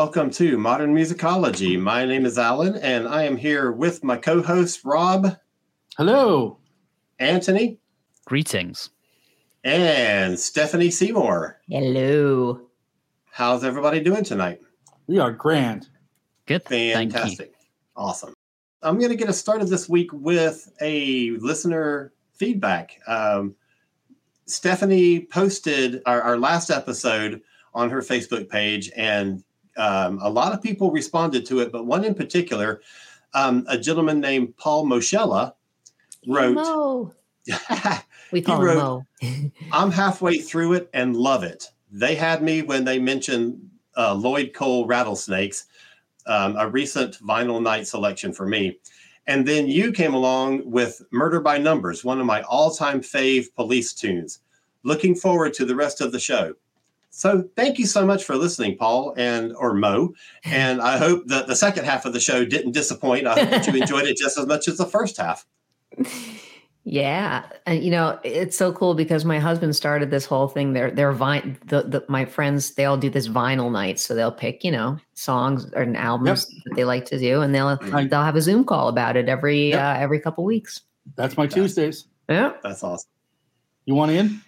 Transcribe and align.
Welcome 0.00 0.30
to 0.30 0.56
Modern 0.56 0.94
Musicology. 0.94 1.78
My 1.78 2.06
name 2.06 2.24
is 2.24 2.38
Alan 2.38 2.76
and 2.76 3.06
I 3.06 3.24
am 3.24 3.36
here 3.36 3.70
with 3.70 4.02
my 4.02 4.16
co 4.16 4.40
host 4.40 4.80
Rob, 4.82 5.36
Hello. 5.98 6.56
Anthony, 7.18 7.78
Greetings. 8.24 8.88
and 9.62 10.38
Stephanie 10.38 10.90
Seymour. 10.90 11.60
Hello. 11.68 12.62
How's 13.30 13.62
everybody 13.62 14.00
doing 14.00 14.24
tonight? 14.24 14.62
We 15.06 15.18
are 15.18 15.32
grand. 15.32 15.90
Good. 16.46 16.64
Thank 16.64 17.12
you. 17.12 17.18
Fantastic. 17.18 17.52
Awesome. 17.94 18.32
I'm 18.82 18.96
going 18.96 19.10
to 19.10 19.16
get 19.16 19.28
us 19.28 19.36
started 19.36 19.68
this 19.68 19.86
week 19.86 20.10
with 20.14 20.72
a 20.80 21.32
listener 21.32 22.14
feedback. 22.32 22.98
Um, 23.06 23.54
Stephanie 24.46 25.26
posted 25.26 26.00
our, 26.06 26.22
our 26.22 26.38
last 26.38 26.70
episode 26.70 27.42
on 27.74 27.90
her 27.90 28.00
Facebook 28.00 28.48
page, 28.48 28.90
and 28.96 29.44
um, 29.80 30.18
a 30.22 30.28
lot 30.28 30.52
of 30.52 30.62
people 30.62 30.90
responded 30.90 31.46
to 31.46 31.60
it, 31.60 31.72
but 31.72 31.86
one 31.86 32.04
in 32.04 32.14
particular, 32.14 32.82
um, 33.32 33.64
a 33.68 33.78
gentleman 33.78 34.20
named 34.20 34.56
Paul 34.56 34.84
Moschella 34.84 35.54
wrote, 36.26 36.54
Mo. 36.54 37.12
We 38.32 38.42
call 38.42 38.62
wrote- 38.62 39.06
Mo. 39.22 39.50
I'm 39.72 39.90
halfway 39.90 40.38
through 40.38 40.74
it 40.74 40.90
and 40.92 41.16
love 41.16 41.42
it. 41.42 41.70
They 41.90 42.14
had 42.14 42.42
me 42.42 42.62
when 42.62 42.84
they 42.84 42.98
mentioned 42.98 43.70
uh, 43.96 44.14
Lloyd 44.14 44.52
Cole 44.54 44.86
Rattlesnakes, 44.86 45.66
um, 46.26 46.56
a 46.56 46.68
recent 46.68 47.18
vinyl 47.18 47.60
night 47.60 47.88
selection 47.88 48.32
for 48.32 48.46
me. 48.46 48.78
And 49.26 49.46
then 49.46 49.66
you 49.66 49.92
came 49.92 50.14
along 50.14 50.70
with 50.70 51.02
Murder 51.10 51.40
by 51.40 51.58
Numbers, 51.58 52.04
one 52.04 52.20
of 52.20 52.26
my 52.26 52.42
all 52.42 52.70
time 52.70 53.00
fave 53.00 53.54
police 53.54 53.92
tunes. 53.92 54.40
Looking 54.82 55.14
forward 55.14 55.54
to 55.54 55.64
the 55.64 55.76
rest 55.76 56.00
of 56.00 56.12
the 56.12 56.20
show. 56.20 56.54
So 57.10 57.44
thank 57.56 57.78
you 57.78 57.86
so 57.86 58.06
much 58.06 58.24
for 58.24 58.36
listening, 58.36 58.76
Paul 58.76 59.14
and 59.16 59.52
or 59.56 59.74
Mo. 59.74 60.14
And 60.44 60.80
I 60.80 60.96
hope 60.96 61.26
that 61.26 61.48
the 61.48 61.56
second 61.56 61.84
half 61.84 62.04
of 62.06 62.12
the 62.12 62.20
show 62.20 62.44
didn't 62.44 62.72
disappoint. 62.72 63.26
I 63.26 63.38
hope 63.40 63.50
that 63.50 63.66
you 63.66 63.80
enjoyed 63.80 64.06
it 64.06 64.16
just 64.16 64.38
as 64.38 64.46
much 64.46 64.68
as 64.68 64.78
the 64.78 64.86
first 64.86 65.16
half. 65.16 65.46
Yeah, 66.84 67.44
and 67.66 67.84
you 67.84 67.90
know 67.90 68.18
it's 68.24 68.56
so 68.56 68.72
cool 68.72 68.94
because 68.94 69.26
my 69.26 69.38
husband 69.38 69.76
started 69.76 70.10
this 70.10 70.24
whole 70.24 70.48
thing. 70.48 70.72
They're 70.72 70.90
they're 70.90 71.12
vine. 71.12 71.58
The, 71.66 71.82
the 71.82 72.04
my 72.08 72.24
friends 72.24 72.72
they 72.72 72.86
all 72.86 72.96
do 72.96 73.10
this 73.10 73.28
vinyl 73.28 73.70
night, 73.70 74.00
so 74.00 74.14
they'll 74.14 74.32
pick 74.32 74.64
you 74.64 74.72
know 74.72 74.98
songs 75.12 75.70
or 75.74 75.82
albums 75.94 76.46
that 76.46 76.74
they 76.76 76.84
like 76.84 77.04
to 77.06 77.18
do, 77.18 77.42
and 77.42 77.54
they'll 77.54 77.76
Right. 77.76 78.08
they'll 78.08 78.22
have 78.24 78.34
a 78.34 78.40
Zoom 78.40 78.64
call 78.64 78.88
about 78.88 79.16
it 79.16 79.28
every 79.28 79.68
Yep. 79.70 79.78
uh, 79.78 80.00
every 80.00 80.20
couple 80.20 80.42
weeks. 80.42 80.80
That's 81.16 81.36
my 81.36 81.46
Tuesdays. 81.46 82.06
Yeah, 82.30 82.54
That's 82.62 82.82
awesome. 82.82 83.10
You 83.84 83.94
want 83.94 84.12
in? 84.12 84.40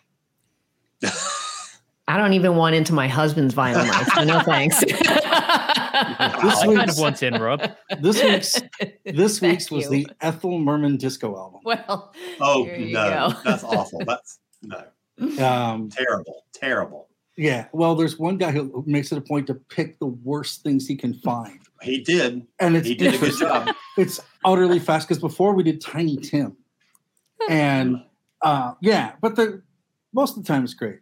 I 2.12 2.18
don't 2.18 2.34
even 2.34 2.56
want 2.56 2.74
into 2.74 2.92
my 2.92 3.08
husband's 3.08 3.55
vinyl 3.55 3.86
night, 3.86 4.06
so 4.14 4.22
no 4.24 4.41
thanks. 4.44 4.80
This 4.80 5.00
I 5.02 6.66
kind 6.66 6.69
week's- 6.78 6.92
of 6.92 6.98
want 6.98 7.22
in, 7.22 7.34
Rob. 7.41 7.62
This 8.00 8.22
week's 8.22 8.60
this 9.06 9.38
Thank 9.38 9.53
week's 9.53 9.70
was 9.70 9.84
you. 9.84 9.91
the 9.91 10.06
Ethel 10.20 10.59
Merman 10.59 10.98
disco 10.98 11.34
album. 11.37 11.60
well. 11.64 12.12
Oh 12.38 12.64
There 12.66 12.78
you 12.78 12.92
no, 12.92 13.31
go. 13.31 13.41
that's 13.44 13.64
awful. 13.64 14.00
That's 14.06 14.38
no. 14.62 14.84
Um, 15.44 15.88
Terrible, 15.88 16.44
terrible. 16.53 17.09
yeah. 17.38 17.66
Well, 17.72 17.94
there's 17.94 18.19
one 18.19 18.37
guy 18.37 18.50
who 18.50 18.82
makes 18.87 19.10
it 19.12 19.16
a 19.19 19.22
point 19.22 19.47
to 19.47 19.54
pick 19.54 19.98
the 19.98 20.06
worst 20.06 20.62
things 20.62 20.87
he 20.87 20.97
can 20.97 21.14
find, 21.14 21.60
He 21.81 22.00
did. 22.03 22.47
and 22.60 22.76
it's 22.76 22.87
He 22.88 22.94
did 22.94 23.14
a 23.14 23.19
good 23.19 23.38
job. 23.38 23.75
It's 23.97 24.20
utterly 24.44 24.81
fast 24.81 25.08
because 25.08 25.20
before 25.20 25.54
we 25.54 25.62
did 25.62 25.81
Tiny 25.81 26.16
Tim, 26.19 26.56
and 27.48 28.03
uh, 28.42 28.75
yeah, 28.81 29.12
but 29.22 29.37
the 29.37 29.62
most 30.12 30.37
of 30.37 30.42
the 30.44 30.48
time 30.48 30.64
it's 30.64 30.75
great. 30.75 30.98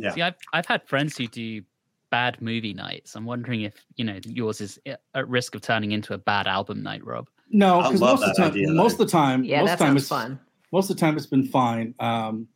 Yeah. 0.00 0.10
See, 0.12 0.22
I've 0.22 0.34
I've 0.52 0.66
had 0.66 0.86
friends 0.88 1.16
who 1.16 1.26
do 1.26 1.62
bad 2.10 2.40
movie 2.42 2.74
nights. 2.74 3.14
I'm 3.14 3.24
wondering 3.24 3.62
if 3.62 3.74
you 3.96 4.04
know 4.04 4.18
yours 4.24 4.60
is 4.60 4.78
at 4.86 5.28
risk 5.28 5.54
of 5.54 5.62
turning 5.62 5.92
into 5.92 6.14
a 6.14 6.18
bad 6.18 6.46
album 6.46 6.82
night, 6.82 7.04
Rob. 7.04 7.28
No, 7.50 7.82
because 7.82 8.00
most 8.00 8.22
of 8.22 8.28
the 8.28 8.34
time, 8.34 8.50
idea, 8.50 8.70
most 8.70 8.92
of 8.94 8.98
the 8.98 9.06
time, 9.06 9.44
Yeah, 9.44 9.60
most 9.60 9.66
that 9.68 9.72
of 9.74 9.78
the 9.78 9.84
time 9.84 9.88
sounds 9.92 10.02
it's 10.02 10.08
fun. 10.08 10.40
most 10.72 10.90
of 10.90 10.96
the 10.96 11.00
time 11.00 11.16
it's 11.16 11.26
been 11.26 11.46
fine. 11.46 11.94
Um, 12.00 12.48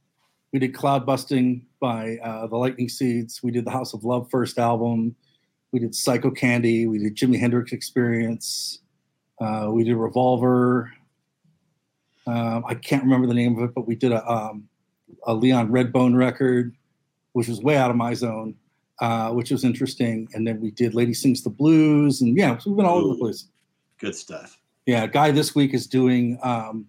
we 0.53 0.59
did 0.61 0.73
Cloud 0.75 1.05
Busting 1.05 1.67
by 1.81 2.17
uh, 2.23 2.47
the 2.47 2.57
Lightning 2.57 2.89
Seeds. 2.89 3.43
We 3.43 3.51
did 3.51 3.65
the 3.65 3.73
House 3.73 3.93
of 3.93 4.05
Love 4.05 4.29
first 4.31 4.59
album. 4.59 5.17
We 5.73 5.81
did 5.81 5.95
Psycho 5.97 6.31
Candy. 6.31 6.87
We 6.87 6.99
did 6.99 7.17
Jimi 7.17 7.39
Hendrix 7.41 7.73
Experience. 7.73 8.79
Uh, 9.41 9.69
we 9.73 9.83
did 9.83 9.97
Revolver. 9.97 10.93
Um, 12.27 12.65
I 12.67 12.75
can't 12.75 13.03
remember 13.03 13.27
the 13.27 13.35
name 13.35 13.59
of 13.59 13.65
it, 13.65 13.75
but 13.75 13.87
we 13.87 13.97
did 13.97 14.13
a, 14.13 14.25
um, 14.31 14.69
a 15.27 15.35
Leon 15.35 15.69
Redbone 15.71 16.17
record, 16.17 16.75
which 17.35 17.47
was 17.49 17.61
way 17.61 17.77
out 17.77 17.91
of 17.91 17.97
my 17.97 18.15
zone, 18.15 18.55
uh, 19.01 19.31
which 19.31 19.51
was 19.51 19.63
interesting. 19.65 20.27
And 20.35 20.47
then 20.47 20.61
we 20.61 20.71
did 20.71 20.95
Lady 20.95 21.13
Sings 21.15 21.43
the 21.43 21.51
Blues, 21.51 22.23
and 22.23 22.37
yeah, 22.37 22.57
so 22.59 22.71
we've 22.71 22.77
been 22.79 22.87
all 22.87 22.99
over 22.99 23.15
the 23.15 23.21
place. 23.21 23.49
Good 23.99 24.17
stuff. 24.17 24.59
Yeah, 24.87 25.07
guy 25.07 25.31
this 25.31 25.55
week 25.55 25.75
is 25.75 25.87
doing 25.87 26.39
um, 26.43 26.87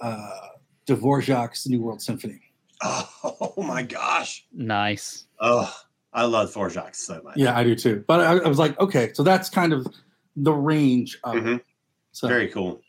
uh, 0.00 0.48
Dvorak's 0.86 1.68
New 1.68 1.80
World 1.82 2.00
Symphony. 2.00 2.40
Oh, 2.84 3.62
my 3.62 3.82
gosh. 3.82 4.44
Nice. 4.52 5.26
Oh, 5.40 5.72
I 6.12 6.24
love 6.24 6.52
Dvorak 6.52 6.94
so 6.96 7.20
much. 7.22 7.36
Yeah, 7.36 7.56
I 7.56 7.62
do 7.64 7.74
too. 7.76 8.04
But 8.08 8.20
I, 8.20 8.38
I 8.38 8.48
was 8.48 8.58
like, 8.58 8.78
okay, 8.80 9.12
so 9.14 9.22
that's 9.22 9.48
kind 9.48 9.72
of 9.72 9.86
the 10.36 10.52
range 10.52 11.18
of 11.24 11.36
it. 11.36 11.44
Mhm. 11.44 11.60
So 12.12 12.28
Very 12.28 12.48
cool. 12.48 12.80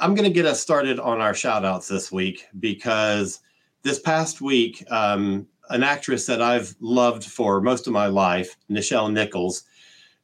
I'm 0.00 0.14
going 0.14 0.28
to 0.28 0.34
get 0.34 0.46
us 0.46 0.60
started 0.60 0.98
on 0.98 1.20
our 1.20 1.32
shout 1.34 1.64
outs 1.64 1.86
this 1.88 2.10
week 2.12 2.46
because 2.60 3.40
this 3.86 4.00
past 4.00 4.40
week, 4.40 4.84
um, 4.90 5.46
an 5.70 5.84
actress 5.84 6.26
that 6.26 6.42
I've 6.42 6.74
loved 6.80 7.22
for 7.24 7.60
most 7.60 7.86
of 7.86 7.92
my 7.92 8.08
life, 8.08 8.56
Nichelle 8.68 9.12
Nichols, 9.12 9.62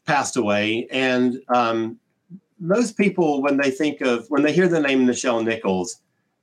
passed 0.04 0.36
away. 0.36 0.88
And 0.90 1.40
um, 1.54 1.96
most 2.58 2.96
people, 2.96 3.40
when 3.40 3.58
they 3.58 3.70
think 3.70 4.00
of, 4.00 4.26
when 4.30 4.42
they 4.42 4.52
hear 4.52 4.66
the 4.66 4.80
name 4.80 5.06
Nichelle 5.06 5.44
Nichols, 5.44 6.00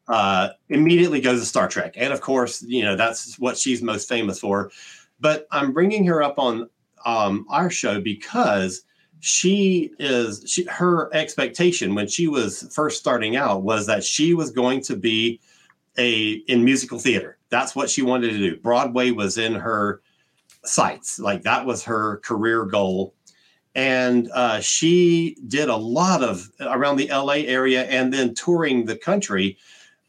uh, 0.07 0.52
immediately 0.69 1.19
goes 1.19 1.41
to 1.41 1.46
Star 1.46 1.68
Trek. 1.68 1.96
And 1.97 2.13
of 2.13 2.22
course, 2.22 2.62
you 2.62 2.84
know, 2.84 2.96
that's 2.96 3.38
what 3.38 3.57
she's 3.57 3.81
most 3.81 4.07
famous 4.07 4.40
for. 4.40 4.72
But 5.19 5.46
I'm 5.51 5.74
bringing 5.74 6.06
her 6.06 6.24
up 6.24 6.40
on 6.40 6.69
um, 7.06 7.46
our 7.50 7.69
show 7.69 8.00
because 8.00 8.84
she 9.19 9.91
is 10.00 10.41
she 10.47 10.63
her 10.63 11.13
expectation 11.13 11.94
when 11.94 12.07
she 12.07 12.30
was 12.30 12.74
first 12.74 12.97
starting 12.97 13.36
out 13.36 13.63
was 13.63 13.86
that 13.88 14.06
she 14.06 14.34
was 14.34 14.50
going 14.51 14.80
to 14.80 14.96
be 14.96 15.41
a 16.00 16.32
in 16.48 16.64
musical 16.64 16.98
theater. 16.98 17.38
That's 17.50 17.76
what 17.76 17.90
she 17.90 18.02
wanted 18.02 18.32
to 18.32 18.38
do. 18.38 18.58
Broadway 18.58 19.12
was 19.12 19.38
in 19.38 19.54
her 19.54 20.02
sights. 20.64 21.20
Like 21.20 21.44
that 21.44 21.66
was 21.66 21.84
her 21.84 22.18
career 22.18 22.66
goal. 22.66 23.14
And 23.76 24.30
uh, 24.34 24.62
she 24.62 25.38
did 25.48 25.70
a 25.70 25.76
lot 25.76 26.24
of 26.24 26.50
around 26.60 26.98
the 26.98 27.10
la 27.10 27.34
area 27.34 27.84
and 27.84 28.12
then 28.12 28.34
touring 28.34 28.86
the 28.86 28.98
country 28.98 29.58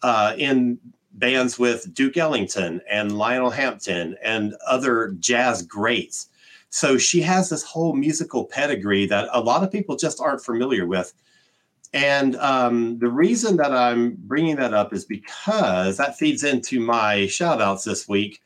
uh, 0.03 0.34
in 0.39 0.78
bands 1.12 1.59
with 1.59 1.93
duke 1.93 2.17
ellington 2.17 2.81
and 2.89 3.19
lionel 3.19 3.51
hampton 3.51 4.16
and 4.22 4.54
other 4.66 5.15
jazz 5.19 5.63
greats. 5.63 6.28
So 6.71 6.97
she 6.97 7.21
has 7.22 7.51
this 7.51 7.65
whole 7.65 7.95
musical 7.95 8.45
pedigree 8.45 9.07
that 9.07 9.28
a 9.33 9.41
lot 9.41 9.65
of 9.65 9.72
people 9.72 9.97
just 9.97 10.21
aren't 10.21 10.43
familiar 10.43 10.86
with. 10.86 11.13
And 11.92 12.37
um, 12.37 12.98
the 12.98 13.09
reason 13.09 13.57
that 13.57 13.72
I'm 13.72 14.16
bringing 14.21 14.57
that 14.57 14.75
up 14.75 14.92
is 14.92 15.04
because 15.04 15.97
that 15.97 16.16
feeds 16.16 16.45
into 16.45 16.78
my 16.81 17.27
shout 17.27 17.60
outs 17.60 17.84
this 17.84 18.09
week. 18.09 18.41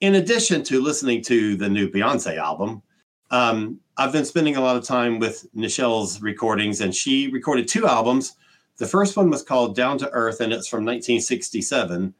In 0.00 0.14
addition 0.14 0.62
to 0.64 0.80
listening 0.80 1.22
to 1.24 1.56
the 1.56 1.68
new 1.68 1.90
Beyonce 1.90 2.38
album, 2.38 2.82
um, 3.30 3.78
I've 3.98 4.12
been 4.12 4.24
spending 4.24 4.56
a 4.56 4.62
lot 4.62 4.76
of 4.76 4.84
time 4.84 5.18
with 5.18 5.46
Nichelle's 5.52 6.22
recordings, 6.22 6.80
and 6.80 6.94
she 6.94 7.28
recorded 7.30 7.68
two 7.68 7.86
albums. 7.86 8.34
The 8.78 8.86
first 8.86 9.14
one 9.14 9.28
was 9.28 9.42
called 9.42 9.76
Down 9.76 9.98
to 9.98 10.10
Earth, 10.10 10.40
and 10.40 10.54
it's 10.54 10.66
from 10.66 10.86
1967 10.86 12.14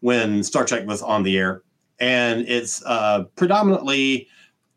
when 0.00 0.42
Star 0.42 0.64
Trek 0.64 0.86
was 0.86 1.02
on 1.02 1.24
the 1.24 1.36
air. 1.36 1.62
And 2.00 2.48
it's 2.48 2.82
uh, 2.86 3.24
predominantly 3.36 4.28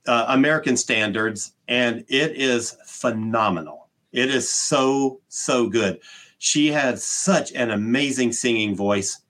uh, 0.05 0.25
American 0.27 0.75
standards, 0.75 1.53
and 1.69 2.03
it 2.09 2.35
is 2.35 2.75
phenomenal. 2.85 3.78
It 4.11 4.29
is 4.33 4.49
so, 4.49 5.21
so 5.27 5.67
good. 5.69 5.99
She 6.39 6.67
had 6.67 6.99
such 6.99 7.51
an 7.53 7.71
amazing 7.71 8.31
singing 8.31 8.75
voice. 8.75 9.21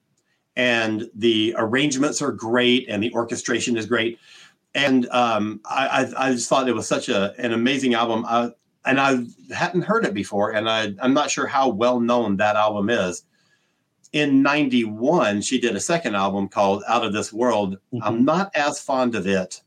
and 0.56 1.08
the 1.14 1.54
arrangements 1.56 2.20
are 2.20 2.32
great, 2.32 2.88
and 2.88 3.02
the 3.02 3.12
orchestration 3.12 3.76
is 3.76 3.86
great. 3.86 4.18
And 4.74 5.08
um, 5.08 5.60
I, 5.64 5.86
I, 6.16 6.26
I, 6.26 6.32
just 6.32 6.48
thought 6.48 6.68
it 6.68 6.74
was 6.74 6.86
such 6.86 7.08
a, 7.08 7.34
an 7.38 7.52
amazing 7.52 7.94
album. 7.94 8.24
I, 8.26 8.50
and 8.84 9.00
I 9.00 9.24
hadn't 9.54 9.82
heard 9.82 10.04
it 10.04 10.12
before, 10.12 10.52
and 10.52 10.68
I, 10.68 10.94
I'm 11.00 11.14
not 11.14 11.30
sure 11.30 11.46
how 11.46 11.68
well 11.68 12.00
known 12.00 12.36
that 12.36 12.56
album 12.56 12.90
is. 12.90 13.22
In 14.12 14.42
91, 14.42 15.42
she 15.42 15.60
did 15.60 15.76
a 15.76 15.80
second 15.80 16.16
album 16.16 16.48
called 16.48 16.82
Out 16.88 17.04
of 17.04 17.12
This 17.12 17.32
World. 17.32 17.78
Mm-hmm. 17.94 18.02
I'm 18.02 18.24
not 18.24 18.50
as 18.54 18.80
fond 18.80 19.14
of 19.14 19.26
it, 19.26 19.62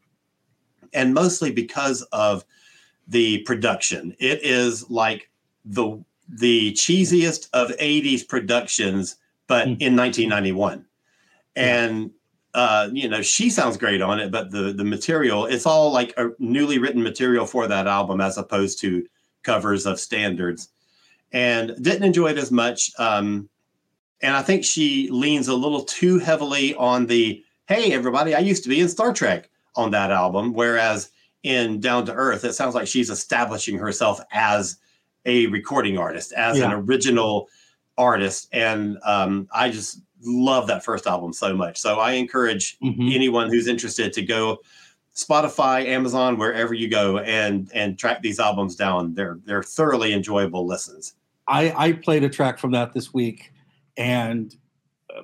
and 0.94 1.14
mostly 1.14 1.52
because 1.52 2.02
of 2.12 2.46
the 3.08 3.40
production. 3.40 4.16
It 4.20 4.44
is 4.44 4.90
like 4.90 5.30
the 5.66 6.04
the 6.28 6.72
cheesiest 6.74 7.50
of 7.54 7.70
80s 7.70 8.28
productions, 8.28 9.18
but 9.48 9.68
mm-hmm. 9.68 9.82
in 9.82 9.96
1991. 9.96 10.86
And 11.56 12.12
uh, 12.54 12.90
you 12.94 13.10
know, 13.10 13.22
she 13.22 13.50
sounds 13.50 13.78
great 13.78 14.02
on 14.02 14.20
it, 14.20 14.32
but 14.32 14.52
the 14.52 14.74
the 14.74 14.84
material, 14.84 15.46
it's 15.46 15.66
all 15.66 15.92
like 15.92 16.14
a 16.18 16.30
newly 16.40 16.78
written 16.78 17.02
material 17.02 17.46
for 17.46 17.68
that 17.68 17.88
album 17.88 18.22
as 18.22 18.38
opposed 18.38 18.80
to 18.82 19.06
covers 19.44 19.86
of 19.86 20.00
standards. 20.00 20.70
And 21.32 21.76
didn't 21.82 22.04
enjoy 22.04 22.28
it 22.28 22.38
as 22.38 22.52
much. 22.52 22.92
Um, 23.00 23.50
and 24.22 24.36
I 24.36 24.44
think 24.44 24.64
she 24.64 25.10
leans 25.10 25.48
a 25.48 25.56
little 25.56 25.84
too 25.84 26.20
heavily 26.20 26.76
on 26.76 27.08
the 27.08 27.44
hey, 27.68 27.94
everybody, 27.94 28.36
I 28.36 28.40
used 28.40 28.64
to 28.64 28.70
be 28.70 28.82
in 28.82 28.90
Star 28.90 29.14
Trek 29.14 29.50
on 29.76 29.92
that 29.92 30.12
album. 30.12 30.54
Whereas 30.54 31.10
in 31.44 31.80
Down 31.80 32.06
to 32.06 32.14
Earth, 32.14 32.44
it 32.44 32.54
sounds 32.54 32.74
like 32.76 32.88
she's 32.88 33.10
establishing 33.10 33.78
herself 33.78 34.20
as 34.32 34.78
a 35.26 35.48
recording 35.48 35.98
artist, 35.98 36.34
as 36.34 36.58
yeah. 36.58 36.66
an 36.66 36.72
original 36.72 37.50
artist. 37.98 38.50
And 38.52 38.98
um, 39.06 39.48
I 39.54 39.70
just 39.70 40.02
love 40.22 40.68
that 40.68 40.84
first 40.84 41.06
album 41.06 41.34
so 41.34 41.56
much. 41.56 41.80
So 41.80 42.00
I 42.00 42.14
encourage 42.14 42.78
mm-hmm. 42.80 43.10
anyone 43.14 43.50
who's 43.50 43.68
interested 43.68 44.14
to 44.14 44.22
go 44.22 44.60
Spotify, 45.16 45.86
Amazon, 45.86 46.38
wherever 46.38 46.74
you 46.74 46.90
go 46.90 47.20
and 47.20 47.70
and 47.74 48.00
track 48.00 48.22
these 48.22 48.40
albums 48.40 48.76
down. 48.76 49.14
They're 49.14 49.40
they're 49.46 49.64
thoroughly 49.64 50.14
enjoyable 50.14 50.66
listens. 50.66 51.14
I 51.48 51.72
I 51.76 51.92
played 51.94 52.24
a 52.24 52.30
track 52.30 52.58
from 52.58 52.72
that 52.72 52.94
this 52.94 53.14
week 53.14 53.54
and 53.96 54.56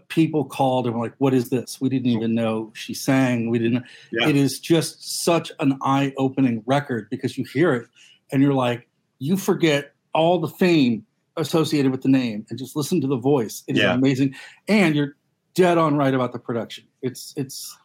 people 0.07 0.45
called 0.45 0.85
and 0.85 0.95
were 0.95 1.05
like 1.05 1.15
what 1.17 1.33
is 1.33 1.49
this 1.49 1.81
we 1.81 1.89
didn't 1.89 2.11
even 2.11 2.35
know 2.35 2.71
she 2.75 2.93
sang 2.93 3.49
we 3.49 3.57
didn't 3.57 3.83
yeah. 4.11 4.27
it 4.27 4.35
is 4.35 4.59
just 4.59 5.23
such 5.23 5.51
an 5.59 5.77
eye-opening 5.81 6.61
record 6.65 7.07
because 7.09 7.37
you 7.37 7.43
hear 7.43 7.73
it 7.73 7.87
and 8.31 8.41
you're 8.41 8.53
like 8.53 8.87
you 9.19 9.35
forget 9.35 9.93
all 10.13 10.39
the 10.39 10.47
fame 10.47 11.05
associated 11.39 11.91
with 11.91 12.01
the 12.01 12.09
name 12.09 12.45
and 12.49 12.59
just 12.59 12.75
listen 12.75 13.01
to 13.01 13.07
the 13.07 13.17
voice. 13.17 13.63
It 13.67 13.75
is 13.75 13.83
yeah. 13.83 13.93
amazing. 13.93 14.35
And 14.67 14.95
you're 14.95 15.15
dead 15.55 15.77
on 15.77 15.95
right 15.95 16.13
about 16.13 16.33
the 16.33 16.39
production. 16.39 16.85
It's 17.01 17.33
it's 17.35 17.77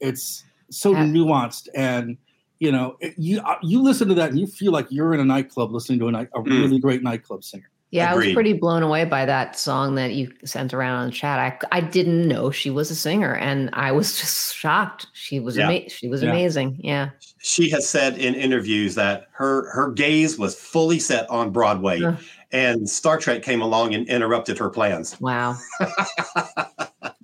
it's 0.00 0.44
so 0.70 0.92
yeah. 0.92 1.04
nuanced 1.04 1.68
and 1.74 2.16
you 2.58 2.72
know 2.72 2.96
you 3.16 3.40
uh, 3.40 3.56
you 3.62 3.82
listen 3.82 4.08
to 4.08 4.14
that 4.14 4.30
and 4.30 4.38
you 4.38 4.46
feel 4.46 4.72
like 4.72 4.86
you're 4.90 5.14
in 5.14 5.20
a 5.20 5.24
nightclub 5.24 5.72
listening 5.72 5.98
to 6.00 6.08
a, 6.08 6.12
night, 6.12 6.28
a 6.34 6.40
mm. 6.40 6.48
really 6.48 6.78
great 6.78 7.02
nightclub 7.02 7.44
singer. 7.44 7.70
Yeah, 7.90 8.12
Agreed. 8.12 8.24
I 8.24 8.28
was 8.28 8.34
pretty 8.34 8.52
blown 8.54 8.82
away 8.82 9.04
by 9.04 9.24
that 9.26 9.56
song 9.56 9.94
that 9.94 10.14
you 10.14 10.32
sent 10.44 10.74
around 10.74 10.96
on 10.98 11.06
the 11.06 11.12
chat. 11.12 11.38
I 11.38 11.76
I 11.76 11.80
didn't 11.80 12.26
know 12.26 12.50
she 12.50 12.68
was 12.68 12.90
a 12.90 12.96
singer, 12.96 13.34
and 13.36 13.70
I 13.74 13.92
was 13.92 14.18
just 14.20 14.54
shocked. 14.56 15.06
She 15.12 15.38
was 15.38 15.56
yeah. 15.56 15.68
ama- 15.68 15.88
she 15.88 16.08
was 16.08 16.22
yeah. 16.22 16.30
amazing. 16.30 16.80
Yeah. 16.82 17.10
She 17.38 17.70
has 17.70 17.88
said 17.88 18.18
in 18.18 18.34
interviews 18.34 18.96
that 18.96 19.28
her 19.32 19.70
her 19.70 19.92
gaze 19.92 20.36
was 20.38 20.56
fully 20.56 20.98
set 20.98 21.30
on 21.30 21.50
Broadway, 21.50 22.02
uh, 22.02 22.16
and 22.50 22.88
Star 22.88 23.18
Trek 23.18 23.42
came 23.42 23.62
along 23.62 23.94
and 23.94 24.08
interrupted 24.08 24.58
her 24.58 24.68
plans. 24.70 25.16
Wow. 25.26 25.56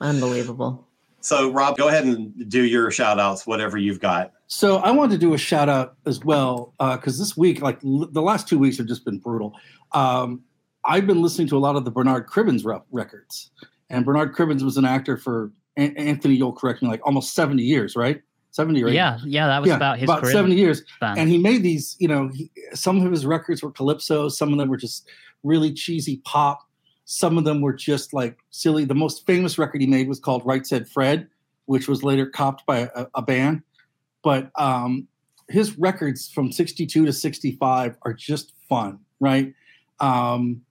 Unbelievable. 0.01 0.87
So, 1.21 1.53
Rob, 1.53 1.77
go 1.77 1.87
ahead 1.87 2.05
and 2.05 2.49
do 2.51 2.65
your 2.65 2.91
shout 2.91 3.21
outs, 3.21 3.47
whatever 3.47 3.79
you've 3.79 4.01
got. 4.01 4.33
So, 4.49 4.79
I 4.79 4.91
want 4.91 5.13
to 5.13 5.19
do 5.19 5.35
a 5.35 5.39
shout 5.39 5.69
out 5.69 5.97
as 6.05 6.25
well, 6.25 6.75
because 6.81 7.21
uh, 7.21 7.23
this 7.23 7.37
week, 7.37 7.63
like 7.63 7.79
l- 7.85 8.09
the 8.11 8.21
last 8.21 8.49
two 8.49 8.59
weeks, 8.59 8.77
have 8.79 8.87
just 8.87 9.05
been 9.05 9.19
brutal. 9.19 9.55
Um, 9.93 10.43
I've 10.85 11.07
been 11.07 11.23
listening 11.23 11.49
to 11.49 11.57
a 11.57 11.61
lot 11.61 11.77
of 11.77 11.85
the 11.85 11.91
Bernard 11.91 12.27
Cribbins 12.27 12.65
re- 12.65 12.81
records. 12.91 13.51
And 13.91 14.05
Bernard 14.05 14.35
Cribbins 14.35 14.63
was 14.63 14.77
an 14.77 14.85
actor 14.85 15.17
for, 15.17 15.53
Anthony, 15.77 16.35
you'll 16.35 16.53
correct 16.53 16.83
me, 16.83 16.89
like 16.89 17.01
almost 17.05 17.35
70 17.35 17.63
years, 17.63 17.95
right? 17.95 18.23
70 18.53 18.83
or 18.83 18.89
80. 18.89 18.95
Yeah, 18.95 19.19
yeah, 19.25 19.47
that 19.47 19.61
was 19.61 19.69
yeah, 19.69 19.77
about 19.77 19.99
his 19.99 20.09
about 20.09 20.27
70 20.27 20.55
years. 20.55 20.83
Span. 20.97 21.19
And 21.19 21.29
he 21.29 21.39
made 21.39 21.63
these, 21.63 21.97
you 21.99 22.09
know, 22.09 22.29
he, 22.29 22.51
some 22.75 23.05
of 23.05 23.11
his 23.11 23.25
records 23.25 23.63
were 23.63 23.71
calypso, 23.71 24.29
some 24.29 24.53
of 24.53 24.59
them 24.59 24.69
were 24.69 24.77
just 24.77 25.09
really 25.43 25.73
cheesy 25.73 26.19
pop. 26.25 26.61
Some 27.05 27.37
of 27.37 27.45
them 27.45 27.61
were 27.61 27.73
just 27.73 28.15
like 28.15 28.39
silly. 28.51 28.85
The 28.85 28.95
most 28.95 29.27
famous 29.27 29.59
record 29.59 29.81
he 29.81 29.87
made 29.87 30.09
was 30.09 30.21
called 30.21 30.43
Right 30.45 30.67
Said 30.67 30.89
Fred, 30.89 31.29
which 31.67 31.89
was 31.89 32.03
later 32.03 32.27
copped 32.27 32.65
by 32.65 32.91
a, 32.95 33.07
a 33.15 33.23
band. 33.23 33.63
But 34.23 34.51
um, 34.57 35.09
his 35.49 35.77
records 35.79 36.31
from 36.31 36.53
62 36.53 37.05
to 37.05 37.13
65 37.13 37.97
are 38.03 38.13
just 38.13 38.53
fun, 38.69 39.01
right? 39.21 39.53
Um, 40.01 40.63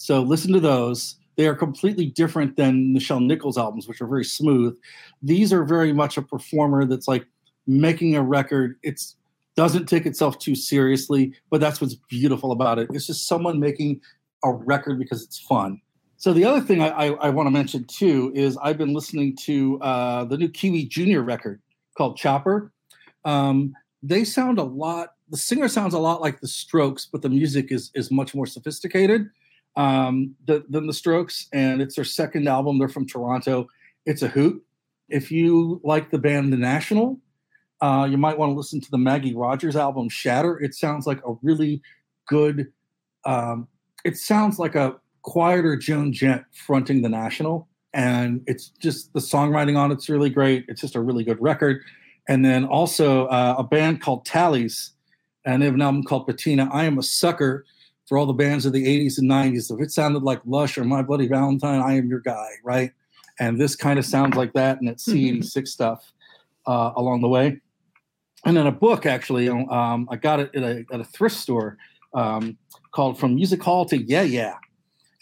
so 0.00 0.22
listen 0.22 0.50
to 0.54 0.60
those. 0.60 1.16
They 1.36 1.46
are 1.46 1.54
completely 1.54 2.06
different 2.06 2.56
than 2.56 2.94
Nichelle 2.94 3.22
Nichols 3.22 3.58
albums, 3.58 3.86
which 3.86 4.00
are 4.00 4.06
very 4.06 4.24
smooth. 4.24 4.74
These 5.22 5.52
are 5.52 5.62
very 5.62 5.92
much 5.92 6.16
a 6.16 6.22
performer 6.22 6.86
that's 6.86 7.06
like 7.06 7.26
making 7.66 8.16
a 8.16 8.22
record. 8.22 8.78
It's 8.82 9.16
doesn't 9.56 9.90
take 9.90 10.06
itself 10.06 10.38
too 10.38 10.54
seriously, 10.54 11.34
but 11.50 11.60
that's 11.60 11.82
what's 11.82 11.96
beautiful 12.08 12.50
about 12.50 12.78
it. 12.78 12.88
It's 12.94 13.06
just 13.06 13.28
someone 13.28 13.60
making 13.60 14.00
a 14.42 14.50
record 14.50 14.98
because 14.98 15.22
it's 15.22 15.38
fun. 15.38 15.78
So 16.16 16.32
the 16.32 16.46
other 16.46 16.62
thing 16.62 16.80
I, 16.80 16.88
I, 16.88 17.06
I 17.26 17.28
want 17.28 17.48
to 17.48 17.50
mention 17.50 17.84
too 17.84 18.32
is 18.34 18.56
I've 18.56 18.78
been 18.78 18.94
listening 18.94 19.36
to 19.40 19.78
uh, 19.82 20.24
the 20.24 20.38
new 20.38 20.48
Kiwi 20.48 20.86
Junior 20.86 21.20
record 21.20 21.60
called 21.98 22.16
Chopper. 22.16 22.72
Um, 23.26 23.74
they 24.02 24.24
sound 24.24 24.58
a 24.58 24.64
lot. 24.64 25.10
The 25.28 25.36
singer 25.36 25.68
sounds 25.68 25.92
a 25.92 25.98
lot 25.98 26.22
like 26.22 26.40
the 26.40 26.48
Strokes, 26.48 27.04
but 27.04 27.20
the 27.20 27.28
music 27.28 27.70
is 27.70 27.90
is 27.94 28.10
much 28.10 28.34
more 28.34 28.46
sophisticated 28.46 29.28
um, 29.80 30.34
the, 30.46 30.64
than 30.68 30.86
the 30.86 30.92
Strokes. 30.92 31.48
And 31.52 31.80
it's 31.80 31.96
their 31.96 32.04
second 32.04 32.46
album. 32.46 32.78
They're 32.78 32.88
from 32.88 33.06
Toronto. 33.06 33.66
It's 34.04 34.22
a 34.22 34.28
hoot. 34.28 34.62
If 35.08 35.32
you 35.32 35.80
like 35.82 36.10
the 36.10 36.18
band 36.18 36.52
The 36.52 36.58
National, 36.58 37.18
uh, 37.80 38.06
you 38.08 38.18
might 38.18 38.36
want 38.36 38.50
to 38.50 38.54
listen 38.54 38.80
to 38.80 38.90
the 38.90 38.98
Maggie 38.98 39.34
Rogers 39.34 39.76
album 39.76 40.08
Shatter. 40.08 40.60
It 40.60 40.74
sounds 40.74 41.06
like 41.06 41.20
a 41.26 41.34
really 41.42 41.82
good. 42.28 42.70
Um, 43.24 43.68
it 44.04 44.18
sounds 44.18 44.58
like 44.58 44.74
a 44.74 44.96
quieter 45.22 45.76
Joan 45.76 46.12
Jett 46.12 46.44
fronting 46.52 47.02
the 47.02 47.08
National, 47.08 47.66
and 47.94 48.42
it's 48.46 48.68
just 48.68 49.12
the 49.14 49.20
songwriting 49.20 49.76
on 49.76 49.90
it's 49.90 50.08
really 50.08 50.30
great. 50.30 50.66
It's 50.68 50.80
just 50.80 50.94
a 50.94 51.00
really 51.00 51.24
good 51.24 51.40
record. 51.40 51.82
And 52.28 52.44
then 52.44 52.66
also 52.66 53.26
uh, 53.26 53.56
a 53.58 53.64
band 53.64 54.00
called 54.02 54.26
Tallies, 54.26 54.92
and 55.44 55.60
they 55.60 55.66
have 55.66 55.74
an 55.74 55.82
album 55.82 56.04
called 56.04 56.26
Patina. 56.26 56.68
I 56.70 56.84
am 56.84 56.98
a 56.98 57.02
sucker 57.02 57.64
for 58.10 58.18
all 58.18 58.26
the 58.26 58.32
bands 58.32 58.66
of 58.66 58.72
the 58.72 58.84
80s 58.84 59.18
and 59.18 59.30
90s. 59.30 59.72
If 59.72 59.80
it 59.80 59.92
sounded 59.92 60.24
like 60.24 60.40
Lush 60.44 60.76
or 60.76 60.82
My 60.82 61.00
Bloody 61.00 61.28
Valentine, 61.28 61.80
I 61.80 61.92
am 61.92 62.08
your 62.08 62.18
guy, 62.18 62.48
right? 62.64 62.90
And 63.38 63.58
this 63.58 63.76
kind 63.76 64.00
of 64.00 64.04
sounds 64.04 64.34
like 64.34 64.52
that, 64.54 64.80
and 64.80 64.88
it's 64.88 65.06
C86 65.06 65.68
stuff 65.68 66.12
uh, 66.66 66.90
along 66.96 67.20
the 67.20 67.28
way. 67.28 67.60
And 68.44 68.56
then 68.56 68.66
a 68.66 68.72
book 68.72 69.06
actually 69.06 69.48
um, 69.48 70.08
i 70.10 70.16
got 70.16 70.40
it 70.40 70.50
at 70.56 70.62
a, 70.62 70.84
at 70.92 70.98
a 70.98 71.04
thrift 71.04 71.36
store 71.36 71.76
um, 72.12 72.58
called 72.90 73.16
from 73.16 73.36
music 73.36 73.62
hall 73.62 73.84
to 73.84 74.02
yeah 74.02 74.22
yeah. 74.22 74.56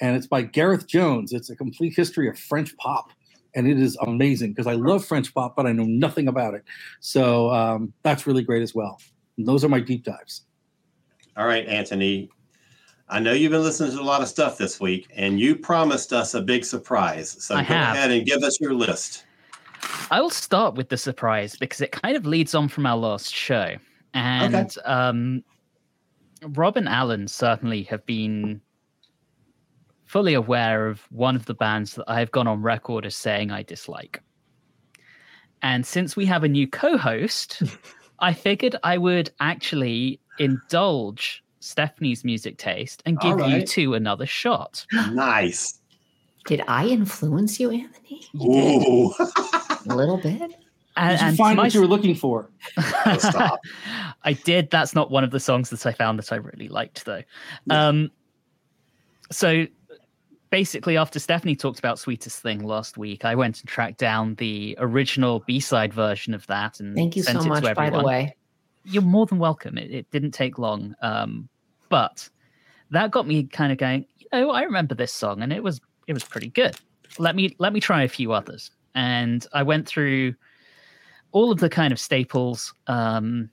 And 0.00 0.16
it's 0.16 0.26
by 0.26 0.40
gareth 0.40 0.86
jones. 0.86 1.34
It's 1.34 1.50
a 1.50 1.56
complete 1.56 1.94
history 1.94 2.26
of 2.26 2.38
french 2.38 2.74
pop. 2.78 3.10
And 3.54 3.68
it 3.68 3.78
is 3.78 3.98
amazing 4.00 4.52
because 4.52 4.66
i 4.66 4.74
love 4.74 5.04
french 5.04 5.34
pop 5.34 5.56
but 5.56 5.66
i 5.66 5.72
know 5.72 5.84
nothing 5.84 6.26
about 6.26 6.54
it. 6.54 6.64
So 7.00 7.50
um, 7.50 7.92
that's 8.02 8.26
really 8.26 8.42
great 8.42 8.62
as 8.62 8.74
well. 8.74 8.98
And 9.36 9.46
those 9.46 9.62
are 9.62 9.68
my 9.68 9.80
deep 9.80 10.04
dives. 10.04 10.46
All 11.36 11.46
right 11.46 11.66
anthony 11.66 12.30
I 13.10 13.20
know 13.20 13.32
you've 13.32 13.52
been 13.52 13.62
listening 13.62 13.92
to 13.92 14.00
a 14.00 14.02
lot 14.02 14.20
of 14.20 14.28
stuff 14.28 14.58
this 14.58 14.78
week, 14.78 15.08
and 15.16 15.40
you 15.40 15.56
promised 15.56 16.12
us 16.12 16.34
a 16.34 16.42
big 16.42 16.64
surprise. 16.64 17.36
So 17.42 17.54
I 17.54 17.62
go 17.62 17.74
have. 17.74 17.96
ahead 17.96 18.10
and 18.10 18.26
give 18.26 18.42
us 18.42 18.60
your 18.60 18.74
list. 18.74 19.24
I 20.10 20.20
will 20.20 20.30
start 20.30 20.74
with 20.74 20.90
the 20.90 20.96
surprise 20.98 21.56
because 21.56 21.80
it 21.80 21.92
kind 21.92 22.16
of 22.16 22.26
leads 22.26 22.54
on 22.54 22.68
from 22.68 22.84
our 22.84 22.96
last 22.96 23.34
show. 23.34 23.76
And 24.12 24.54
okay. 24.54 24.80
um, 24.84 25.42
Rob 26.42 26.76
and 26.76 26.88
Alan 26.88 27.28
certainly 27.28 27.82
have 27.84 28.04
been 28.04 28.60
fully 30.04 30.34
aware 30.34 30.86
of 30.86 31.00
one 31.10 31.36
of 31.36 31.46
the 31.46 31.54
bands 31.54 31.94
that 31.94 32.04
I 32.08 32.18
have 32.18 32.30
gone 32.30 32.46
on 32.46 32.62
record 32.62 33.06
as 33.06 33.14
saying 33.14 33.50
I 33.50 33.62
dislike. 33.62 34.22
And 35.62 35.86
since 35.86 36.16
we 36.16 36.26
have 36.26 36.44
a 36.44 36.48
new 36.48 36.68
co 36.68 36.96
host, 36.96 37.62
I 38.18 38.32
figured 38.32 38.76
I 38.82 38.98
would 38.98 39.30
actually 39.40 40.20
indulge 40.38 41.42
Stephanie's 41.68 42.24
music 42.24 42.56
taste 42.56 43.02
and 43.04 43.20
give 43.20 43.36
right. 43.36 43.60
you 43.60 43.66
two 43.66 43.94
another 43.94 44.26
shot. 44.26 44.86
Nice. 45.12 45.78
Did 46.46 46.62
I 46.66 46.86
influence 46.86 47.60
you, 47.60 47.70
Anthony? 47.70 48.22
You 48.32 48.50
Ooh. 48.50 49.14
a 49.18 49.94
little 49.94 50.16
bit. 50.16 50.54
And, 50.96 51.18
did 51.18 51.30
you 51.30 51.36
find 51.36 51.56
my... 51.58 51.64
what 51.64 51.74
you 51.74 51.80
were 51.80 51.86
looking 51.86 52.14
for? 52.14 52.48
Stop. 53.18 53.60
I 54.24 54.32
did. 54.32 54.70
That's 54.70 54.94
not 54.94 55.10
one 55.10 55.24
of 55.24 55.30
the 55.30 55.40
songs 55.40 55.68
that 55.70 55.84
I 55.84 55.92
found 55.92 56.18
that 56.18 56.32
I 56.32 56.36
really 56.36 56.68
liked, 56.68 57.04
though. 57.04 57.22
Um, 57.68 58.10
so 59.30 59.66
basically, 60.50 60.96
after 60.96 61.18
Stephanie 61.18 61.54
talked 61.54 61.78
about 61.78 61.98
Sweetest 61.98 62.40
Thing 62.40 62.64
last 62.64 62.96
week, 62.96 63.26
I 63.26 63.34
went 63.34 63.60
and 63.60 63.68
tracked 63.68 63.98
down 63.98 64.34
the 64.36 64.74
original 64.80 65.40
B 65.40 65.60
side 65.60 65.92
version 65.92 66.32
of 66.32 66.46
that. 66.46 66.80
And 66.80 66.96
thank 66.96 67.14
you 67.14 67.22
so 67.22 67.42
much, 67.42 67.74
by 67.74 67.90
the 67.90 68.02
way. 68.02 68.34
You're 68.84 69.02
more 69.02 69.26
than 69.26 69.38
welcome. 69.38 69.76
It, 69.76 69.90
it 69.90 70.10
didn't 70.10 70.30
take 70.30 70.58
long. 70.58 70.94
Um, 71.02 71.50
but 71.88 72.28
that 72.90 73.10
got 73.10 73.26
me 73.26 73.44
kind 73.44 73.72
of 73.72 73.78
going, 73.78 74.06
you 74.18 74.26
know, 74.32 74.50
I 74.50 74.62
remember 74.62 74.94
this 74.94 75.12
song 75.12 75.42
and 75.42 75.52
it 75.52 75.62
was 75.62 75.80
it 76.06 76.12
was 76.12 76.24
pretty 76.24 76.48
good. 76.48 76.76
Let 77.18 77.36
me 77.36 77.54
let 77.58 77.72
me 77.72 77.80
try 77.80 78.02
a 78.02 78.08
few 78.08 78.32
others. 78.32 78.70
And 78.94 79.46
I 79.52 79.62
went 79.62 79.86
through 79.86 80.34
all 81.32 81.52
of 81.52 81.60
the 81.60 81.68
kind 81.68 81.92
of 81.92 82.00
staples 82.00 82.72
um 82.86 83.50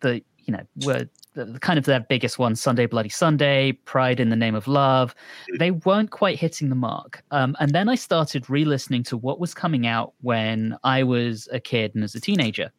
that 0.00 0.22
you 0.38 0.52
know 0.52 0.62
were 0.84 1.08
the, 1.34 1.58
kind 1.60 1.78
of 1.78 1.84
their 1.84 2.00
biggest 2.00 2.38
ones 2.38 2.60
sunday 2.60 2.86
bloody 2.86 3.08
sunday 3.08 3.72
pride 3.72 4.20
in 4.20 4.28
the 4.28 4.36
name 4.36 4.54
of 4.54 4.66
love 4.68 5.14
mm. 5.52 5.58
they 5.58 5.70
weren't 5.70 6.10
quite 6.10 6.38
hitting 6.38 6.68
the 6.68 6.74
mark 6.74 7.22
um, 7.30 7.56
and 7.60 7.72
then 7.72 7.88
i 7.88 7.94
started 7.94 8.48
re-listening 8.48 9.02
to 9.02 9.16
what 9.16 9.40
was 9.40 9.54
coming 9.54 9.86
out 9.86 10.14
when 10.20 10.76
i 10.84 11.02
was 11.02 11.48
a 11.52 11.60
kid 11.60 11.94
and 11.94 12.04
as 12.04 12.14
a 12.14 12.20
teenager 12.20 12.70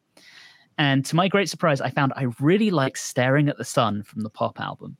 and 0.78 1.04
to 1.04 1.16
my 1.16 1.28
great 1.28 1.48
surprise 1.48 1.80
i 1.80 1.90
found 1.90 2.12
i 2.16 2.26
really 2.40 2.70
like 2.70 2.96
staring 2.96 3.48
at 3.48 3.58
the 3.58 3.64
sun 3.64 4.02
from 4.02 4.22
the 4.22 4.30
pop 4.30 4.60
album 4.60 4.96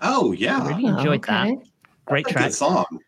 oh 0.00 0.32
yeah 0.32 0.62
I 0.62 0.68
really 0.68 0.86
enjoyed 0.86 1.24
okay. 1.24 1.56
that 1.56 1.66
great 2.04 2.24
That's 2.26 2.32
track 2.32 2.52
song 2.52 3.00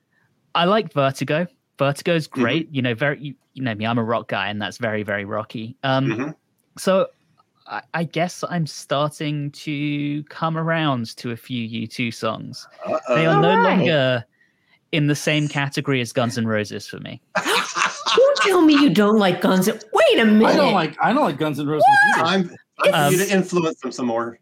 i 0.55 0.65
like 0.65 0.93
vertigo 0.93 1.47
vertigo's 1.79 2.29
mm-hmm. 2.29 2.41
great 2.41 2.67
mm-hmm. 2.67 2.75
you 2.77 2.83
know 2.83 2.95
very 2.95 3.21
you, 3.21 3.35
you, 3.55 3.63
know 3.63 3.75
me 3.75 3.87
i'm 3.87 3.99
a 3.99 4.05
rock 4.05 4.29
guy 4.29 4.49
and 4.49 4.61
that's 4.61 4.79
very 4.79 5.03
very 5.03 5.25
rocky 5.25 5.77
um, 5.85 6.07
mm-hmm. 6.07 6.31
so 6.79 7.09
I, 7.67 7.83
I 7.95 8.05
guess 8.05 8.45
I'm 8.49 8.67
starting 8.67 9.51
to 9.53 10.23
come 10.25 10.57
around 10.57 11.17
to 11.17 11.31
a 11.31 11.37
few 11.37 11.87
U2 11.87 12.13
songs. 12.13 12.67
Uh-oh. 12.85 13.15
They 13.15 13.27
are 13.27 13.41
no 13.41 13.57
right. 13.57 13.79
longer 13.79 14.25
in 14.93 15.07
the 15.07 15.15
same 15.15 15.49
category 15.49 16.01
as 16.01 16.13
Guns 16.13 16.37
N' 16.37 16.47
Roses 16.47 16.87
for 16.87 16.99
me. 17.01 17.21
don't 18.45 18.53
tell 18.53 18.63
me 18.63 18.75
you 18.75 18.91
don't 18.91 19.19
like 19.19 19.41
Guns. 19.41 19.69
N- 19.69 19.81
Wait 19.93 20.19
a 20.19 20.25
minute. 20.25 20.47
I 20.47 20.57
don't 20.57 20.75
like 20.75 20.97
I 21.01 21.13
don't 21.13 21.25
like 21.25 21.39
Guns 21.39 21.59
N' 21.59 21.67
Roses 21.67 21.87
either. 22.15 22.25
I'm, 22.25 22.51
I'm 22.81 22.95
um, 22.95 23.13
you 23.13 23.19
to 23.19 23.33
influence 23.33 23.81
them 23.81 23.93
some 23.93 24.07
more. 24.07 24.39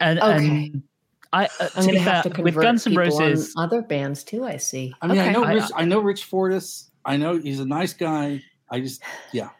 And, 0.00 0.18
okay. 0.20 0.46
and 0.46 0.82
I, 1.32 1.46
uh, 1.46 1.68
I'm 1.76 1.84
going 1.84 1.94
to 1.94 2.00
have 2.00 2.22
to 2.24 2.30
convert 2.30 2.54
with 2.54 2.62
Guns 2.62 2.86
N' 2.86 2.94
Roses, 2.94 3.52
other 3.56 3.82
bands 3.82 4.24
too. 4.24 4.44
I 4.44 4.56
see. 4.56 4.94
I 5.02 5.06
mean, 5.08 5.18
okay. 5.18 5.28
I 5.28 5.32
know 5.32 5.44
Rich. 5.44 5.70
I, 5.74 5.82
I 5.82 5.84
know 5.84 6.00
Rich 6.00 6.24
Fortus. 6.24 6.90
I 7.04 7.16
know 7.16 7.38
he's 7.38 7.60
a 7.60 7.66
nice 7.66 7.92
guy. 7.92 8.42
I 8.70 8.80
just, 8.80 9.02
yeah. 9.32 9.50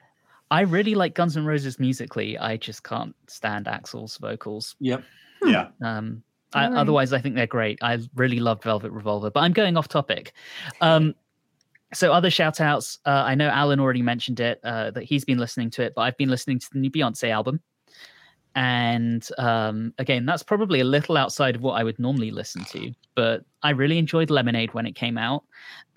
I 0.51 0.63
really 0.63 0.95
like 0.95 1.15
Guns 1.15 1.37
N' 1.37 1.45
Roses 1.45 1.79
musically. 1.79 2.39
I 2.39 2.57
just 2.57 2.83
can't 2.85 3.15
stand 3.27 3.67
Axl's 3.67 4.17
vocals. 4.19 4.77
Yep. 4.81 5.03
Hmm. 5.43 5.51
Yeah. 5.51 5.69
Um, 5.83 6.23
I, 6.55 6.69
right. 6.69 6.79
Otherwise, 6.79 7.13
I 7.13 7.21
think 7.21 7.35
they're 7.35 7.47
great. 7.47 7.79
I 7.83 7.99
really 8.15 8.41
love 8.41 8.63
Velvet 8.63 8.91
Revolver, 8.91 9.31
but 9.31 9.41
I'm 9.41 9.53
going 9.53 9.77
off 9.77 9.89
topic. 9.89 10.33
Um, 10.81 11.15
so 11.95 12.13
other 12.13 12.31
shout 12.31 12.61
outs. 12.61 12.99
Uh, 13.07 13.25
I 13.27 13.35
know 13.35 13.49
Alan 13.49 13.81
already 13.81 14.03
mentioned 14.03 14.41
it, 14.41 14.61
uh, 14.63 14.91
that 14.91 15.05
he's 15.05 15.25
been 15.25 15.39
listening 15.39 15.71
to 15.71 15.83
it, 15.83 15.95
but 15.95 16.03
I've 16.03 16.17
been 16.17 16.29
listening 16.29 16.59
to 16.59 16.67
the 16.73 16.79
new 16.79 16.91
Beyonce 16.91 17.31
album. 17.31 17.61
And 18.55 19.27
um, 19.39 19.95
again, 19.99 20.27
that's 20.27 20.43
probably 20.43 20.81
a 20.81 20.85
little 20.85 21.17
outside 21.17 21.55
of 21.55 21.63
what 21.63 21.75
I 21.75 21.85
would 21.85 21.99
normally 21.99 22.31
listen 22.31 22.65
to, 22.67 22.93
but 23.15 23.45
I 23.63 23.71
really 23.71 23.99
enjoyed 23.99 24.31
Lemonade 24.31 24.75
when 24.75 24.87
it 24.87 24.97
came 24.97 25.17
out. 25.17 25.45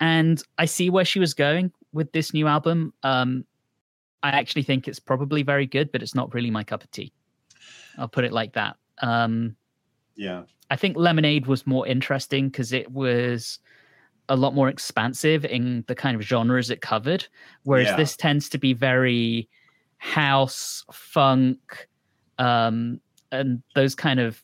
And 0.00 0.42
I 0.58 0.66
see 0.66 0.88
where 0.88 1.04
she 1.04 1.18
was 1.18 1.34
going 1.34 1.72
with 1.92 2.12
this 2.12 2.32
new 2.32 2.46
album. 2.46 2.94
Um, 3.02 3.44
I 4.22 4.30
actually 4.30 4.62
think 4.62 4.86
it's 4.86 5.00
probably 5.00 5.42
very 5.42 5.66
good, 5.66 5.90
but 5.90 6.02
it's 6.02 6.14
not 6.14 6.32
really 6.34 6.50
my 6.50 6.62
cup 6.62 6.84
of 6.84 6.90
tea. 6.92 7.12
I'll 7.98 8.08
put 8.08 8.24
it 8.24 8.32
like 8.32 8.52
that. 8.52 8.76
Um, 8.98 9.56
yeah. 10.14 10.42
I 10.70 10.76
think 10.76 10.96
Lemonade 10.96 11.46
was 11.46 11.66
more 11.66 11.86
interesting 11.86 12.48
because 12.48 12.72
it 12.72 12.90
was 12.90 13.58
a 14.28 14.36
lot 14.36 14.54
more 14.54 14.68
expansive 14.68 15.44
in 15.44 15.84
the 15.88 15.94
kind 15.94 16.16
of 16.16 16.22
genres 16.22 16.70
it 16.70 16.80
covered, 16.80 17.26
whereas 17.64 17.88
yeah. 17.88 17.96
this 17.96 18.16
tends 18.16 18.48
to 18.50 18.58
be 18.58 18.72
very 18.72 19.48
house, 19.98 20.84
funk, 20.92 21.88
um, 22.38 23.00
and 23.30 23.62
those 23.74 23.94
kind 23.94 24.20
of 24.20 24.42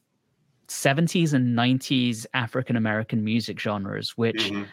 70s 0.68 1.32
and 1.32 1.56
90s 1.56 2.26
African 2.35 2.76
American 2.76 3.25
music 3.25 3.58
genres, 3.61 4.16
which. 4.16 4.50
Mm-hmm 4.50 4.64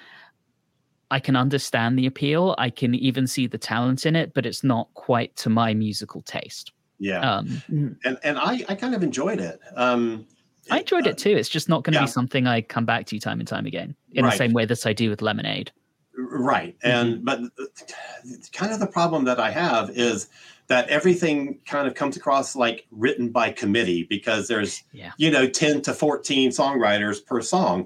I 1.11 1.19
can 1.19 1.35
understand 1.35 1.97
the 1.97 2.07
appeal. 2.07 2.55
I 2.57 2.69
can 2.69 2.95
even 2.95 3.27
see 3.27 3.47
the 3.47 3.57
talent 3.57 4.05
in 4.05 4.15
it, 4.15 4.33
but 4.33 4.45
it's 4.45 4.63
not 4.63 4.93
quite 4.95 5.35
to 5.37 5.49
my 5.49 5.73
musical 5.73 6.21
taste. 6.23 6.71
Yeah. 6.99 7.19
Um, 7.19 7.47
mm-hmm. 7.47 7.87
and 8.03 8.17
and 8.23 8.39
I, 8.39 8.65
I 8.67 8.75
kind 8.75 8.95
of 8.95 9.03
enjoyed 9.03 9.39
it. 9.39 9.59
Um, 9.75 10.25
I 10.71 10.79
enjoyed 10.79 11.07
uh, 11.07 11.11
it 11.11 11.17
too. 11.17 11.31
It's 11.31 11.49
just 11.49 11.69
not 11.69 11.83
going 11.83 11.93
to 11.93 11.99
yeah. 11.99 12.05
be 12.05 12.11
something 12.11 12.47
I 12.47 12.61
come 12.61 12.85
back 12.85 13.05
to 13.07 13.19
time 13.19 13.39
and 13.39 13.47
time 13.47 13.65
again 13.65 13.95
in 14.13 14.23
right. 14.23 14.31
the 14.31 14.37
same 14.37 14.53
way 14.53 14.65
that 14.65 14.85
I 14.85 14.93
do 14.93 15.09
with 15.09 15.21
Lemonade. 15.21 15.71
Right. 16.17 16.75
And 16.83 17.23
mm-hmm. 17.23 17.45
but 17.55 18.51
kind 18.53 18.71
of 18.71 18.79
the 18.79 18.87
problem 18.87 19.25
that 19.25 19.39
I 19.39 19.51
have 19.51 19.89
is 19.91 20.27
that 20.67 20.87
everything 20.89 21.59
kind 21.65 21.87
of 21.87 21.93
comes 21.93 22.17
across 22.17 22.55
like 22.55 22.85
written 22.91 23.29
by 23.29 23.51
committee 23.51 24.07
because 24.09 24.47
there's 24.47 24.83
yeah. 24.93 25.11
you 25.17 25.29
know 25.29 25.47
10 25.47 25.81
to 25.83 25.93
14 25.93 26.49
songwriters 26.51 27.23
per 27.23 27.41
song 27.41 27.85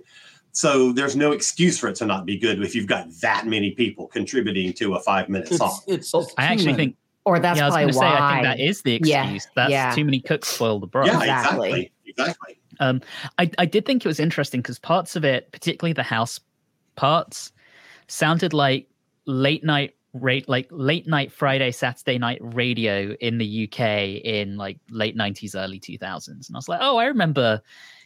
so 0.51 0.91
there's 0.91 1.15
no 1.15 1.31
excuse 1.31 1.79
for 1.79 1.87
it 1.87 1.95
to 1.95 2.05
not 2.05 2.25
be 2.25 2.37
good 2.37 2.61
if 2.61 2.75
you've 2.75 2.87
got 2.87 3.07
that 3.21 3.47
many 3.47 3.71
people 3.71 4.07
contributing 4.07 4.73
to 4.73 4.95
a 4.95 4.99
five 4.99 5.29
minute 5.29 5.47
song. 5.49 5.79
It's, 5.87 6.13
it's 6.13 6.33
I 6.37 6.45
actually 6.45 6.73
think, 6.73 6.95
or 7.25 7.39
that's 7.39 7.59
yeah, 7.59 7.65
I 7.65 7.85
was 7.85 7.95
probably 7.95 7.95
why. 7.95 8.17
Say, 8.17 8.23
I 8.23 8.33
think 8.33 8.43
that 8.43 8.59
is 8.59 8.81
the 8.81 8.95
excuse. 8.95 9.09
Yeah, 9.09 9.39
that's 9.55 9.71
yeah. 9.71 9.95
too 9.95 10.05
many 10.05 10.19
cooks 10.19 10.47
spoil 10.47 10.79
the 10.79 10.87
broth. 10.87 11.07
Yeah, 11.07 11.19
exactly. 11.19 11.91
Exactly. 12.05 12.59
Um, 12.79 13.01
I, 13.37 13.51
I 13.57 13.65
did 13.65 13.85
think 13.85 14.05
it 14.05 14.07
was 14.07 14.19
interesting 14.19 14.61
because 14.61 14.79
parts 14.79 15.15
of 15.15 15.25
it, 15.25 15.51
particularly 15.51 15.93
the 15.93 16.03
house 16.03 16.39
parts, 16.95 17.51
sounded 18.07 18.53
like 18.53 18.87
late 19.25 19.63
night 19.63 19.95
rate 20.13 20.49
like 20.49 20.67
late 20.71 21.07
night 21.07 21.31
Friday, 21.31 21.71
Saturday 21.71 22.17
night 22.17 22.39
radio 22.41 23.15
in 23.19 23.37
the 23.37 23.65
UK 23.65 24.23
in 24.23 24.57
like 24.57 24.79
late 24.89 25.15
90s, 25.15 25.55
early 25.55 25.79
2000s. 25.79 26.27
And 26.27 26.55
I 26.55 26.57
was 26.57 26.69
like, 26.69 26.79
oh, 26.81 26.97
I 26.97 27.05
remember 27.05 27.61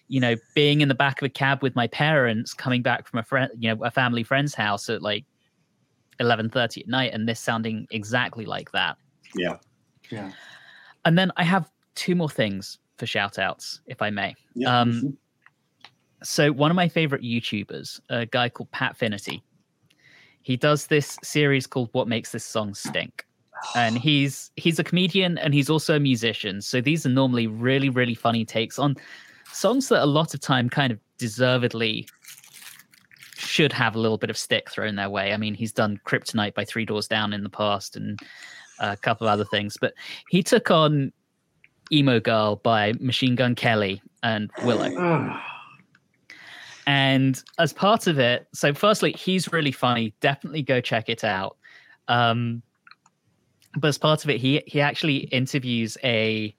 you 0.08 0.20
know, 0.20 0.36
being 0.54 0.82
in 0.82 0.90
the 0.90 0.96
back 0.96 1.22
of 1.22 1.26
a 1.26 1.30
cab 1.30 1.64
with 1.64 1.76
my 1.76 1.88
parents 1.88 2.54
coming 2.54 2.82
back 2.82 3.08
from 3.08 3.20
a 3.20 3.24
friend, 3.24 3.52
you 3.58 3.74
know, 3.74 3.84
a 3.84 3.92
family 3.92 4.24
friend's 4.24 4.54
house 4.54 4.90
at 4.90 5.02
like 5.02 5.26
11:30 6.20 6.82
at 6.82 6.88
night 6.88 7.14
and 7.14 7.28
this 7.28 7.40
sounding 7.40 7.88
exactly 7.92 8.46
like 8.46 8.72
that. 8.72 8.98
Yeah. 9.36 9.58
Yeah. 10.10 10.32
And 11.06 11.18
then 11.18 11.32
I 11.38 11.44
have 11.44 11.70
two 11.96 12.16
more 12.16 12.30
things 12.30 12.80
for 12.98 13.06
shout 13.06 13.40
outs, 13.40 13.82
if 13.88 14.02
I 14.02 14.10
may. 14.10 14.36
Yeah. 14.56 14.80
Um, 14.82 15.18
so 16.24 16.52
one 16.52 16.72
of 16.72 16.76
my 16.76 16.88
favorite 16.88 17.22
YouTubers, 17.22 18.00
a 18.10 18.26
guy 18.26 18.50
called 18.50 18.72
Pat 18.72 18.96
Finnerty, 18.96 19.44
he 20.42 20.58
does 20.58 20.88
this 20.88 21.18
series 21.24 21.68
called 21.68 21.90
What 21.92 22.08
Makes 22.08 22.32
This 22.32 22.46
Song 22.46 22.74
Stink. 22.74 23.26
And 23.76 23.98
he's 24.00 24.52
he's 24.56 24.80
a 24.80 24.84
comedian 24.84 25.38
and 25.38 25.54
he's 25.54 25.70
also 25.70 25.96
a 25.96 26.00
musician. 26.00 26.62
So 26.62 26.82
these 26.82 27.06
are 27.06 27.10
normally 27.10 27.48
really, 27.48 27.90
really 27.90 28.16
funny 28.16 28.46
takes 28.46 28.80
on 28.80 28.96
songs 29.52 29.90
that 29.90 30.04
a 30.04 30.06
lot 30.06 30.34
of 30.34 30.40
time 30.40 30.70
kind 30.70 30.92
of 30.92 31.00
deservedly 31.18 32.08
should 33.36 33.74
have 33.74 33.96
a 33.96 34.00
little 34.00 34.18
bit 34.18 34.30
of 34.30 34.38
stick 34.38 34.70
thrown 34.72 34.96
their 34.96 35.10
way. 35.10 35.34
I 35.34 35.38
mean, 35.38 35.54
he's 35.54 35.72
done 35.72 36.00
Kryptonite 36.06 36.54
by 36.54 36.66
Three 36.66 36.86
Doors 36.86 37.08
Down 37.08 37.34
in 37.34 37.44
the 37.44 37.50
past 37.50 37.96
and 37.96 38.20
a 38.80 38.98
couple 38.98 39.28
of 39.28 39.34
other 39.34 39.46
things, 39.46 39.78
but 39.80 39.94
he 40.30 40.42
took 40.42 40.72
on 40.72 41.12
Emo 41.92 42.20
Girl 42.20 42.58
by 42.58 42.94
Machine 43.00 43.36
Gun 43.36 43.56
Kelly 43.56 44.02
and 44.22 44.50
Willow. 44.64 44.90
and 46.88 47.44
as 47.60 47.74
part 47.74 48.08
of 48.08 48.20
it, 48.20 48.48
so 48.54 48.74
firstly, 48.74 49.14
he's 49.14 49.52
really 49.52 49.72
funny. 49.72 50.14
Definitely 50.20 50.64
go 50.64 50.82
check 50.82 51.10
it 51.10 51.24
out. 51.24 51.58
Um, 52.08 52.62
but 53.78 53.88
as 53.88 53.98
part 53.98 54.24
of 54.24 54.30
it, 54.30 54.40
he 54.40 54.62
he 54.68 54.82
actually 54.82 55.18
interviews 55.18 55.98
a 56.04 56.56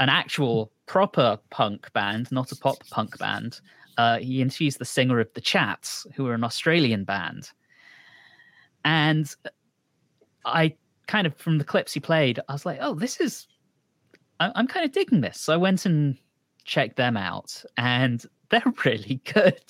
an 0.00 0.08
actual 0.08 0.72
proper 0.86 1.38
punk 1.50 1.92
band, 1.92 2.30
not 2.30 2.52
a 2.52 2.56
pop 2.56 2.86
punk 2.90 3.18
band. 3.18 3.60
Uh, 3.98 4.18
he 4.18 4.42
interviews 4.42 4.76
the 4.76 4.84
singer 4.84 5.20
of 5.20 5.32
the 5.34 5.40
Chats, 5.40 6.06
who 6.14 6.26
are 6.26 6.34
an 6.34 6.44
Australian 6.44 7.04
band. 7.04 7.50
And 8.84 9.34
I 10.44 10.74
kind 11.06 11.26
of, 11.26 11.36
from 11.36 11.58
the 11.58 11.64
clips 11.64 11.92
he 11.92 12.00
played, 12.00 12.40
I 12.48 12.52
was 12.52 12.66
like, 12.66 12.78
oh, 12.80 12.94
this 12.94 13.20
is, 13.20 13.46
I'm 14.40 14.66
kind 14.66 14.84
of 14.84 14.92
digging 14.92 15.20
this. 15.20 15.40
So 15.40 15.52
I 15.52 15.56
went 15.56 15.86
and 15.86 16.16
checked 16.64 16.96
them 16.96 17.16
out, 17.16 17.64
and 17.76 18.24
they're 18.50 18.62
really 18.84 19.20
good. 19.32 19.62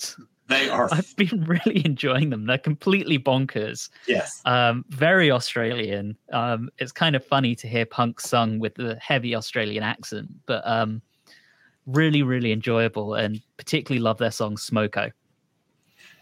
They 0.47 0.69
are. 0.69 0.87
I've 0.91 1.13
been 1.17 1.43
really 1.43 1.85
enjoying 1.85 2.29
them. 2.29 2.45
They're 2.45 2.57
completely 2.57 3.19
bonkers. 3.19 3.89
Yes. 4.07 4.41
Um, 4.45 4.85
very 4.89 5.29
Australian. 5.29 6.17
Um, 6.31 6.69
it's 6.77 6.91
kind 6.91 7.15
of 7.15 7.25
funny 7.25 7.53
to 7.55 7.67
hear 7.67 7.85
punk 7.85 8.21
sung 8.21 8.59
with 8.59 8.75
the 8.75 8.97
heavy 9.01 9.35
Australian 9.35 9.83
accent, 9.83 10.29
but 10.45 10.65
um, 10.65 11.01
really, 11.85 12.23
really 12.23 12.51
enjoyable 12.51 13.15
and 13.15 13.41
particularly 13.57 14.01
love 14.01 14.17
their 14.19 14.31
song 14.31 14.55
Smoko. 14.55 15.11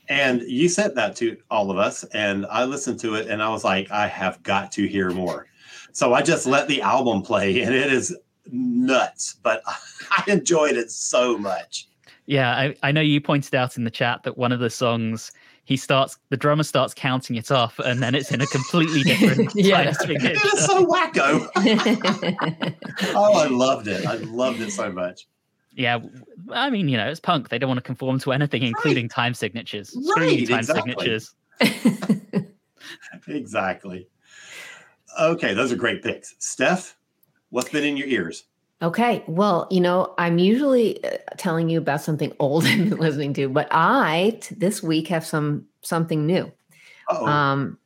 And 0.08 0.42
you 0.42 0.70
sent 0.70 0.96
that 0.96 1.16
to 1.18 1.38
all 1.50 1.72
of 1.72 1.78
us, 1.78 2.04
and 2.06 2.46
I 2.48 2.66
listened 2.66 3.00
to 3.02 3.16
it, 3.16 3.28
and 3.28 3.42
I 3.42 3.50
was 3.50 3.64
like, 3.64 3.90
I 3.92 4.08
have 4.08 4.42
got 4.44 4.72
to 4.74 4.88
hear 4.88 5.10
more. 5.10 5.48
So 5.94 6.14
I 6.14 6.22
just 6.22 6.46
let 6.46 6.68
the 6.68 6.82
album 6.82 7.22
play, 7.22 7.62
and 7.62 7.74
it 7.74 7.92
is 7.92 8.16
nuts, 8.52 9.38
but 9.44 9.62
I 10.12 10.24
enjoyed 10.28 10.78
it 10.78 10.92
so 10.92 11.38
much. 11.38 11.88
Yeah, 12.28 12.52
I, 12.52 12.76
I 12.82 12.92
know 12.92 13.02
you 13.02 13.22
pointed 13.22 13.54
out 13.54 13.78
in 13.78 13.84
the 13.84 13.92
chat 13.92 14.24
that 14.24 14.38
one 14.38 14.52
of 14.52 14.60
the 14.60 14.70
songs 14.70 15.32
he 15.66 15.78
starts 15.78 16.18
the 16.30 16.38
drummer 16.38 16.64
starts 16.64 16.94
counting 16.94 17.36
it 17.36 17.52
off, 17.52 17.80
and 17.80 18.02
then 18.02 18.14
it's 18.16 18.32
in 18.32 18.42
a 18.42 18.48
completely 18.48 19.02
different 19.02 19.52
Yeah. 19.56 19.94
It 20.00 20.54
is 20.54 20.66
so 20.66 20.86
wacko. 20.86 21.50
oh, 23.16 23.34
I 23.34 23.48
loved 23.48 23.88
it. 23.88 24.06
I 24.06 24.16
loved 24.16 24.62
it 24.62 24.72
so 24.72 24.92
much. 24.92 25.28
Yeah, 25.72 26.00
i 26.52 26.70
mean, 26.70 26.88
you 26.88 26.96
know, 26.96 27.10
it's 27.10 27.20
punk. 27.20 27.50
They 27.50 27.58
don't 27.58 27.68
want 27.68 27.80
to 27.80 27.84
conform 27.84 28.20
to 28.20 28.32
anything, 28.32 28.64
including 28.64 29.10
time 29.10 29.34
signatures. 29.34 29.94
Right, 30.16 30.48
time 30.48 30.60
exactly. 30.60 30.94
signatures. 30.94 31.36
Exactly. 33.28 34.08
Okay, 35.20 35.54
those 35.54 35.72
are 35.72 35.76
great 35.76 36.04
picks. 36.04 36.36
Steph, 36.40 36.98
what's 37.56 37.70
been 37.70 37.86
in 37.86 37.96
your 37.96 38.08
ears? 38.08 38.44
Okay. 38.82 39.24
Well, 39.28 39.68
you 39.72 39.80
know, 39.80 40.14
I'm 40.18 40.38
usually 40.38 41.02
uh, 41.06 41.18
telling 41.38 41.70
you 41.70 41.78
about 41.78 42.02
something 42.02 42.34
old 42.40 42.66
I've 42.66 42.90
been 42.90 43.00
listening 43.00 43.34
to, 43.36 43.48
but 43.48 43.70
I 43.72 44.38
t- 44.42 44.56
this 44.56 44.84
week 44.84 45.08
have 45.08 45.26
some 45.26 45.66
something 45.82 46.26
new. 46.26 46.52
Oh, 47.10 47.26
Um, 47.26 47.78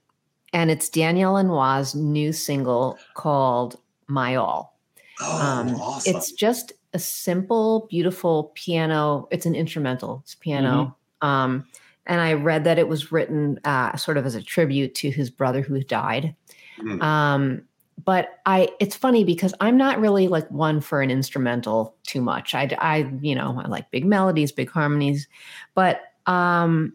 and 0.53 0.71
it's 0.71 0.89
Daniel 0.89 1.33
Lanois' 1.33 1.93
new 1.93 2.33
single 2.33 2.97
called 3.13 3.77
My 4.07 4.35
All. 4.35 4.79
oh 5.21 5.39
Um, 5.39 5.75
awesome. 5.75 6.15
It's 6.15 6.31
just 6.31 6.73
a 6.93 6.99
simple, 6.99 7.85
beautiful 7.91 8.51
piano. 8.55 9.27
It's 9.29 9.45
an 9.45 9.53
instrumental. 9.53 10.21
It's 10.23 10.33
piano. 10.33 10.95
Um, 11.21 11.67
and 12.07 12.19
I 12.21 12.33
read 12.33 12.63
that 12.63 12.79
it 12.79 12.87
was 12.87 13.11
written 13.11 13.59
uh, 13.65 13.95
sort 13.97 14.17
of 14.17 14.25
as 14.25 14.33
a 14.33 14.41
tribute 14.41 14.95
to 14.95 15.11
his 15.11 15.29
brother 15.29 15.61
who 15.61 15.79
died. 15.83 16.33
Mm. 16.81 17.03
Um, 17.03 17.61
but 18.05 18.39
I, 18.45 18.69
it's 18.79 18.95
funny 18.95 19.23
because 19.23 19.53
I'm 19.59 19.77
not 19.77 19.99
really 19.99 20.27
like 20.27 20.49
one 20.49 20.79
for 20.79 21.01
an 21.01 21.11
instrumental 21.11 21.95
too 22.03 22.21
much. 22.21 22.55
I, 22.55 22.69
I, 22.79 23.11
you 23.21 23.35
know, 23.35 23.61
I 23.63 23.67
like 23.67 23.91
big 23.91 24.05
melodies, 24.05 24.51
big 24.51 24.69
harmonies, 24.69 25.27
but 25.75 26.01
um, 26.25 26.93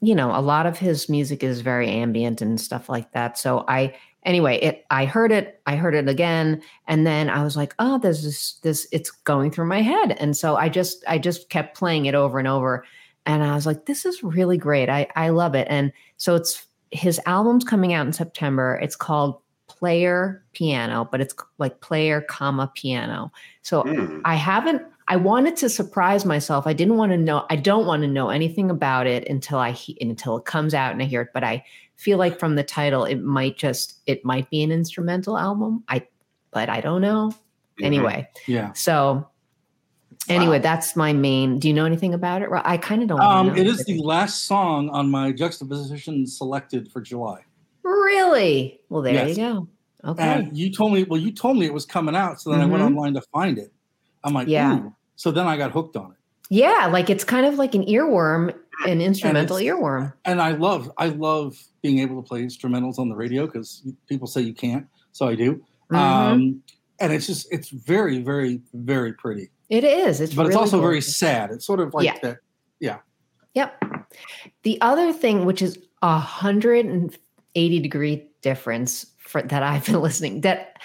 you 0.00 0.14
know, 0.14 0.36
a 0.36 0.42
lot 0.42 0.66
of 0.66 0.78
his 0.78 1.08
music 1.08 1.42
is 1.42 1.60
very 1.62 1.88
ambient 1.88 2.42
and 2.42 2.60
stuff 2.60 2.88
like 2.88 3.12
that. 3.12 3.38
So 3.38 3.64
I, 3.66 3.96
anyway, 4.24 4.58
it, 4.58 4.84
I 4.90 5.06
heard 5.06 5.32
it, 5.32 5.60
I 5.66 5.76
heard 5.76 5.94
it 5.94 6.08
again, 6.08 6.60
and 6.86 7.06
then 7.06 7.30
I 7.30 7.42
was 7.42 7.56
like, 7.56 7.74
oh, 7.78 7.98
this, 7.98 8.58
this, 8.62 8.86
it's 8.92 9.10
going 9.10 9.50
through 9.50 9.66
my 9.66 9.80
head, 9.80 10.16
and 10.18 10.36
so 10.36 10.56
I 10.56 10.68
just, 10.68 11.02
I 11.08 11.18
just 11.18 11.48
kept 11.48 11.78
playing 11.78 12.06
it 12.06 12.14
over 12.14 12.38
and 12.38 12.48
over, 12.48 12.84
and 13.24 13.42
I 13.42 13.54
was 13.54 13.64
like, 13.64 13.86
this 13.86 14.04
is 14.04 14.22
really 14.22 14.58
great. 14.58 14.88
I, 14.90 15.08
I 15.16 15.30
love 15.30 15.54
it, 15.54 15.66
and 15.70 15.92
so 16.18 16.34
it's 16.34 16.66
his 16.90 17.20
album's 17.26 17.64
coming 17.64 17.92
out 17.92 18.06
in 18.06 18.12
September. 18.12 18.78
It's 18.82 18.96
called 18.96 19.40
Player 19.78 20.42
Piano, 20.52 21.06
but 21.10 21.20
it's 21.20 21.34
like 21.58 21.80
player 21.80 22.20
comma 22.22 22.70
piano. 22.74 23.30
So 23.62 23.82
Mm. 23.82 24.22
I 24.24 24.34
haven't. 24.34 24.82
I 25.08 25.16
wanted 25.16 25.56
to 25.58 25.68
surprise 25.68 26.24
myself. 26.24 26.66
I 26.66 26.72
didn't 26.72 26.96
want 26.96 27.12
to 27.12 27.18
know. 27.18 27.44
I 27.50 27.56
don't 27.56 27.86
want 27.86 28.02
to 28.02 28.08
know 28.08 28.30
anything 28.30 28.70
about 28.70 29.06
it 29.06 29.28
until 29.28 29.58
I 29.58 29.70
he, 29.72 29.96
until 30.00 30.36
it 30.38 30.44
comes 30.46 30.74
out 30.74 30.92
and 30.92 31.00
I 31.02 31.04
hear 31.04 31.20
it. 31.22 31.28
But 31.34 31.44
I 31.44 31.64
feel 31.96 32.18
like 32.18 32.40
from 32.40 32.56
the 32.56 32.64
title, 32.64 33.04
it 33.04 33.22
might 33.22 33.56
just 33.58 33.98
it 34.06 34.24
might 34.24 34.48
be 34.50 34.62
an 34.62 34.72
instrumental 34.72 35.38
album. 35.38 35.84
I, 35.88 36.06
but 36.50 36.68
I 36.68 36.80
don't 36.80 37.02
know. 37.02 37.32
Mhm. 37.80 37.84
Anyway, 37.84 38.28
Yeah. 38.46 38.72
so 38.72 39.28
anyway, 40.28 40.56
Wow. 40.56 40.62
that's 40.62 40.96
my 40.96 41.12
main. 41.12 41.58
Do 41.60 41.68
you 41.68 41.74
know 41.74 41.84
anything 41.84 42.14
about 42.14 42.42
it? 42.42 42.50
Ro- 42.50 42.62
I 42.64 42.76
kind 42.78 43.02
of 43.02 43.08
don't. 43.08 43.20
Um, 43.20 43.48
know. 43.48 43.54
it 43.54 43.66
is 43.66 43.84
the 43.84 44.00
last 44.02 44.44
song 44.46 44.88
on 44.88 45.10
my 45.10 45.30
juxtaposition 45.32 46.26
selected 46.26 46.90
for 46.90 47.00
July. 47.02 47.42
Really 47.86 48.80
well. 48.88 49.02
There 49.02 49.14
Yes. 49.14 49.30
you 49.30 49.36
go. 49.36 49.68
Okay. 50.04 50.22
And 50.22 50.56
you 50.56 50.70
told 50.72 50.92
me, 50.92 51.04
well, 51.04 51.20
you 51.20 51.32
told 51.32 51.56
me 51.58 51.66
it 51.66 51.74
was 51.74 51.84
coming 51.86 52.14
out, 52.14 52.40
so 52.40 52.50
then 52.50 52.60
I 52.60 52.66
went 52.66 52.82
Mhm. 52.82 52.86
online 52.86 53.14
to 53.14 53.22
find 53.32 53.58
it. 53.58 53.72
I'm 54.22 54.34
like, 54.34 54.48
Yeah. 54.48 54.76
ooh. 54.78 54.94
So 55.16 55.30
then 55.30 55.46
I 55.46 55.56
got 55.56 55.72
hooked 55.72 55.96
on 55.96 56.12
it, 56.12 56.16
yeah, 56.50 56.88
like 56.92 57.08
it's 57.10 57.24
kind 57.24 57.46
of 57.46 57.54
like 57.58 57.74
an 57.74 57.84
earworm, 57.86 58.54
an 58.86 59.00
instrumental 59.00 59.56
it's- 59.56 59.74
earworm. 59.74 60.12
and 60.26 60.40
I 60.42 60.52
love, 60.52 60.90
I 60.98 61.08
love 61.08 61.56
being 61.82 62.00
able 62.00 62.22
to 62.22 62.28
play 62.28 62.42
instrumentals 62.44 62.98
on 62.98 63.08
the 63.08 63.16
radio 63.16 63.46
because 63.46 63.82
people 64.08 64.26
say 64.26 64.42
you 64.42 64.52
can't, 64.52 64.86
so 65.12 65.26
I 65.26 65.34
do. 65.34 65.60
Mhm. 65.90 65.96
Um, 65.96 66.62
and 67.00 67.12
it's 67.12 67.26
just, 67.26 67.50
it's 67.50 67.70
very, 67.70 68.18
very, 68.22 68.60
very 68.74 69.12
pretty, 69.14 69.50
it 69.70 69.82
is. 69.84 70.20
It's 70.20 70.34
but 70.34 70.42
it's 70.46 70.50
really 70.50 70.60
also 70.60 70.80
very 70.80 71.00
sad. 71.00 71.50
It's 71.50 71.66
sort 71.66 71.80
of 71.80 71.94
like 71.94 72.04
Yeah. 72.04 72.18
that. 72.22 72.38
Yeah. 72.78 72.98
Yep. 73.54 73.82
The 74.62 74.78
other 74.82 75.12
thing, 75.12 75.46
which 75.46 75.62
is 75.62 75.78
a 76.02 76.18
hundred 76.18 76.84
and 76.86 77.16
eighty 77.56 77.80
degree 77.80 78.28
difference 78.42 79.06
for 79.18 79.42
that 79.42 79.62
I've 79.64 79.84
been 79.84 80.00
listening, 80.00 80.42
that 80.42 80.76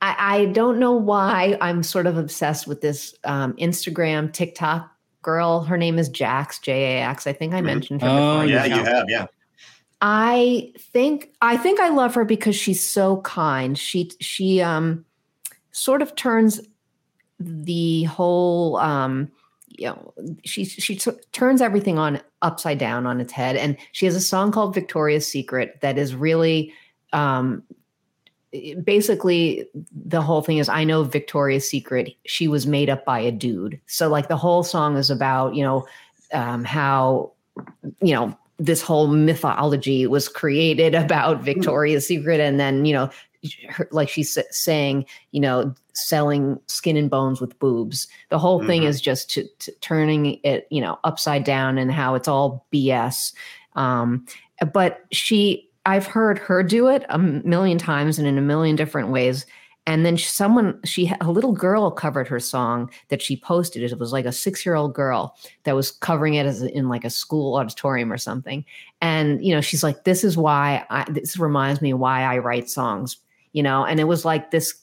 I, 0.00 0.14
I 0.18 0.44
don't 0.46 0.78
know 0.78 0.92
why 0.92 1.58
I'm 1.60 1.82
sort 1.82 2.06
of 2.06 2.16
obsessed 2.16 2.68
with 2.68 2.80
this 2.80 3.14
um, 3.24 3.54
Instagram 3.54 4.32
TikTok 4.32 4.88
girl. 5.22 5.64
Her 5.64 5.76
name 5.76 5.98
is 5.98 6.08
Jax 6.08 6.60
J 6.60 6.98
A 6.98 7.02
X. 7.02 7.26
I 7.26 7.32
think 7.32 7.52
I 7.54 7.60
mentioned 7.60 8.02
her 8.02 8.08
Oh, 8.08 8.12
before. 8.12 8.42
on 8.42 8.48
yeah, 8.48 8.62
the 8.62 8.68
you 8.76 8.84
have. 8.84 9.04
Yeah. 9.08 9.26
I 10.00 10.72
think 10.78 11.32
I 11.40 11.56
think 11.56 11.80
I 11.80 11.88
love 11.88 12.14
her 12.14 12.24
because 12.24 12.54
she's 12.54 12.86
so 12.88 13.20
kind. 13.22 13.76
She 13.76 14.12
she 14.20 14.60
um 14.62 15.04
sort 15.72 16.02
of 16.02 16.14
turns 16.14 16.60
the 17.40 18.04
whole 18.04 18.76
um 18.76 19.30
you 19.78 19.86
know 19.86 20.12
she 20.44 20.64
she 20.64 20.96
t- 20.96 21.10
turns 21.32 21.62
everything 21.62 21.98
on 21.98 22.20
upside 22.42 22.78
down 22.78 23.06
on 23.06 23.20
its 23.20 23.32
head. 23.32 23.56
And 23.56 23.76
she 23.92 24.06
has 24.06 24.14
a 24.14 24.20
song 24.20 24.52
called 24.52 24.74
Victoria's 24.74 25.26
Secret 25.26 25.78
that 25.80 25.98
is 25.98 26.14
really 26.14 26.72
um 27.12 27.62
basically 28.82 29.68
the 29.92 30.22
whole 30.22 30.42
thing 30.42 30.58
is 30.58 30.68
I 30.68 30.84
know 30.84 31.04
Victoria's 31.04 31.68
Secret. 31.68 32.14
She 32.26 32.48
was 32.48 32.66
made 32.66 32.90
up 32.90 33.04
by 33.04 33.20
a 33.20 33.30
dude. 33.30 33.80
So 33.86 34.08
like 34.08 34.28
the 34.28 34.36
whole 34.36 34.62
song 34.62 34.96
is 34.96 35.10
about, 35.10 35.54
you 35.54 35.62
know, 35.62 35.86
um 36.32 36.64
how 36.64 37.32
you 38.00 38.14
know 38.14 38.36
this 38.58 38.82
whole 38.82 39.06
mythology 39.06 40.06
was 40.06 40.28
created 40.28 40.94
about 41.04 41.42
Victoria's 41.42 42.06
Secret, 42.06 42.40
and 42.40 42.58
then 42.58 42.84
you 42.84 42.92
know, 42.92 43.10
her, 43.68 43.88
like 43.92 44.08
she's 44.08 44.36
saying, 44.50 45.06
you 45.32 45.40
know, 45.40 45.74
selling 45.94 46.58
skin 46.66 46.96
and 46.96 47.10
bones 47.10 47.40
with 47.40 47.58
boobs. 47.58 48.08
The 48.30 48.38
whole 48.38 48.64
thing 48.64 48.82
Mhm. 48.82 48.86
is 48.88 49.00
just 49.00 49.30
to, 49.30 49.46
to 49.60 49.72
turning 49.80 50.38
it, 50.44 50.66
you 50.70 50.80
know, 50.80 50.98
upside 51.04 51.44
down 51.44 51.78
and 51.78 51.90
how 51.92 52.14
it's 52.14 52.28
all 52.28 52.66
BS. 52.72 53.32
Um, 53.74 54.26
but 54.72 55.04
she, 55.12 55.68
I've 55.86 56.06
heard 56.06 56.38
her 56.38 56.62
do 56.62 56.88
it 56.88 57.04
a 57.08 57.18
million 57.18 57.78
times 57.78 58.18
and 58.18 58.26
in 58.28 58.38
a 58.38 58.42
million 58.42 58.76
different 58.76 59.08
ways. 59.08 59.46
And 59.86 60.04
then 60.04 60.18
someone, 60.18 60.78
she, 60.84 61.10
a 61.22 61.30
little 61.30 61.52
girl 61.52 61.90
covered 61.90 62.28
her 62.28 62.38
song 62.40 62.90
that 63.08 63.22
she 63.22 63.38
posted. 63.38 63.82
It 63.82 63.98
was 63.98 64.12
like 64.12 64.26
a 64.26 64.32
six 64.32 64.66
year 64.66 64.74
old 64.74 64.94
girl 64.94 65.34
that 65.64 65.74
was 65.74 65.90
covering 65.90 66.34
it 66.34 66.44
as 66.44 66.60
in 66.60 66.90
like 66.90 67.06
a 67.06 67.10
school 67.10 67.56
auditorium 67.56 68.12
or 68.12 68.18
something. 68.18 68.66
And 69.00 69.42
you 69.42 69.54
know, 69.54 69.62
she's 69.62 69.82
like, 69.82 70.04
"This 70.04 70.24
is 70.24 70.36
why 70.36 70.84
I, 70.90 71.06
this 71.10 71.38
reminds 71.38 71.80
me 71.80 71.94
why 71.94 72.22
I 72.22 72.36
write 72.36 72.68
songs." 72.68 73.16
You 73.52 73.62
know, 73.62 73.84
and 73.84 73.98
it 74.00 74.04
was 74.04 74.24
like 74.24 74.50
this 74.50 74.74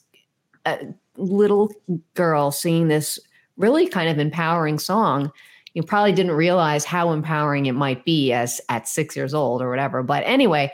uh, 0.64 0.76
little 1.16 1.70
girl 2.14 2.50
singing 2.50 2.88
this 2.88 3.18
really 3.56 3.86
kind 3.88 4.08
of 4.08 4.18
empowering 4.18 4.78
song. 4.78 5.32
You 5.74 5.82
probably 5.82 6.12
didn't 6.12 6.32
realize 6.32 6.84
how 6.84 7.12
empowering 7.12 7.66
it 7.66 7.72
might 7.72 8.04
be 8.04 8.32
as 8.32 8.60
at 8.68 8.88
six 8.88 9.14
years 9.14 9.34
old 9.34 9.62
or 9.62 9.70
whatever. 9.70 10.02
But 10.02 10.22
anyway, 10.24 10.72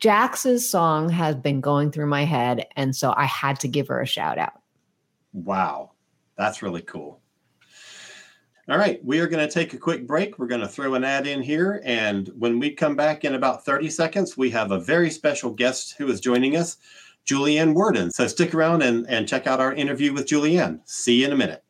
Jax's 0.00 0.68
song 0.68 1.08
has 1.08 1.34
been 1.34 1.60
going 1.60 1.90
through 1.90 2.06
my 2.06 2.24
head, 2.24 2.66
and 2.76 2.94
so 2.94 3.12
I 3.16 3.24
had 3.24 3.58
to 3.60 3.68
give 3.68 3.88
her 3.88 4.00
a 4.00 4.06
shout 4.06 4.38
out. 4.38 4.60
Wow. 5.32 5.92
That's 6.36 6.62
really 6.62 6.82
cool. 6.82 7.20
All 8.68 8.78
right, 8.78 9.02
we 9.04 9.20
are 9.20 9.28
going 9.28 9.46
to 9.46 9.52
take 9.52 9.74
a 9.74 9.78
quick 9.78 10.08
break. 10.08 10.38
We're 10.38 10.48
going 10.48 10.60
to 10.60 10.68
throw 10.68 10.94
an 10.94 11.04
ad 11.04 11.26
in 11.26 11.40
here. 11.40 11.80
And 11.84 12.28
when 12.36 12.58
we 12.58 12.72
come 12.72 12.96
back 12.96 13.24
in 13.24 13.34
about 13.34 13.64
30 13.64 13.88
seconds, 13.90 14.36
we 14.36 14.50
have 14.50 14.72
a 14.72 14.80
very 14.80 15.08
special 15.08 15.50
guest 15.50 15.94
who 15.96 16.08
is 16.08 16.20
joining 16.20 16.56
us, 16.56 16.78
Julianne 17.26 17.74
Wurden. 17.74 18.10
So 18.10 18.26
stick 18.26 18.54
around 18.54 18.82
and, 18.82 19.08
and 19.08 19.28
check 19.28 19.46
out 19.46 19.60
our 19.60 19.74
interview 19.74 20.12
with 20.12 20.26
Julianne. 20.26 20.80
See 20.84 21.20
you 21.20 21.26
in 21.26 21.32
a 21.32 21.36
minute. 21.36 21.62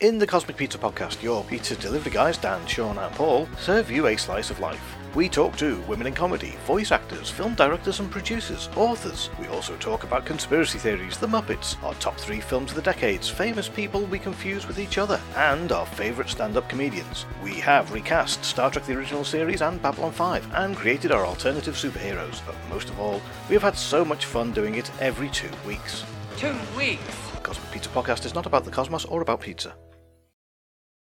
In 0.00 0.18
the 0.18 0.26
Cosmic 0.26 0.56
Pizza 0.56 0.78
Podcast, 0.78 1.22
your 1.22 1.44
pizza 1.44 1.76
delivery 1.76 2.12
guys, 2.12 2.36
Dan, 2.36 2.66
Sean, 2.66 2.98
and 2.98 3.14
Paul, 3.14 3.48
serve 3.58 3.90
you 3.90 4.06
a 4.06 4.16
slice 4.16 4.50
of 4.50 4.60
life. 4.60 4.93
We 5.14 5.28
talk 5.28 5.56
to 5.58 5.80
women 5.82 6.08
in 6.08 6.12
comedy, 6.12 6.56
voice 6.66 6.90
actors, 6.90 7.30
film 7.30 7.54
directors 7.54 8.00
and 8.00 8.10
producers, 8.10 8.68
authors. 8.74 9.30
We 9.38 9.46
also 9.46 9.76
talk 9.76 10.02
about 10.02 10.26
conspiracy 10.26 10.80
theories, 10.80 11.18
the 11.18 11.28
Muppets, 11.28 11.80
our 11.84 11.94
top 11.94 12.16
three 12.16 12.40
films 12.40 12.72
of 12.72 12.76
the 12.76 12.82
decades, 12.82 13.28
famous 13.28 13.68
people 13.68 14.06
we 14.06 14.18
confuse 14.18 14.66
with 14.66 14.80
each 14.80 14.98
other, 14.98 15.20
and 15.36 15.70
our 15.70 15.86
favourite 15.86 16.28
stand 16.28 16.56
up 16.56 16.68
comedians. 16.68 17.26
We 17.44 17.52
have 17.60 17.92
recast 17.92 18.44
Star 18.44 18.72
Trek 18.72 18.86
the 18.86 18.96
Original 18.96 19.22
Series 19.22 19.62
and 19.62 19.80
Babylon 19.80 20.10
5, 20.10 20.52
and 20.52 20.76
created 20.76 21.12
our 21.12 21.24
alternative 21.24 21.76
superheroes. 21.76 22.44
But 22.44 22.56
most 22.68 22.88
of 22.88 22.98
all, 22.98 23.22
we 23.48 23.54
have 23.54 23.62
had 23.62 23.78
so 23.78 24.04
much 24.04 24.26
fun 24.26 24.50
doing 24.50 24.74
it 24.74 24.90
every 25.00 25.28
two 25.28 25.50
weeks. 25.64 26.02
Two 26.36 26.56
weeks. 26.76 27.30
The 27.30 27.40
Cosmic 27.40 27.70
Pizza 27.70 27.88
Podcast 27.90 28.26
is 28.26 28.34
not 28.34 28.46
about 28.46 28.64
the 28.64 28.72
cosmos 28.72 29.04
or 29.04 29.22
about 29.22 29.42
pizza. 29.42 29.76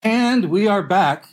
And 0.04 0.52
we 0.52 0.68
are 0.68 0.84
back. 0.84 1.26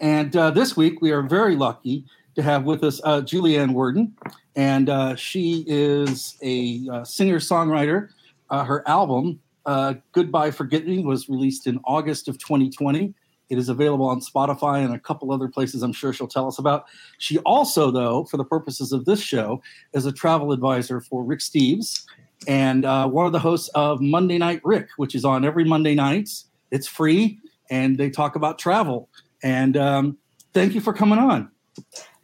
And 0.00 0.34
uh, 0.34 0.50
this 0.50 0.76
week, 0.76 1.02
we 1.02 1.10
are 1.10 1.22
very 1.22 1.54
lucky 1.54 2.06
to 2.34 2.42
have 2.42 2.64
with 2.64 2.82
us 2.82 3.00
uh, 3.04 3.20
Julianne 3.20 3.74
Wurden. 3.74 4.14
And 4.56 4.88
uh, 4.88 5.14
she 5.14 5.64
is 5.66 6.38
a 6.42 6.88
uh, 6.90 7.04
singer 7.04 7.38
songwriter. 7.38 8.08
Uh, 8.48 8.64
her 8.64 8.86
album, 8.88 9.40
uh, 9.66 9.94
Goodbye 10.12 10.52
Forget 10.52 10.86
Me, 10.86 11.04
was 11.04 11.28
released 11.28 11.66
in 11.66 11.78
August 11.84 12.28
of 12.28 12.38
2020. 12.38 13.12
It 13.50 13.58
is 13.58 13.68
available 13.68 14.06
on 14.06 14.20
Spotify 14.20 14.82
and 14.84 14.94
a 14.94 14.98
couple 14.98 15.32
other 15.32 15.48
places 15.48 15.82
I'm 15.82 15.92
sure 15.92 16.12
she'll 16.12 16.28
tell 16.28 16.46
us 16.48 16.58
about. 16.58 16.86
She 17.18 17.38
also, 17.40 17.90
though, 17.90 18.24
for 18.24 18.38
the 18.38 18.44
purposes 18.44 18.92
of 18.92 19.04
this 19.04 19.20
show, 19.20 19.60
is 19.92 20.06
a 20.06 20.12
travel 20.12 20.52
advisor 20.52 21.00
for 21.00 21.24
Rick 21.24 21.40
Steves 21.40 22.04
and 22.48 22.84
one 22.84 23.26
of 23.26 23.32
the 23.32 23.40
hosts 23.40 23.68
of 23.74 24.00
Monday 24.00 24.38
Night 24.38 24.60
Rick, 24.64 24.88
which 24.96 25.14
is 25.14 25.24
on 25.24 25.44
every 25.44 25.64
Monday 25.64 25.94
nights. 25.94 26.46
It's 26.70 26.86
free 26.86 27.38
and 27.70 27.98
they 27.98 28.08
talk 28.08 28.36
about 28.36 28.58
travel. 28.58 29.08
And 29.42 29.76
um, 29.76 30.18
thank 30.54 30.74
you 30.74 30.80
for 30.80 30.92
coming 30.92 31.18
on. 31.18 31.50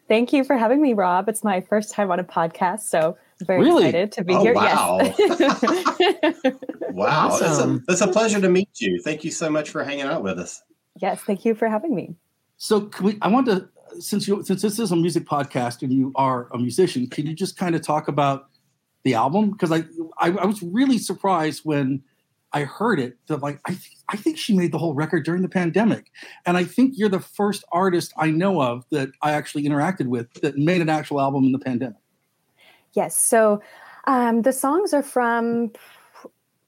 Thank 0.08 0.32
you 0.32 0.44
for 0.44 0.56
having 0.56 0.80
me, 0.80 0.92
Rob. 0.92 1.28
It's 1.28 1.42
my 1.42 1.60
first 1.60 1.92
time 1.92 2.10
on 2.10 2.20
a 2.20 2.24
podcast, 2.24 2.80
so 2.82 3.16
I'm 3.40 3.46
very 3.46 3.60
Really? 3.62 3.86
excited 3.86 4.12
to 4.12 4.24
be 4.24 4.34
Oh, 4.34 4.40
here. 4.42 4.54
wow. 4.54 4.98
Yes. 5.18 5.62
Wow, 6.92 7.28
it's, 7.28 7.42
a, 7.42 7.46
Awesome. 7.46 7.84
it's 7.88 8.00
a 8.00 8.08
pleasure 8.08 8.40
to 8.40 8.48
meet 8.48 8.70
you. 8.80 9.00
Thank 9.02 9.22
you 9.22 9.30
so 9.30 9.50
much 9.50 9.68
for 9.70 9.84
hanging 9.84 10.06
out 10.06 10.22
with 10.22 10.38
us. 10.38 10.62
yes, 10.98 11.20
thank 11.20 11.44
you 11.44 11.54
for 11.54 11.68
having 11.68 11.94
me. 11.94 12.14
So 12.56 12.82
can 12.82 13.04
we, 13.06 13.18
I 13.20 13.28
want 13.28 13.46
to, 13.48 13.68
since 13.98 14.26
you, 14.26 14.42
since 14.44 14.62
this 14.62 14.78
is 14.78 14.92
a 14.92 14.96
music 14.96 15.26
podcast 15.26 15.82
and 15.82 15.92
you 15.92 16.10
are 16.14 16.48
a 16.54 16.58
musician, 16.58 17.06
can 17.08 17.26
you 17.26 17.34
just 17.34 17.58
kind 17.58 17.74
of 17.74 17.82
talk 17.82 18.08
about 18.08 18.48
the 19.02 19.12
album? 19.12 19.50
Because 19.50 19.70
I, 19.72 19.84
I, 20.18 20.30
I 20.30 20.46
was 20.46 20.62
really 20.62 20.96
surprised 20.96 21.62
when 21.64 22.02
I 22.56 22.64
heard 22.64 22.98
it 22.98 23.18
that 23.26 23.42
like, 23.42 23.60
I, 23.66 23.72
th- 23.72 23.98
I 24.08 24.16
think 24.16 24.38
she 24.38 24.56
made 24.56 24.72
the 24.72 24.78
whole 24.78 24.94
record 24.94 25.26
during 25.26 25.42
the 25.42 25.48
pandemic. 25.48 26.10
And 26.46 26.56
I 26.56 26.64
think 26.64 26.94
you're 26.96 27.10
the 27.10 27.20
first 27.20 27.64
artist 27.70 28.14
I 28.16 28.30
know 28.30 28.62
of 28.62 28.86
that 28.90 29.10
I 29.20 29.32
actually 29.32 29.64
interacted 29.64 30.06
with 30.06 30.32
that 30.40 30.56
made 30.56 30.80
an 30.80 30.88
actual 30.88 31.20
album 31.20 31.44
in 31.44 31.52
the 31.52 31.58
pandemic. 31.58 31.98
Yes, 32.94 33.14
so 33.14 33.60
um, 34.06 34.40
the 34.40 34.54
songs 34.54 34.94
are 34.94 35.02
from. 35.02 35.72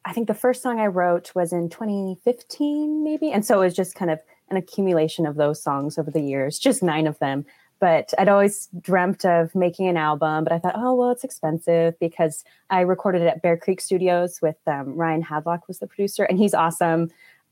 I 0.04 0.12
think 0.12 0.28
the 0.28 0.34
first 0.34 0.62
song 0.62 0.78
I 0.78 0.88
wrote 0.88 1.34
was 1.34 1.54
in 1.54 1.70
2015, 1.70 3.02
maybe, 3.02 3.30
and 3.30 3.46
so 3.46 3.62
it 3.62 3.64
was 3.64 3.74
just 3.74 3.94
kind 3.94 4.10
of 4.10 4.20
an 4.50 4.58
accumulation 4.58 5.24
of 5.24 5.36
those 5.36 5.62
songs 5.62 5.96
over 5.96 6.10
the 6.10 6.20
years, 6.20 6.58
just 6.58 6.82
nine 6.82 7.06
of 7.06 7.18
them. 7.18 7.46
But 7.80 8.12
I'd 8.18 8.28
always 8.28 8.68
dreamt 8.80 9.24
of 9.24 9.54
making 9.54 9.88
an 9.88 9.96
album, 9.96 10.44
but 10.44 10.52
I 10.52 10.58
thought, 10.58 10.74
oh 10.76 10.94
well, 10.94 11.10
it's 11.10 11.24
expensive 11.24 11.98
because 12.00 12.44
I 12.70 12.80
recorded 12.80 13.22
it 13.22 13.28
at 13.28 13.42
Bear 13.42 13.56
Creek 13.56 13.80
Studios 13.80 14.40
with 14.42 14.56
um, 14.66 14.94
Ryan 14.94 15.22
Hadlock 15.22 15.68
was 15.68 15.78
the 15.78 15.86
producer, 15.86 16.24
and 16.24 16.38
he's 16.38 16.54
awesome. 16.54 17.10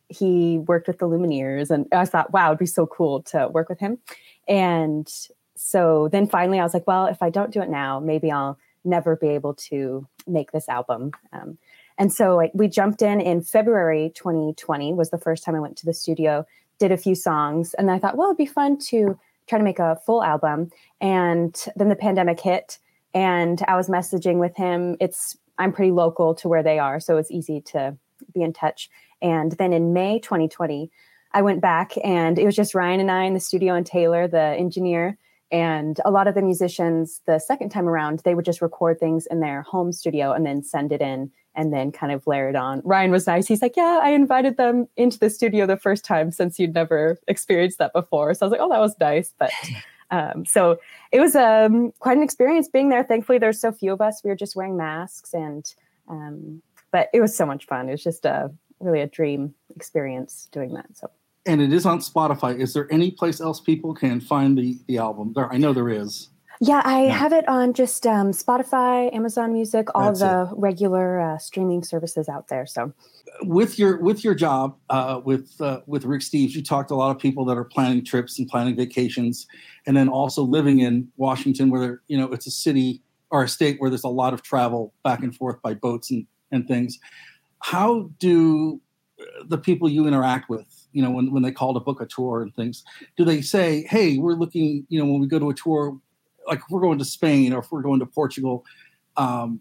He 0.09 0.59
worked 0.59 0.89
with 0.89 0.99
the 0.99 1.07
Lumineers, 1.09 1.71
and 1.71 1.87
I 1.93 2.05
thought, 2.05 2.33
wow, 2.33 2.49
it'd 2.49 2.59
be 2.59 2.67
so 2.67 2.87
cool 2.87 3.23
to 3.25 3.49
work 3.49 3.69
with 3.69 3.79
him. 3.79 3.99
And 4.49 5.09
so 5.57 6.09
then 6.13 6.27
finally, 6.27 6.61
I 6.61 6.65
was 6.65 6.75
like, 6.75 6.87
well, 6.87 7.07
if 7.07 7.23
I 7.23 7.31
don't 7.31 7.53
do 7.53 7.63
it 7.63 7.71
now, 7.71 7.99
maybe 7.99 8.31
I'll 8.31 8.59
never 8.85 9.17
be 9.17 9.29
able 9.29 9.55
to 9.55 10.07
make 10.27 10.53
this 10.53 10.69
album. 10.69 11.13
Um, 11.33 11.59
and 11.99 12.13
so 12.13 12.41
I, 12.41 12.51
we 12.55 12.69
jumped 12.69 13.03
in 13.03 13.21
in 13.21 13.43
February 13.43 14.13
2020 14.15 14.95
was 14.95 15.11
the 15.11 15.19
first 15.19 15.45
time 15.45 15.55
I 15.55 15.61
went 15.61 15.77
to 15.79 15.87
the 15.87 15.95
studio, 15.95 16.47
did 16.79 16.93
a 16.93 16.97
few 16.97 17.15
songs, 17.15 17.75
and 17.75 17.91
I 17.91 17.99
thought, 17.99 18.17
well, 18.17 18.29
it'd 18.29 18.39
be 18.39 18.47
fun 18.47 18.79
to 18.91 19.19
try 19.47 19.59
to 19.59 19.65
make 19.65 19.79
a 19.79 19.97
full 20.05 20.23
album. 20.23 20.71
And 21.01 21.55
then 21.77 21.89
the 21.89 21.97
pandemic 21.97 22.41
hit, 22.41 22.79
and 23.15 23.63
I 23.67 23.77
was 23.77 23.89
messaging 23.89 24.39
with 24.39 24.57
him. 24.57 24.97
It's 25.01 25.37
I'm 25.59 25.73
pretty 25.73 25.93
local 25.93 26.35
to 26.37 26.49
where 26.49 26.63
they 26.63 26.79
are, 26.79 27.01
so 27.01 27.17
it's 27.17 27.31
easy 27.31 27.61
to 27.63 27.97
be 28.35 28.43
in 28.43 28.53
touch. 28.53 28.91
And 29.23 29.53
then 29.53 29.73
in 29.73 29.93
May 29.93 30.19
2020, 30.19 30.91
I 31.33 31.43
went 31.43 31.61
back, 31.61 31.93
and 32.05 32.39
it 32.39 32.45
was 32.45 32.57
just 32.57 32.75
Ryan 32.75 33.01
and 33.01 33.11
I 33.11 33.25
in 33.25 33.35
the 33.35 33.41
studio, 33.41 33.75
and 33.75 33.87
Taylor, 33.87 34.29
the 34.29 34.55
engineer. 34.59 35.19
And 35.53 36.01
a 36.05 36.11
lot 36.11 36.27
of 36.27 36.35
the 36.35 36.43
musicians, 36.43 37.21
the 37.27 37.39
second 37.39 37.71
time 37.71 37.89
around, 37.89 38.21
they 38.25 38.35
would 38.35 38.45
just 38.45 38.61
record 38.61 38.99
things 38.99 39.27
in 39.27 39.41
their 39.41 39.63
home 39.63 39.93
studio 39.93 40.33
and 40.33 40.45
then 40.45 40.63
send 40.63 40.93
it 40.93 41.01
in 41.01 41.31
and 41.57 41.73
then 41.73 41.91
kind 41.91 42.13
of 42.13 42.27
layer 42.27 42.49
it 42.49 42.57
on. 42.57 42.83
Ryan 42.85 43.11
was 43.11 43.27
nice. 43.27 43.49
He's 43.49 43.63
like, 43.63 43.77
Yeah, 43.77 44.01
I 44.03 44.11
invited 44.11 44.57
them 44.57 44.87
into 44.97 45.19
the 45.19 45.31
studio 45.31 45.67
the 45.67 45.77
first 45.77 46.05
time 46.05 46.31
since 46.31 46.59
you'd 46.59 46.75
never 46.75 47.19
experienced 47.27 47.79
that 47.79 47.93
before. 47.93 48.35
So 48.35 48.45
I 48.45 48.49
was 48.49 48.53
like, 48.53 48.61
Oh, 48.61 48.69
that 48.69 48.81
was 48.81 48.95
nice. 49.01 49.33
But 49.39 49.51
um, 50.11 50.45
so 50.45 50.79
it 51.11 51.21
was 51.21 51.35
um, 51.35 51.93
quite 51.99 52.17
an 52.17 52.23
experience 52.23 52.69
being 52.69 52.91
there. 52.91 53.03
Thankfully, 53.03 53.39
there's 53.39 53.61
so 53.61 53.73
few 53.73 53.93
of 53.93 54.01
us. 54.01 54.21
We 54.23 54.31
were 54.31 54.37
just 54.37 54.55
wearing 54.55 54.77
masks, 54.77 55.33
and 55.35 55.65
um, 56.09 56.63
but 56.93 57.09
it 57.13 57.21
was 57.21 57.37
so 57.37 57.47
much 57.47 57.67
fun. 57.67 57.89
It 57.89 57.93
was 57.93 58.05
just 58.05 58.25
a 58.25 58.51
really 58.81 59.01
a 59.01 59.07
dream 59.07 59.55
experience 59.75 60.49
doing 60.53 60.75
that. 60.75 60.87
So 60.95 61.11
And 61.47 61.61
it 61.61 61.73
is 61.73 61.87
on 61.87 62.01
Spotify. 62.01 62.61
Is 62.61 62.75
there 62.75 62.87
any 62.93 63.11
place 63.11 63.41
else 63.41 63.61
people 63.61 63.95
can 63.95 64.21
find 64.21 64.57
the, 64.57 64.79
the 64.87 64.99
album? 64.99 65.33
There, 65.35 65.51
I 65.53 65.57
know 65.57 65.73
there 65.73 65.89
is. 65.89 66.29
Yeah, 66.61 66.83
I 66.85 67.03
Yeah. 67.03 67.13
have 67.13 67.33
it 67.33 67.47
on 67.49 67.73
just 67.75 68.07
um, 68.07 68.31
Spotify, 68.33 69.15
Amazon 69.15 69.53
Music, 69.53 69.89
all 69.95 70.07
That's 70.07 70.21
the 70.21 70.49
regular 70.57 71.21
uh, 71.21 71.39
streaming 71.39 71.83
services 71.83 72.29
out 72.29 72.49
there. 72.49 72.67
So 72.67 72.93
with 73.43 73.79
your 73.79 73.99
with 74.01 74.25
your 74.25 74.35
job 74.35 74.77
uh, 74.89 75.21
with 75.25 75.61
uh, 75.61 75.81
with 75.87 76.05
Rick 76.05 76.23
Steves, 76.23 76.53
you 76.53 76.63
talked 76.63 76.89
to 76.89 76.95
a 76.95 76.97
lot 76.97 77.15
of 77.15 77.21
people 77.21 77.45
that 77.47 77.57
are 77.59 77.65
planning 77.65 78.05
trips 78.05 78.39
and 78.39 78.49
planning 78.49 78.77
vacations, 78.77 79.47
and 79.87 79.97
then 79.97 80.09
also 80.09 80.43
living 80.43 80.81
in 80.81 81.09
Washington, 81.17 81.71
where 81.71 82.03
you 82.09 82.17
know 82.17 82.33
it's 82.33 82.47
a 82.47 82.51
city 82.51 83.03
or 83.31 83.43
a 83.43 83.49
state 83.49 83.81
where 83.81 83.91
there's 83.91 84.05
a 84.05 84.09
lot 84.09 84.33
of 84.33 84.43
travel 84.43 84.95
back 85.05 85.21
and 85.21 85.35
forth 85.35 85.61
by 85.63 85.75
boats 85.75 86.11
and 86.11 86.27
and 86.53 86.67
things. 86.67 86.99
How 87.61 88.11
do 88.19 88.81
uh, 89.21 89.25
the 89.49 89.59
people 89.59 89.89
you 89.89 90.07
interact 90.07 90.49
with, 90.49 90.87
you 90.93 91.03
know, 91.03 91.11
when 91.11 91.33
when 91.33 91.43
they 91.43 91.53
call 91.53 91.75
to 91.75 91.81
book 91.81 92.01
a 92.01 92.07
tour 92.07 92.43
and 92.43 92.55
things, 92.55 92.85
do 93.17 93.25
they 93.25 93.43
say, 93.43 93.83
"Hey, 93.91 94.19
we're 94.19 94.35
looking," 94.35 94.87
you 94.89 94.99
know, 94.99 95.11
when 95.11 95.21
we 95.21 95.27
go 95.27 95.39
to 95.39 95.51
a 95.51 95.55
tour, 95.55 95.99
like 96.47 96.59
if 96.59 96.65
we're 96.71 96.81
going 96.81 96.99
to 96.99 97.05
Spain 97.05 97.53
or 97.53 97.61
if 97.61 97.71
we're 97.71 97.83
going 97.83 98.01
to 98.01 98.07
Portugal. 98.07 98.65
Um, 99.17 99.61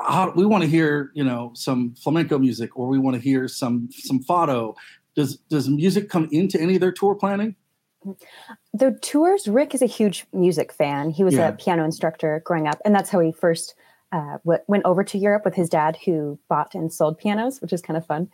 how, 0.00 0.32
we 0.34 0.46
want 0.46 0.64
to 0.64 0.70
hear 0.70 1.10
you 1.14 1.22
know 1.22 1.52
some 1.54 1.94
flamenco 1.94 2.38
music 2.38 2.76
or 2.76 2.88
we 2.88 2.98
want 2.98 3.14
to 3.14 3.20
hear 3.20 3.46
some 3.46 3.88
some 3.92 4.22
fado 4.24 4.74
does 5.14 5.36
does 5.50 5.68
music 5.68 6.08
come 6.08 6.28
into 6.32 6.60
any 6.60 6.74
of 6.74 6.80
their 6.80 6.92
tour 6.92 7.14
planning 7.14 7.54
the 8.74 8.98
tours, 9.02 9.46
Rick 9.48 9.74
is 9.74 9.82
a 9.82 9.86
huge 9.86 10.26
music 10.32 10.72
fan. 10.72 11.10
He 11.10 11.24
was 11.24 11.34
Yeah. 11.34 11.48
a 11.48 11.52
piano 11.52 11.84
instructor 11.84 12.42
growing 12.44 12.66
up, 12.66 12.80
and 12.84 12.94
that's 12.94 13.10
how 13.10 13.20
he 13.20 13.32
first 13.32 13.74
uh, 14.12 14.38
went 14.44 14.84
over 14.84 15.02
to 15.02 15.18
Europe 15.18 15.44
with 15.44 15.54
his 15.54 15.68
dad, 15.68 15.96
who 16.04 16.38
bought 16.48 16.74
and 16.74 16.92
sold 16.92 17.16
pianos, 17.16 17.62
which 17.62 17.72
is 17.72 17.80
kind 17.80 17.96
of 17.96 18.04
fun. 18.04 18.28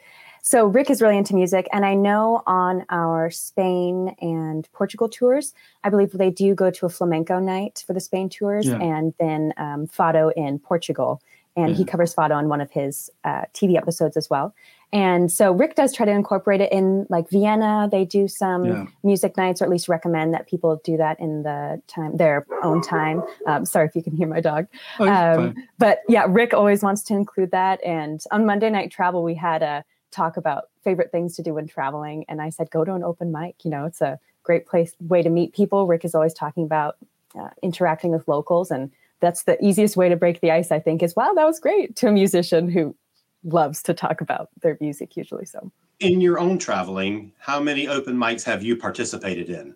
So 0.49 0.65
Rick 0.65 0.89
is 0.89 1.03
really 1.03 1.19
into 1.19 1.35
music, 1.35 1.69
and 1.75 1.85
I 1.85 1.93
know 1.93 2.43
on 2.47 2.87
our 2.89 3.31
Spain 3.31 4.17
and 4.23 4.67
Portugal 4.73 5.07
tours, 5.07 5.53
I 5.85 5.91
believe 5.91 6.13
they 6.13 6.31
do 6.31 6.55
go 6.55 6.71
to 6.71 6.87
a 6.87 6.89
flamenco 6.89 7.39
night 7.39 7.85
for 7.87 7.93
the 7.93 8.01
Spain 8.01 8.31
tours, 8.31 8.65
Yeah. 8.67 8.79
and 8.81 9.13
then 9.21 9.53
um, 9.59 9.87
fado 9.87 10.33
in 10.35 10.59
Portugal. 10.59 11.21
And 11.55 11.77
he 11.77 11.85
covers 11.85 12.15
fado 12.15 12.35
on 12.35 12.49
one 12.49 12.63
of 12.63 12.71
his 12.71 13.11
uh, 13.25 13.43
TV 13.53 13.77
episodes 13.77 14.17
as 14.17 14.31
well. 14.31 14.55
And 14.91 15.31
so 15.31 15.53
Rick 15.53 15.75
does 15.75 15.93
try 15.95 16.07
to 16.07 16.13
incorporate 16.13 16.63
it 16.63 16.73
in 16.73 17.05
like 17.11 17.29
Vienna. 17.29 17.87
They 17.91 18.07
do 18.07 18.27
some 18.27 18.65
Yeah. 18.65 18.87
music 19.03 19.37
nights, 19.37 19.61
or 19.61 19.67
at 19.67 19.71
least 19.71 19.87
recommend 19.87 20.33
that 20.33 20.47
people 20.49 20.81
do 20.83 20.97
that 20.97 21.21
in 21.21 21.43
the 21.43 21.83
time 21.89 22.17
their 22.17 22.47
own 22.63 22.81
time. 22.81 23.23
Um, 23.47 23.67
sorry 23.67 23.87
if 23.87 23.95
you 23.95 24.03
can 24.03 24.15
hear 24.17 24.27
my 24.29 24.41
dog. 24.41 24.67
Oh, 24.99 25.07
Um, 25.07 25.55
but 25.77 25.99
yeah, 26.09 26.25
Rick 26.27 26.55
always 26.55 26.83
wants 26.83 27.03
to 27.03 27.15
include 27.15 27.51
that. 27.51 27.85
And 27.85 28.25
on 28.31 28.47
Monday 28.47 28.71
Night 28.71 28.91
Travel, 28.91 29.23
we 29.23 29.35
had 29.35 29.63
a 29.63 29.85
talk 30.11 30.37
about 30.37 30.65
favorite 30.83 31.13
things 31.13 31.37
to 31.37 31.43
do 31.43 31.55
when 31.55 31.67
traveling, 31.67 32.25
and 32.29 32.41
I 32.41 32.51
said 32.51 32.71
go 32.71 32.85
to 32.85 32.95
an 32.95 33.03
open 33.03 33.33
mic. 33.33 33.65
You 33.65 33.71
know, 33.71 33.85
it's 33.85 34.01
a 34.01 34.19
great 34.43 34.67
place 34.67 34.95
way 35.01 35.23
to 35.23 35.31
meet 35.31 35.55
people. 35.55 35.87
Rick 35.87 36.05
is 36.05 36.15
always 36.15 36.35
talking 36.35 36.65
about 36.65 36.97
uh, 37.39 37.51
interacting 37.63 38.11
with 38.11 38.27
locals, 38.29 38.71
and 38.71 38.91
that's 39.21 39.45
the 39.45 39.63
easiest 39.65 39.97
way 39.97 40.09
to 40.09 40.17
break 40.17 40.41
the 40.41 40.51
ice. 40.51 40.71
I 40.71 40.81
think 40.81 41.03
is 41.03 41.15
wow, 41.17 41.33
that 41.35 41.45
was 41.45 41.61
great 41.61 41.97
to 41.97 42.09
a 42.09 42.13
musician 42.13 42.71
who 42.71 42.95
loves 43.45 43.83
to 43.85 43.95
talk 43.95 44.21
about 44.21 44.49
their 44.63 44.77
music 44.81 45.17
usually. 45.17 45.45
So 45.45 45.71
In 46.01 46.21
your 46.21 46.39
own 46.39 46.59
traveling, 46.59 47.33
how 47.39 47.61
many 47.61 47.87
open 47.87 48.17
mics 48.17 48.45
have 48.45 48.63
you 48.63 48.77
participated 48.77 49.49
in? 49.51 49.75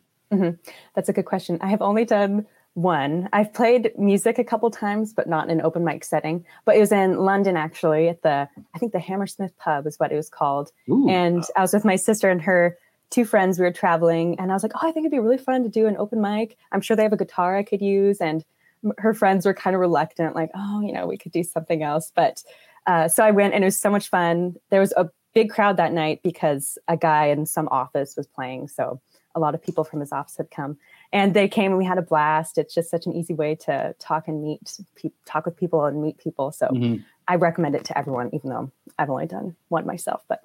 That's 0.94 1.10
a 1.10 1.12
good 1.12 1.26
question. 1.26 1.58
I 1.60 1.68
have 1.68 1.82
only 1.82 2.06
done 2.06 2.46
one. 2.74 3.28
I've 3.32 3.52
played 3.52 3.92
music 3.98 4.38
a 4.38 4.44
couple 4.44 4.70
times, 4.70 5.12
but 5.12 5.28
not 5.28 5.48
in 5.48 5.58
an 5.58 5.64
open 5.64 5.84
mic 5.84 6.04
setting. 6.04 6.44
But 6.64 6.76
it 6.76 6.80
was 6.80 6.92
in 6.92 7.18
London, 7.18 7.56
actually, 7.56 8.08
at 8.08 8.22
the 8.22 8.48
I 8.74 8.78
think 8.78 8.92
the 8.92 8.98
Hammersmith 8.98 9.56
Pub 9.58 9.86
is 9.86 9.98
what 9.98 10.12
it 10.12 10.16
was 10.16 10.28
called. 10.28 10.70
Ooh. 10.88 11.08
And 11.08 11.44
I 11.56 11.60
was 11.60 11.72
with 11.72 11.84
my 11.84 11.96
sister 11.96 12.30
and 12.30 12.40
her 12.42 12.78
two 13.10 13.24
friends. 13.24 13.58
We 13.58 13.64
were 13.64 13.72
traveling, 13.72 14.38
and 14.38 14.50
I 14.50 14.54
was 14.54 14.62
like, 14.62 14.72
"Oh, 14.74 14.88
I 14.88 14.92
think 14.92 15.04
it'd 15.04 15.12
be 15.12 15.18
really 15.18 15.38
fun 15.38 15.62
to 15.64 15.68
do 15.68 15.86
an 15.86 15.96
open 15.98 16.20
mic. 16.20 16.56
I'm 16.72 16.80
sure 16.80 16.96
they 16.96 17.02
have 17.02 17.12
a 17.12 17.18
guitar 17.18 17.56
I 17.56 17.62
could 17.62 17.82
use." 17.82 18.20
And 18.20 18.44
her 18.98 19.14
friends 19.14 19.46
were 19.46 19.54
kind 19.54 19.74
of 19.74 19.80
reluctant, 19.80 20.34
like, 20.34 20.50
"Oh, 20.54 20.80
you 20.80 20.92
know, 20.92 21.06
we 21.06 21.18
could 21.18 21.32
do 21.32 21.42
something 21.42 21.82
else." 21.82 22.10
But 22.14 22.42
uh, 22.86 23.08
so 23.08 23.22
I 23.22 23.30
went, 23.30 23.54
and 23.54 23.62
it 23.62 23.66
was 23.66 23.78
so 23.78 23.90
much 23.90 24.08
fun. 24.08 24.56
There 24.70 24.80
was 24.80 24.92
a 24.96 25.10
big 25.34 25.50
crowd 25.50 25.76
that 25.76 25.92
night 25.92 26.20
because 26.22 26.78
a 26.88 26.96
guy 26.96 27.26
in 27.26 27.46
some 27.46 27.68
office 27.70 28.16
was 28.16 28.26
playing. 28.26 28.68
So 28.68 29.00
a 29.34 29.40
lot 29.40 29.54
of 29.54 29.62
people 29.62 29.84
from 29.84 30.00
his 30.00 30.12
office 30.12 30.36
had 30.36 30.50
come 30.50 30.76
and 31.12 31.34
they 31.34 31.46
came 31.48 31.72
and 31.72 31.78
we 31.78 31.84
had 31.84 31.98
a 31.98 32.02
blast 32.02 32.58
it's 32.58 32.74
just 32.74 32.90
such 32.90 33.06
an 33.06 33.12
easy 33.12 33.34
way 33.34 33.54
to 33.54 33.94
talk 33.98 34.28
and 34.28 34.42
meet 34.42 34.78
pe- 34.96 35.10
talk 35.26 35.44
with 35.44 35.56
people 35.56 35.84
and 35.84 36.02
meet 36.02 36.18
people 36.18 36.50
so 36.52 36.66
Mhm. 36.68 37.04
i 37.28 37.34
recommend 37.36 37.74
it 37.74 37.84
to 37.84 37.96
everyone 37.98 38.30
even 38.32 38.50
though 38.50 38.70
i've 38.98 39.10
only 39.10 39.26
done 39.26 39.56
one 39.68 39.86
myself 39.86 40.22
but 40.28 40.40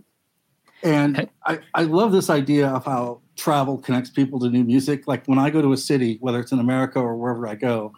and 0.84 1.28
I, 1.44 1.60
I 1.74 1.84
love 1.84 2.12
this 2.12 2.30
idea 2.30 2.68
of 2.68 2.86
how 2.86 3.22
travel 3.36 3.80
connects 3.80 4.12
people 4.12 4.40
to 4.42 4.50
new 4.50 4.64
music 4.64 5.08
like 5.08 5.26
when 5.26 5.40
i 5.40 5.50
go 5.50 5.62
to 5.62 5.74
a 5.74 5.78
city 5.78 6.18
whether 6.22 6.40
it's 6.40 6.52
in 6.52 6.60
america 6.60 7.00
or 7.00 7.16
wherever 7.18 7.48
i 7.48 7.56
go 7.56 7.94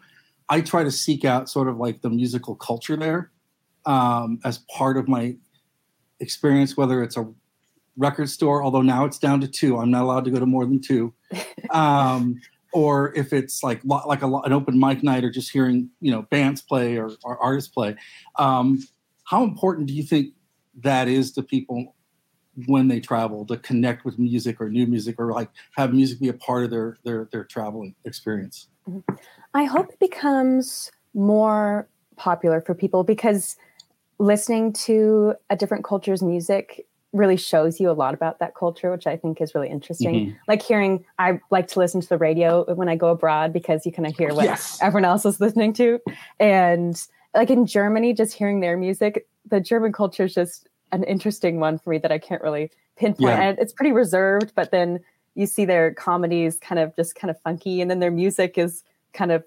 i 0.49 0.61
try 0.61 0.83
to 0.83 0.91
seek 0.91 1.25
out 1.25 1.49
sort 1.49 1.67
of 1.67 1.77
like 1.77 2.01
the 2.01 2.09
musical 2.09 2.55
culture 2.55 2.95
there 2.95 3.31
um, 3.85 4.39
as 4.43 4.59
part 4.77 4.97
of 4.97 5.07
my 5.07 5.35
experience 6.19 6.75
whether 6.77 7.01
it's 7.01 7.17
a 7.17 7.27
record 7.99 8.29
store, 8.29 8.63
although 8.63 8.81
now 8.81 9.05
it's 9.05 9.19
down 9.19 9.41
to 9.41 9.47
two. 9.47 9.77
I'm 9.77 9.91
not 9.91 10.03
allowed 10.03 10.25
to 10.25 10.31
go 10.31 10.39
to 10.39 10.45
more 10.45 10.65
than 10.65 10.81
two. 10.81 11.13
Um, 11.69 12.39
or 12.73 13.13
if 13.15 13.33
it's 13.33 13.63
like 13.63 13.81
like 13.83 14.21
a, 14.21 14.27
an 14.27 14.53
open 14.53 14.79
mic 14.79 15.03
night, 15.03 15.23
or 15.23 15.29
just 15.29 15.51
hearing 15.51 15.89
you 16.01 16.11
know 16.11 16.23
bands 16.23 16.61
play 16.61 16.97
or, 16.97 17.11
or 17.23 17.41
artists 17.41 17.71
play. 17.71 17.95
Um, 18.37 18.79
how 19.23 19.43
important 19.43 19.87
do 19.87 19.93
you 19.93 20.03
think 20.03 20.33
that 20.81 21.07
is 21.07 21.31
to 21.33 21.43
people 21.43 21.95
when 22.65 22.87
they 22.87 22.99
travel 22.99 23.45
to 23.45 23.57
connect 23.57 24.05
with 24.05 24.19
music 24.19 24.59
or 24.59 24.69
new 24.69 24.85
music 24.85 25.15
or 25.19 25.31
like 25.31 25.49
have 25.75 25.93
music 25.93 26.19
be 26.19 26.29
a 26.29 26.33
part 26.33 26.63
of 26.63 26.69
their 26.69 26.97
their 27.03 27.29
their 27.31 27.43
traveling 27.43 27.95
experience? 28.05 28.67
I 29.53 29.65
hope 29.65 29.89
it 29.89 29.99
becomes 29.99 30.91
more 31.13 31.87
popular 32.15 32.61
for 32.61 32.73
people 32.73 33.03
because 33.03 33.55
listening 34.19 34.73
to 34.73 35.33
a 35.49 35.55
different 35.55 35.83
culture's 35.83 36.21
music 36.21 36.85
really 37.11 37.37
shows 37.37 37.79
you 37.79 37.89
a 37.89 37.93
lot 37.93 38.13
about 38.13 38.39
that 38.39 38.55
culture, 38.55 38.91
which 38.91 39.07
I 39.07 39.17
think 39.17 39.41
is 39.41 39.55
really 39.55 39.69
interesting. 39.69 40.13
Mm-hmm. 40.13 40.37
Like 40.47 40.61
hearing, 40.61 41.05
I 41.17 41.39
like 41.49 41.67
to 41.69 41.79
listen 41.79 42.01
to 42.01 42.09
the 42.09 42.17
radio 42.17 42.65
when 42.75 42.87
I 42.87 42.95
go 42.95 43.09
abroad 43.09 43.51
because 43.51 43.85
you 43.85 43.91
kind 43.91 44.07
of 44.07 44.15
hear 44.15 44.33
what 44.33 44.45
yes. 44.45 44.77
everyone 44.81 45.05
else 45.05 45.25
is 45.25 45.39
listening 45.39 45.73
to. 45.73 45.99
And 46.39 47.01
like 47.33 47.49
in 47.49 47.65
Germany, 47.65 48.13
just 48.13 48.33
hearing 48.33 48.59
their 48.59 48.77
music, 48.77 49.27
the 49.49 49.59
German 49.59 49.91
culture 49.91 50.25
is 50.25 50.33
just 50.33 50.67
an 50.91 51.03
interesting 51.03 51.59
one 51.59 51.77
for 51.79 51.91
me 51.91 51.97
that 51.99 52.11
I 52.11 52.19
can't 52.19 52.41
really 52.41 52.71
pinpoint. 52.95 53.29
Yeah. 53.29 53.41
And 53.41 53.59
it's 53.59 53.73
pretty 53.73 53.91
reserved, 53.91 54.53
but 54.55 54.71
then 54.71 54.99
you 55.35 55.45
see 55.45 55.65
their 55.65 55.93
comedies 55.93 56.57
kind 56.59 56.79
of 56.79 56.95
just 56.95 57.15
kind 57.15 57.31
of 57.31 57.39
funky, 57.41 57.81
and 57.81 57.89
then 57.89 57.99
their 57.99 58.11
music 58.11 58.57
is 58.57 58.83
kind 59.13 59.31
of 59.31 59.43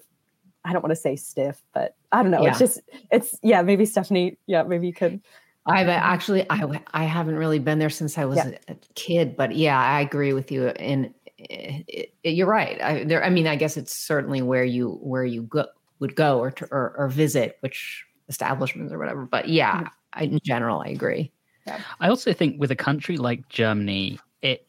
I 0.65 0.71
don't 0.71 0.81
want 0.81 0.91
to 0.91 0.99
say 0.99 1.15
stiff, 1.15 1.61
but 1.73 1.95
I 2.11 2.21
don't 2.21 2.31
know. 2.31 2.41
Yeah. 2.41 2.51
It's 2.51 2.59
just 2.59 2.81
it's 3.11 3.37
yeah. 3.43 3.61
Maybe 3.61 3.85
Stephanie, 3.85 4.37
yeah, 4.47 4.63
maybe 4.63 4.87
you 4.87 4.93
could. 4.93 5.21
I've 5.65 5.87
actually 5.87 6.45
I 6.49 6.81
I 6.93 7.05
haven't 7.05 7.35
really 7.35 7.59
been 7.59 7.79
there 7.79 7.89
since 7.89 8.17
I 8.17 8.25
was 8.25 8.37
yeah. 8.37 8.51
a, 8.67 8.75
kid, 8.95 9.37
but 9.37 9.55
yeah, 9.55 9.79
I 9.79 10.01
agree 10.01 10.33
with 10.33 10.51
you. 10.51 10.67
And 10.67 11.13
it, 11.37 12.13
it, 12.23 12.29
you're 12.31 12.47
right. 12.47 12.81
I, 12.81 13.03
there, 13.05 13.23
I 13.23 13.29
mean, 13.29 13.47
I 13.47 13.55
guess 13.55 13.77
it's 13.77 13.95
certainly 13.95 14.41
where 14.41 14.63
you 14.63 14.99
where 15.01 15.25
you 15.25 15.43
go, 15.43 15.65
would 15.99 16.15
go 16.15 16.39
or, 16.39 16.51
to, 16.51 16.65
or, 16.71 16.93
or 16.97 17.07
visit 17.07 17.57
which 17.61 18.05
establishments 18.27 18.93
or 18.93 18.99
whatever. 18.99 19.25
But 19.25 19.49
yeah, 19.49 19.75
mm-hmm. 19.75 19.87
I, 20.13 20.23
in 20.23 20.39
general, 20.43 20.81
I 20.81 20.89
agree. 20.89 21.31
Yeah. 21.65 21.79
I 22.01 22.09
also 22.09 22.33
think 22.33 22.59
with 22.59 22.71
a 22.71 22.75
country 22.75 23.17
like 23.17 23.47
Germany, 23.47 24.19
it 24.41 24.67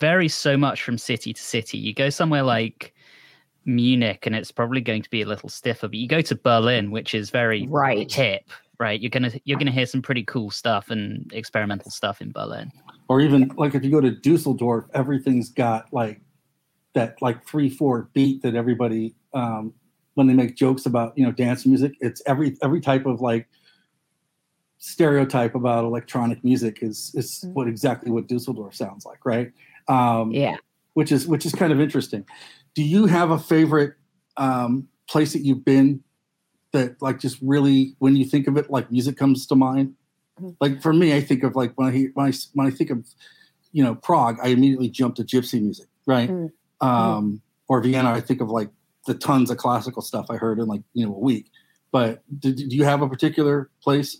varies 0.00 0.34
so 0.34 0.56
much 0.56 0.82
from 0.82 0.98
city 0.98 1.32
to 1.32 1.40
city. 1.40 1.78
You 1.78 1.94
go 1.94 2.10
somewhere 2.10 2.42
like 2.42 2.92
Munich, 3.64 4.26
and 4.26 4.34
it's 4.34 4.50
probably 4.50 4.80
going 4.80 5.02
to 5.02 5.10
be 5.10 5.22
a 5.22 5.26
little 5.26 5.48
stiffer. 5.48 5.86
But 5.86 5.96
you 5.96 6.08
go 6.08 6.20
to 6.22 6.34
Berlin, 6.34 6.90
which 6.90 7.14
is 7.14 7.30
very 7.30 7.66
right. 7.68 8.10
hip, 8.12 8.50
right? 8.78 9.00
You're 9.00 9.10
gonna 9.10 9.32
you're 9.44 9.58
gonna 9.58 9.70
hear 9.70 9.86
some 9.86 10.02
pretty 10.02 10.24
cool 10.24 10.50
stuff 10.50 10.90
and 10.90 11.30
experimental 11.32 11.90
stuff 11.90 12.20
in 12.20 12.32
Berlin. 12.32 12.70
Or 13.08 13.20
even 13.20 13.52
like 13.56 13.74
if 13.74 13.84
you 13.84 13.90
go 13.90 14.00
to 14.00 14.10
Dusseldorf, 14.10 14.86
everything's 14.94 15.48
got 15.48 15.92
like 15.92 16.20
that 16.94 17.20
like 17.20 17.46
three 17.46 17.70
four 17.70 18.10
beat 18.12 18.42
that 18.42 18.54
everybody 18.54 19.14
um, 19.34 19.72
when 20.14 20.26
they 20.26 20.34
make 20.34 20.56
jokes 20.56 20.86
about 20.86 21.16
you 21.16 21.24
know 21.24 21.32
dance 21.32 21.66
music. 21.66 21.94
It's 22.00 22.22
every 22.26 22.56
every 22.62 22.80
type 22.80 23.06
of 23.06 23.20
like 23.20 23.48
stereotype 24.78 25.54
about 25.54 25.84
electronic 25.84 26.42
music 26.44 26.78
is 26.82 27.12
is 27.14 27.44
mm. 27.44 27.52
what 27.52 27.68
exactly 27.68 28.10
what 28.10 28.28
Dusseldorf 28.28 28.74
sounds 28.74 29.04
like, 29.04 29.24
right? 29.24 29.52
Um, 29.88 30.30
yeah, 30.30 30.56
which 30.94 31.12
is 31.12 31.26
which 31.26 31.46
is 31.46 31.52
kind 31.52 31.72
of 31.72 31.80
interesting. 31.80 32.24
Do 32.74 32.82
you 32.82 33.06
have 33.06 33.30
a 33.30 33.38
favorite 33.38 33.94
um, 34.36 34.88
place 35.08 35.32
that 35.32 35.44
you've 35.44 35.64
been 35.64 36.02
that 36.72 37.00
like 37.00 37.18
just 37.18 37.38
really 37.42 37.94
when 37.98 38.16
you 38.16 38.24
think 38.24 38.46
of 38.46 38.56
it, 38.56 38.70
like 38.70 38.90
music 38.90 39.16
comes 39.16 39.46
to 39.46 39.54
mind? 39.54 39.94
Mm-hmm. 40.40 40.50
Like 40.60 40.82
for 40.82 40.92
me, 40.92 41.14
I 41.14 41.20
think 41.20 41.42
of 41.42 41.56
like 41.56 41.72
when 41.76 41.88
I 41.88 42.08
when 42.14 42.26
I 42.26 42.32
when 42.54 42.66
I 42.66 42.70
think 42.70 42.90
of 42.90 43.06
you 43.72 43.82
know 43.82 43.94
Prague, 43.94 44.38
I 44.42 44.48
immediately 44.48 44.88
jump 44.88 45.16
to 45.16 45.24
gypsy 45.24 45.60
music, 45.60 45.88
right? 46.06 46.30
Mm-hmm. 46.30 46.86
Um, 46.86 47.42
or 47.68 47.80
Vienna, 47.80 48.10
I 48.10 48.20
think 48.20 48.40
of 48.40 48.50
like 48.50 48.70
the 49.06 49.14
tons 49.14 49.50
of 49.50 49.56
classical 49.56 50.02
stuff 50.02 50.26
I 50.30 50.36
heard 50.36 50.58
in 50.58 50.66
like 50.66 50.82
you 50.94 51.06
know 51.06 51.14
a 51.14 51.18
week. 51.18 51.50
But 51.90 52.22
do, 52.38 52.52
do 52.52 52.76
you 52.76 52.84
have 52.84 53.02
a 53.02 53.08
particular 53.08 53.70
place? 53.82 54.18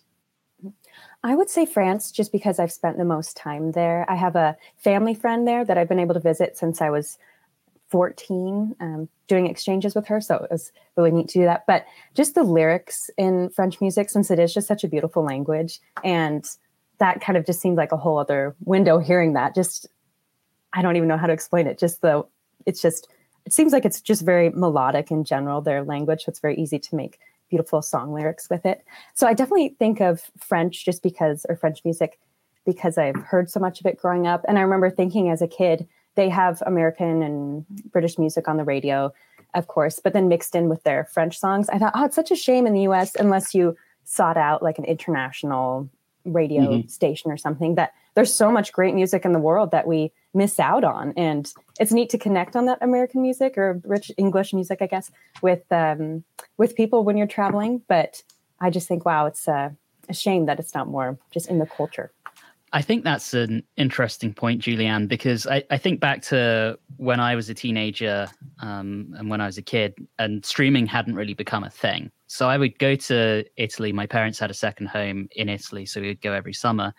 I 1.25 1.35
would 1.35 1.51
say 1.51 1.67
France, 1.67 2.13
just 2.13 2.31
because 2.31 2.59
I've 2.59 2.73
spent 2.73 2.97
the 2.97 3.05
most 3.05 3.37
time 3.37 3.73
there. 3.73 4.07
I 4.09 4.15
have 4.15 4.37
a 4.37 4.57
family 4.77 5.15
friend 5.15 5.47
there 5.47 5.65
that 5.65 5.77
I've 5.77 5.89
been 5.89 5.99
able 5.99 6.15
to 6.15 6.21
visit 6.21 6.57
since 6.57 6.81
I 6.81 6.91
was 6.91 7.19
14, 7.91 8.77
um, 8.81 9.09
doing 9.27 9.47
exchanges 9.47 9.95
with 9.95 10.07
her. 10.07 10.21
So 10.21 10.37
it 10.37 10.51
was 10.51 10.73
really 10.97 11.11
neat 11.11 11.29
to 11.29 11.39
do 11.39 11.45
that. 11.45 11.65
But 11.67 11.87
just 12.15 12.35
the 12.35 12.43
lyrics 12.43 13.11
in 13.17 13.51
French 13.51 13.81
music, 13.81 14.11
since 14.11 14.31
it 14.31 14.39
is 14.39 14.53
just 14.53 14.69
such 14.69 14.85
a 14.85 14.89
beautiful 14.89 15.25
language, 15.25 15.81
and 16.05 16.45
that 16.99 17.21
kind 17.21 17.37
of 17.37 17.47
just 17.47 17.61
seemed 17.61 17.77
like 17.77 17.93
a 17.93 17.97
whole 17.97 18.19
other 18.19 18.55
window 18.65 18.99
hearing 18.99 19.35
that. 19.35 19.55
Just, 19.55 19.87
I 20.73 20.83
don't 20.83 20.97
even 20.97 21.09
know 21.09 21.17
how 21.17 21.27
to 21.27 21.33
explain 21.33 21.67
it. 21.67 21.79
Just 21.79 22.03
the, 22.03 22.25
it's 22.67 22.83
just, 22.83 23.09
it 23.47 23.53
seems 23.53 23.73
like 23.73 23.85
it's 23.85 24.01
just 24.01 24.23
very 24.23 24.51
melodic 24.51 25.11
in 25.11 25.25
general, 25.25 25.61
their 25.61 25.85
language. 25.85 26.25
So 26.25 26.31
it's 26.31 26.41
very 26.41 26.57
easy 26.57 26.79
to 26.79 26.97
make 26.97 27.19
beautiful 27.49 27.81
song 27.81 28.13
lyrics 28.13 28.51
with 28.51 28.67
it. 28.67 28.85
So 29.15 29.27
I 29.27 29.33
definitely 29.33 29.77
think 29.79 30.01
of 30.01 30.31
French 30.37 30.85
just 30.85 31.03
because, 31.03 31.47
or 31.49 31.57
French 31.57 31.83
music, 31.85 32.19
because 32.67 32.99
I've 32.99 33.17
heard 33.17 33.49
so 33.49 33.61
much 33.61 33.81
of 33.81 33.87
it 33.87 33.97
growing 33.97 34.27
up. 34.27 34.45
And 34.47 34.59
I 34.59 34.63
remember 34.63 34.91
thinking 34.91 35.31
as 35.31 35.41
a 35.41 35.49
kid, 35.49 35.89
they 36.15 36.29
have 36.29 36.63
American 36.67 37.23
and 37.23 37.67
British 37.93 38.19
music 38.19 38.49
on 38.49 38.57
the 38.57 38.65
radio, 38.65 39.13
of 39.55 39.69
course, 39.69 40.01
but 40.03 40.13
then 40.13 40.29
mixed 40.29 40.55
in 40.55 40.69
with 40.69 40.83
their 40.83 41.05
French 41.05 41.39
songs. 41.39 41.69
I 41.69 41.79
thought, 41.79 41.93
oh, 41.95 42.05
it's 42.05 42.17
such 42.17 42.31
a 42.31 42.37
shame 42.37 42.67
in 42.67 42.75
the 42.75 42.83
US 42.83 43.15
unless 43.15 43.55
you 43.55 43.77
sought 44.05 44.37
out 44.37 44.63
like 44.63 44.79
an 44.79 44.85
international 44.85 45.89
radio 46.25 46.63
mm-hmm. 46.63 46.89
station 46.89 47.31
or 47.31 47.37
something 47.37 47.75
that 47.77 47.93
there's 48.15 48.33
so 48.33 48.51
much 48.51 48.73
great 48.73 48.95
music 48.95 49.25
in 49.25 49.33
the 49.33 49.39
world 49.39 49.71
that 49.71 49.87
we 49.87 50.13
miss 50.35 50.59
out 50.59 50.85
on 50.85 51.13
and 51.17 51.53
it's 51.81 51.93
neat 51.93 52.11
to 52.11 52.19
connect 52.19 52.55
on 52.57 52.67
that 52.67 52.79
american 52.83 53.23
music 53.23 53.57
or 53.57 53.81
rich 53.85 54.11
english 54.17 54.53
music 54.53 54.83
i 54.83 54.87
guess 54.87 55.11
with 55.43 55.71
um, 55.73 56.23
with 56.57 56.77
people 56.77 57.05
when 57.05 57.17
you're 57.17 57.27
traveling 57.27 57.81
but 57.89 58.23
i 58.61 58.71
just 58.71 58.89
think 58.89 59.05
wow 59.05 59.27
it's 59.27 59.49
a, 59.49 59.75
a 60.09 60.15
shame 60.15 60.47
that 60.47 60.59
it's 60.59 60.75
not 60.75 60.89
more 60.89 61.19
just 61.31 61.49
in 61.49 61.59
the 61.59 61.67
culture 61.67 62.13
I 62.73 62.83
think 62.83 63.05
that's 63.05 63.35
an 63.35 63.63
interesting 63.77 64.35
point, 64.35 64.63
Julianne, 64.63 65.09
because 65.09 65.47
I, 65.47 65.65
I 65.71 65.79
think 65.79 66.01
back 66.01 66.23
to 66.23 66.79
when 66.97 67.19
I 67.21 67.35
was 67.35 67.49
a 67.49 67.55
teenager 67.55 68.29
um, 68.61 69.15
and 69.17 69.31
when 69.31 69.41
I 69.41 69.47
was 69.47 69.59
a 69.59 69.63
kid, 69.63 69.95
and 70.19 70.45
streaming 70.45 70.87
hadn't 70.87 71.15
really 71.15 71.35
become 71.35 71.65
a 71.65 71.71
thing. 71.71 72.11
So 72.29 72.49
I 72.49 72.59
would 72.59 72.79
go 72.79 72.95
to 72.95 73.45
Italy. 73.57 73.93
My 73.93 74.07
parents 74.07 74.39
had 74.39 74.51
a 74.51 74.55
second 74.55 74.87
home 74.87 75.29
in 75.35 75.49
Italy, 75.49 75.87
so 75.87 76.01
we 76.01 76.09
would 76.09 76.21
go 76.21 76.35
every 76.35 76.53
summer. 76.53 76.93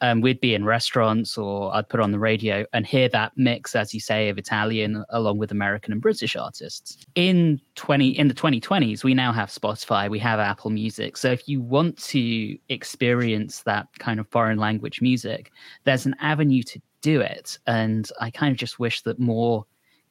Um, 0.00 0.20
we'd 0.20 0.40
be 0.40 0.54
in 0.54 0.64
restaurants, 0.64 1.38
or 1.38 1.74
I'd 1.74 1.88
put 1.88 2.00
on 2.00 2.10
the 2.10 2.18
radio 2.18 2.66
and 2.72 2.84
hear 2.84 3.08
that 3.10 3.32
mix, 3.36 3.76
as 3.76 3.94
you 3.94 4.00
say, 4.00 4.28
of 4.28 4.38
Italian 4.38 5.04
along 5.10 5.38
with 5.38 5.52
American 5.52 5.92
and 5.92 6.02
British 6.02 6.34
artists. 6.34 6.98
In 7.14 7.60
twenty 7.76 8.08
in 8.08 8.26
the 8.28 8.34
twenty 8.34 8.60
twenties, 8.60 9.04
we 9.04 9.14
now 9.14 9.32
have 9.32 9.48
Spotify, 9.48 10.10
we 10.10 10.18
have 10.18 10.40
Apple 10.40 10.70
Music. 10.70 11.16
So 11.16 11.30
if 11.30 11.48
you 11.48 11.62
want 11.62 11.96
to 12.08 12.58
experience 12.68 13.62
that 13.62 13.86
kind 14.00 14.18
of 14.18 14.28
foreign 14.28 14.58
language 14.58 15.00
music, 15.00 15.52
there's 15.84 16.06
an 16.06 16.16
avenue 16.20 16.62
to 16.64 16.82
do 17.02 17.20
it. 17.20 17.58
And 17.66 18.10
I 18.20 18.30
kind 18.30 18.52
of 18.52 18.58
just 18.58 18.78
wish 18.78 19.02
that 19.02 19.18
more 19.18 19.64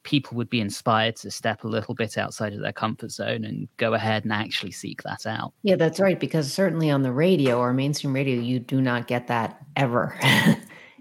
people 0.03 0.35
would 0.37 0.49
be 0.49 0.61
inspired 0.61 1.15
to 1.17 1.29
step 1.29 1.63
a 1.63 1.67
little 1.67 1.93
bit 1.93 2.17
outside 2.17 2.53
of 2.53 2.61
their 2.61 2.73
comfort 2.73 3.11
zone 3.11 3.43
and 3.43 3.67
go 3.77 3.93
ahead 3.93 4.23
and 4.23 4.33
actually 4.33 4.71
seek 4.71 5.03
that 5.03 5.25
out. 5.25 5.53
Yeah, 5.63 5.75
that's 5.75 5.99
right. 5.99 6.19
Because 6.19 6.51
certainly 6.51 6.89
on 6.89 7.03
the 7.03 7.11
radio 7.11 7.59
or 7.59 7.73
mainstream 7.73 8.13
radio, 8.13 8.39
you 8.39 8.59
do 8.59 8.81
not 8.81 9.07
get 9.07 9.27
that 9.27 9.63
ever. 9.75 10.17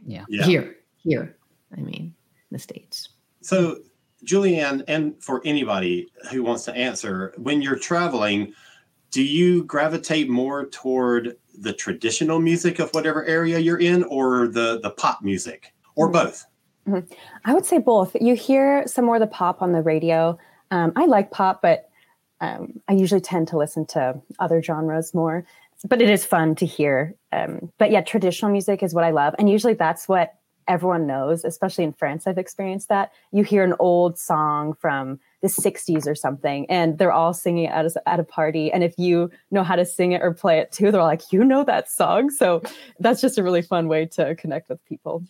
yeah. 0.06 0.24
yeah. 0.28 0.44
Here, 0.44 0.76
here. 0.98 1.36
I 1.76 1.80
mean, 1.80 2.14
the 2.50 2.58
States. 2.58 3.10
So, 3.40 3.78
Julianne, 4.24 4.84
and 4.86 5.22
for 5.22 5.40
anybody 5.44 6.08
who 6.30 6.42
wants 6.42 6.64
to 6.66 6.74
answer, 6.74 7.32
when 7.38 7.62
you're 7.62 7.78
traveling, 7.78 8.52
do 9.10 9.22
you 9.22 9.64
gravitate 9.64 10.28
more 10.28 10.66
toward 10.66 11.36
the 11.58 11.72
traditional 11.72 12.38
music 12.38 12.78
of 12.78 12.90
whatever 12.90 13.24
area 13.24 13.58
you're 13.58 13.80
in 13.80 14.04
or 14.04 14.48
the, 14.48 14.80
the 14.82 14.90
pop 14.90 15.22
music 15.22 15.72
or 15.94 16.06
mm-hmm. 16.06 16.26
both? 16.26 16.46
Mm-hmm. 16.90 17.14
I 17.44 17.54
would 17.54 17.64
say 17.64 17.78
both. 17.78 18.16
You 18.20 18.34
hear 18.34 18.86
some 18.86 19.04
more 19.04 19.16
of 19.16 19.20
the 19.20 19.26
pop 19.26 19.62
on 19.62 19.72
the 19.72 19.82
radio. 19.82 20.38
Um, 20.70 20.92
I 20.96 21.06
like 21.06 21.30
pop, 21.30 21.62
but 21.62 21.88
um, 22.40 22.80
I 22.88 22.94
usually 22.94 23.20
tend 23.20 23.48
to 23.48 23.58
listen 23.58 23.86
to 23.86 24.20
other 24.38 24.62
genres 24.62 25.14
more. 25.14 25.46
But 25.88 26.02
it 26.02 26.10
is 26.10 26.24
fun 26.26 26.54
to 26.56 26.66
hear. 26.66 27.14
Um, 27.32 27.72
but 27.78 27.90
yeah, 27.90 28.02
traditional 28.02 28.50
music 28.50 28.82
is 28.82 28.92
what 28.92 29.04
I 29.04 29.10
love. 29.10 29.34
And 29.38 29.48
usually 29.48 29.74
that's 29.74 30.08
what 30.08 30.34
everyone 30.68 31.06
knows, 31.06 31.44
especially 31.44 31.84
in 31.84 31.92
France. 31.92 32.26
I've 32.26 32.38
experienced 32.38 32.88
that. 32.90 33.12
You 33.32 33.44
hear 33.44 33.64
an 33.64 33.74
old 33.78 34.18
song 34.18 34.74
from 34.74 35.18
the 35.42 35.48
60s 35.48 36.06
or 36.06 36.14
something, 36.14 36.66
and 36.70 36.98
they're 36.98 37.12
all 37.12 37.32
singing 37.32 37.64
it 37.64 37.72
at 37.72 37.86
a, 37.86 38.08
at 38.08 38.20
a 38.20 38.24
party. 38.24 38.70
And 38.70 38.84
if 38.84 38.94
you 38.98 39.30
know 39.50 39.64
how 39.64 39.74
to 39.74 39.84
sing 39.84 40.12
it 40.12 40.22
or 40.22 40.32
play 40.32 40.58
it 40.58 40.70
too, 40.70 40.90
they're 40.90 41.02
like, 41.02 41.32
you 41.32 41.44
know 41.44 41.64
that 41.64 41.90
song. 41.90 42.30
So 42.30 42.62
that's 42.98 43.20
just 43.20 43.38
a 43.38 43.42
really 43.42 43.62
fun 43.62 43.88
way 43.88 44.06
to 44.06 44.34
connect 44.34 44.68
with 44.68 44.84
people. 44.84 45.24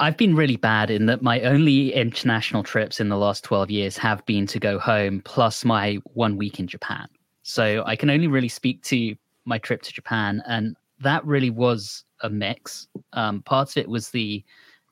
I've 0.00 0.16
been 0.16 0.34
really 0.34 0.56
bad 0.56 0.90
in 0.90 1.06
that 1.06 1.22
my 1.22 1.40
only 1.42 1.92
international 1.92 2.62
trips 2.62 3.00
in 3.00 3.08
the 3.08 3.16
last 3.16 3.44
12 3.44 3.70
years 3.70 3.96
have 3.98 4.24
been 4.26 4.46
to 4.48 4.58
go 4.58 4.78
home, 4.78 5.22
plus 5.24 5.64
my 5.64 5.98
one 6.14 6.36
week 6.36 6.58
in 6.58 6.66
Japan. 6.66 7.06
So 7.42 7.84
I 7.86 7.94
can 7.94 8.10
only 8.10 8.26
really 8.26 8.48
speak 8.48 8.82
to 8.84 9.14
my 9.44 9.58
trip 9.58 9.82
to 9.82 9.92
Japan. 9.92 10.42
And 10.46 10.76
that 11.00 11.24
really 11.24 11.50
was 11.50 12.04
a 12.22 12.30
mix. 12.30 12.88
Um, 13.12 13.42
part 13.42 13.70
of 13.70 13.76
it 13.76 13.88
was 13.88 14.10
the 14.10 14.44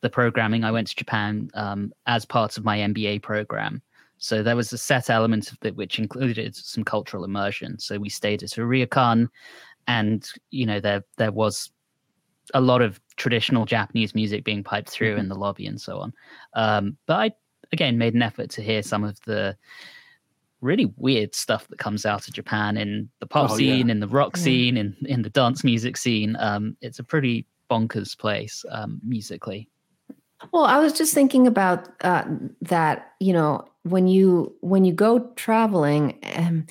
the 0.02 0.10
programming. 0.10 0.64
I 0.64 0.72
went 0.72 0.88
to 0.88 0.96
Japan 0.96 1.48
um, 1.54 1.92
as 2.06 2.24
part 2.24 2.58
of 2.58 2.64
my 2.64 2.78
MBA 2.78 3.22
program, 3.22 3.80
so 4.18 4.42
there 4.42 4.56
was 4.56 4.72
a 4.72 4.78
set 4.78 5.10
element 5.10 5.52
of 5.52 5.58
it 5.62 5.76
which 5.76 5.98
included 5.98 6.56
some 6.56 6.82
cultural 6.82 7.24
immersion. 7.24 7.78
So 7.78 7.98
we 7.98 8.08
stayed 8.08 8.42
at 8.42 8.58
a 8.58 8.62
ryokan, 8.62 9.28
and 9.86 10.28
you 10.50 10.66
know 10.66 10.80
there 10.80 11.04
there 11.18 11.32
was 11.32 11.70
a 12.54 12.60
lot 12.60 12.82
of 12.82 13.00
traditional 13.16 13.64
Japanese 13.64 14.14
music 14.14 14.44
being 14.44 14.64
piped 14.64 14.90
through 14.90 15.12
mm-hmm. 15.12 15.20
in 15.20 15.28
the 15.28 15.34
lobby 15.34 15.66
and 15.66 15.80
so 15.80 15.98
on. 15.98 16.12
Um, 16.54 16.96
but 17.06 17.14
I 17.14 17.30
again 17.72 17.98
made 17.98 18.14
an 18.14 18.22
effort 18.22 18.50
to 18.50 18.62
hear 18.62 18.82
some 18.82 19.04
of 19.04 19.18
the 19.24 19.56
really 20.60 20.92
weird 20.96 21.34
stuff 21.34 21.66
that 21.68 21.78
comes 21.78 22.06
out 22.06 22.28
of 22.28 22.34
Japan 22.34 22.76
in 22.76 23.08
the 23.20 23.26
pop 23.26 23.50
oh, 23.50 23.56
scene, 23.56 23.88
yeah. 23.88 23.92
in 23.92 24.00
the 24.00 24.08
rock 24.08 24.36
scene, 24.36 24.76
in 24.76 24.96
in 25.06 25.22
the 25.22 25.30
dance 25.30 25.64
music 25.64 25.96
scene. 25.96 26.36
Um, 26.38 26.76
it's 26.80 26.98
a 26.98 27.04
pretty 27.04 27.46
bonkers 27.70 28.16
place 28.16 28.64
um, 28.70 29.00
musically. 29.04 29.68
Well, 30.52 30.64
I 30.64 30.78
was 30.78 30.92
just 30.92 31.14
thinking 31.14 31.46
about 31.46 31.88
uh, 32.02 32.24
that. 32.62 33.12
You 33.20 33.32
know, 33.32 33.64
when 33.82 34.06
you 34.06 34.54
when 34.60 34.84
you 34.84 34.92
go 34.92 35.30
traveling. 35.36 36.18
Um, 36.34 36.66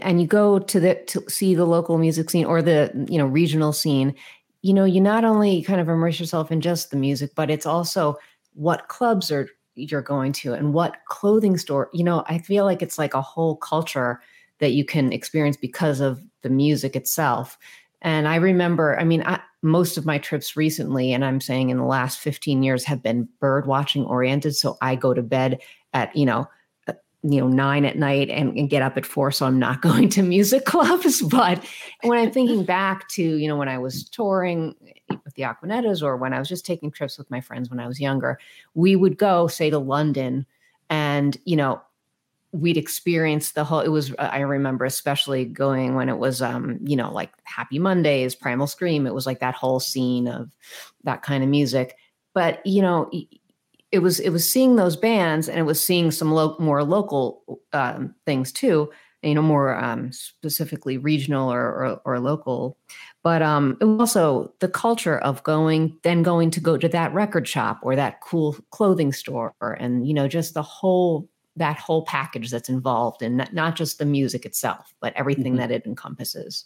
and 0.00 0.22
you 0.22 0.26
go 0.26 0.58
to 0.58 0.80
the 0.80 0.94
to 1.06 1.22
see 1.28 1.54
the 1.54 1.66
local 1.66 1.98
music 1.98 2.30
scene 2.30 2.46
or 2.46 2.62
the 2.62 2.90
you 3.10 3.18
know 3.18 3.26
regional 3.26 3.74
scene 3.74 4.14
you 4.62 4.72
know, 4.72 4.84
you 4.84 5.00
not 5.00 5.24
only 5.24 5.62
kind 5.62 5.80
of 5.80 5.88
immerse 5.88 6.18
yourself 6.18 6.50
in 6.50 6.60
just 6.60 6.90
the 6.90 6.96
music, 6.96 7.32
but 7.34 7.50
it's 7.50 7.66
also 7.66 8.16
what 8.54 8.88
clubs 8.88 9.30
are 9.30 9.48
you're 9.74 10.02
going 10.02 10.32
to 10.32 10.52
and 10.52 10.72
what 10.72 10.96
clothing 11.08 11.56
store. 11.56 11.90
You 11.92 12.04
know, 12.04 12.24
I 12.28 12.38
feel 12.38 12.64
like 12.64 12.82
it's 12.82 12.98
like 12.98 13.14
a 13.14 13.22
whole 13.22 13.56
culture 13.56 14.20
that 14.58 14.72
you 14.72 14.84
can 14.84 15.12
experience 15.12 15.56
because 15.56 16.00
of 16.00 16.22
the 16.42 16.50
music 16.50 16.94
itself. 16.94 17.58
And 18.02 18.28
I 18.28 18.36
remember, 18.36 18.98
I 18.98 19.04
mean, 19.04 19.22
I, 19.24 19.40
most 19.62 19.96
of 19.96 20.06
my 20.06 20.18
trips 20.18 20.56
recently, 20.56 21.12
and 21.12 21.24
I'm 21.24 21.40
saying 21.40 21.70
in 21.70 21.78
the 21.78 21.84
last 21.84 22.18
15 22.18 22.62
years, 22.62 22.84
have 22.84 23.02
been 23.02 23.28
bird 23.40 23.66
watching 23.66 24.04
oriented. 24.04 24.54
So 24.56 24.76
I 24.82 24.96
go 24.96 25.14
to 25.14 25.22
bed 25.22 25.60
at, 25.92 26.14
you 26.14 26.26
know, 26.26 26.48
you 27.22 27.40
know 27.40 27.48
nine 27.48 27.84
at 27.84 27.96
night 27.96 28.30
and, 28.30 28.56
and, 28.58 28.68
get 28.68 28.82
up 28.82 28.96
at 28.96 29.06
four 29.06 29.30
so 29.30 29.46
i'm 29.46 29.58
not 29.58 29.80
going 29.88 30.08
to 30.08 30.22
music 30.22 30.64
clubs. 30.64 31.22
But 31.22 31.64
when 32.02 32.18
i'm 32.18 32.30
thinking 32.30 32.64
back 32.64 33.08
to 33.10 33.22
you 33.22 33.48
know 33.48 33.56
when 33.56 33.68
i 33.68 33.78
was 33.78 34.08
touring 34.08 34.74
with 35.24 35.34
the 35.34 35.42
aquanettas 35.42 36.02
or 36.02 36.16
when 36.16 36.32
i 36.32 36.38
was 36.38 36.48
just 36.48 36.66
taking 36.66 36.90
trips 36.90 37.18
with 37.18 37.30
my 37.30 37.40
friends 37.40 37.70
when 37.70 37.80
i 37.80 37.86
was 37.86 38.00
younger 38.00 38.38
we 38.74 38.96
would 38.96 39.18
go 39.18 39.46
say 39.46 39.70
to 39.70 39.78
london 39.78 40.46
and 40.90 41.38
you 41.44 41.56
know 41.56 41.80
we'd 42.52 42.76
experience 42.76 43.52
the 43.52 43.64
whole 43.64 43.80
it 43.80 43.88
was 43.88 44.14
i 44.18 44.40
remember 44.40 44.84
especially 44.84 45.44
going 45.44 45.94
when 45.94 46.08
it 46.08 46.18
was 46.18 46.42
um 46.42 46.78
you 46.82 46.96
know 46.96 47.10
like 47.12 47.30
happy 47.44 47.78
mondays 47.78 48.34
primal 48.34 48.66
scream 48.66 49.06
it 49.06 49.14
was 49.14 49.26
like 49.26 49.40
that 49.40 49.54
whole 49.54 49.80
scene 49.80 50.26
of 50.28 50.50
that 51.04 51.22
kind 51.22 51.42
of 51.42 51.50
music. 51.50 51.96
But 52.34 52.64
you 52.66 52.82
know 52.82 53.10
it 53.92 54.00
was 54.00 54.18
it 54.18 54.30
was 54.30 54.50
seeing 54.50 54.76
those 54.76 54.96
bands 54.96 55.48
and 55.48 55.58
it 55.58 55.64
was 55.64 55.84
seeing 55.84 56.10
some 56.10 56.32
lo- 56.32 56.56
more 56.58 56.82
local 56.82 57.60
um, 57.72 58.14
things 58.26 58.50
too 58.50 58.90
you 59.22 59.34
know 59.34 59.42
more 59.42 59.74
um, 59.76 60.12
specifically 60.12 60.98
regional 60.98 61.52
or, 61.52 61.60
or, 61.60 62.00
or 62.04 62.20
local. 62.20 62.76
But 63.22 63.40
um, 63.40 63.76
it 63.80 63.84
was 63.84 64.00
also 64.00 64.52
the 64.58 64.68
culture 64.68 65.18
of 65.18 65.42
going 65.44 65.96
then 66.02 66.22
going 66.22 66.50
to 66.50 66.60
go 66.60 66.76
to 66.76 66.88
that 66.88 67.14
record 67.14 67.46
shop 67.46 67.80
or 67.82 67.94
that 67.94 68.20
cool 68.20 68.56
clothing 68.70 69.12
store 69.12 69.54
and 69.78 70.06
you 70.06 70.14
know 70.14 70.28
just 70.28 70.54
the 70.54 70.62
whole 70.62 71.28
that 71.56 71.78
whole 71.78 72.04
package 72.04 72.50
that's 72.50 72.68
involved 72.68 73.22
in 73.22 73.36
not, 73.36 73.52
not 73.52 73.76
just 73.76 73.98
the 73.98 74.06
music 74.06 74.44
itself 74.44 74.92
but 75.00 75.12
everything 75.16 75.52
mm-hmm. 75.52 75.56
that 75.56 75.70
it 75.70 75.86
encompasses. 75.86 76.64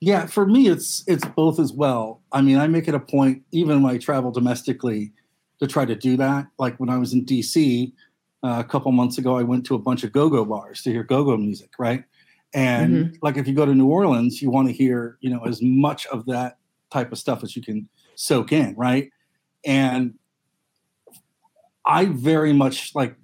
Yeah 0.00 0.26
for 0.26 0.46
me 0.46 0.68
it's 0.68 1.04
it's 1.06 1.24
both 1.24 1.60
as 1.60 1.72
well. 1.72 2.20
I 2.32 2.40
mean 2.40 2.58
i 2.58 2.66
make 2.66 2.88
it 2.88 2.94
a 2.94 3.00
point 3.00 3.42
even 3.52 3.82
when 3.82 3.94
i 3.94 3.98
travel 3.98 4.32
domestically 4.32 5.12
to 5.60 5.66
try 5.66 5.84
to 5.84 5.94
do 5.94 6.16
that. 6.16 6.46
Like 6.58 6.78
when 6.78 6.88
I 6.88 6.98
was 6.98 7.12
in 7.12 7.24
DC 7.24 7.92
uh, 8.42 8.62
a 8.64 8.64
couple 8.64 8.92
months 8.92 9.18
ago, 9.18 9.36
I 9.36 9.42
went 9.42 9.66
to 9.66 9.74
a 9.74 9.78
bunch 9.78 10.04
of 10.04 10.12
go-go 10.12 10.44
bars 10.44 10.82
to 10.82 10.90
hear 10.90 11.02
go-go 11.02 11.36
music, 11.36 11.70
right? 11.78 12.04
And 12.54 12.94
mm-hmm. 12.94 13.16
like 13.20 13.36
if 13.36 13.46
you 13.46 13.54
go 13.54 13.66
to 13.66 13.74
New 13.74 13.88
Orleans, 13.88 14.40
you 14.40 14.50
want 14.50 14.68
to 14.68 14.74
hear, 14.74 15.18
you 15.20 15.30
know, 15.30 15.44
as 15.44 15.60
much 15.60 16.06
of 16.06 16.24
that 16.26 16.58
type 16.90 17.12
of 17.12 17.18
stuff 17.18 17.42
as 17.42 17.54
you 17.54 17.62
can 17.62 17.88
soak 18.14 18.52
in, 18.52 18.74
right? 18.76 19.10
And 19.64 20.14
I 21.84 22.06
very 22.06 22.52
much 22.52 22.94
like 22.94 23.16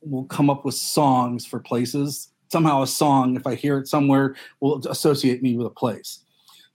will 0.00 0.24
come 0.24 0.50
up 0.50 0.64
with 0.64 0.74
songs 0.74 1.44
for 1.44 1.60
places. 1.60 2.32
Somehow 2.50 2.82
a 2.82 2.86
song, 2.86 3.36
if 3.36 3.46
I 3.46 3.54
hear 3.54 3.78
it 3.78 3.88
somewhere, 3.88 4.34
will 4.60 4.84
associate 4.88 5.42
me 5.42 5.56
with 5.56 5.66
a 5.66 5.70
place. 5.70 6.24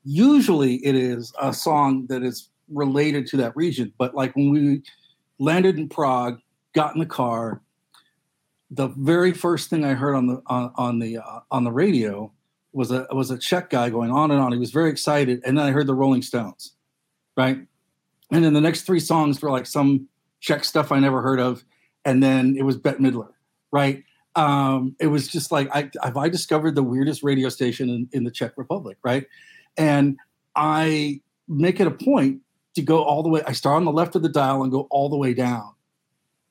Usually 0.03 0.75
it 0.85 0.95
is 0.95 1.33
a 1.41 1.53
song 1.53 2.05
that 2.07 2.23
is 2.23 2.49
related 2.73 3.27
to 3.27 3.37
that 3.37 3.55
region. 3.55 3.93
But 3.97 4.15
like 4.15 4.35
when 4.35 4.49
we 4.49 4.83
landed 5.39 5.77
in 5.77 5.89
Prague, 5.89 6.39
got 6.73 6.93
in 6.93 6.99
the 6.99 7.05
car, 7.05 7.61
the 8.69 8.87
very 8.97 9.33
first 9.33 9.69
thing 9.69 9.85
I 9.85 9.93
heard 9.93 10.15
on 10.15 10.27
the 10.27 10.41
on, 10.47 10.71
on 10.75 10.99
the 10.99 11.17
uh, 11.19 11.39
on 11.51 11.63
the 11.63 11.71
radio 11.71 12.31
was 12.71 12.91
a 12.91 13.07
was 13.11 13.29
a 13.29 13.37
Czech 13.37 13.69
guy 13.69 13.89
going 13.89 14.11
on 14.11 14.31
and 14.31 14.41
on. 14.41 14.51
He 14.51 14.57
was 14.57 14.71
very 14.71 14.89
excited, 14.89 15.41
and 15.45 15.57
then 15.57 15.65
I 15.65 15.71
heard 15.71 15.87
the 15.87 15.93
Rolling 15.93 16.23
Stones, 16.23 16.73
right? 17.37 17.59
And 18.31 18.43
then 18.43 18.53
the 18.53 18.61
next 18.61 18.81
three 18.81 18.99
songs 18.99 19.41
were 19.41 19.51
like 19.51 19.67
some 19.67 20.07
Czech 20.39 20.63
stuff 20.65 20.91
I 20.91 20.99
never 20.99 21.21
heard 21.21 21.39
of, 21.39 21.63
and 22.03 22.21
then 22.21 22.55
it 22.57 22.63
was 22.63 22.77
Bette 22.77 22.97
Midler, 22.97 23.29
right? 23.71 24.03
Um, 24.35 24.95
it 24.99 25.07
was 25.07 25.27
just 25.27 25.51
like 25.51 25.69
I 25.73 25.89
I 26.03 26.29
discovered 26.29 26.73
the 26.73 26.83
weirdest 26.83 27.21
radio 27.21 27.49
station 27.49 27.89
in, 27.89 28.09
in 28.11 28.23
the 28.23 28.31
Czech 28.31 28.53
Republic, 28.57 28.97
right? 29.03 29.27
And 29.77 30.17
I 30.55 31.21
make 31.47 31.79
it 31.79 31.87
a 31.87 31.91
point 31.91 32.41
to 32.75 32.81
go 32.81 33.03
all 33.03 33.23
the 33.23 33.29
way. 33.29 33.41
I 33.45 33.53
start 33.53 33.77
on 33.77 33.85
the 33.85 33.91
left 33.91 34.15
of 34.15 34.21
the 34.23 34.29
dial 34.29 34.63
and 34.63 34.71
go 34.71 34.87
all 34.89 35.09
the 35.09 35.17
way 35.17 35.33
down 35.33 35.73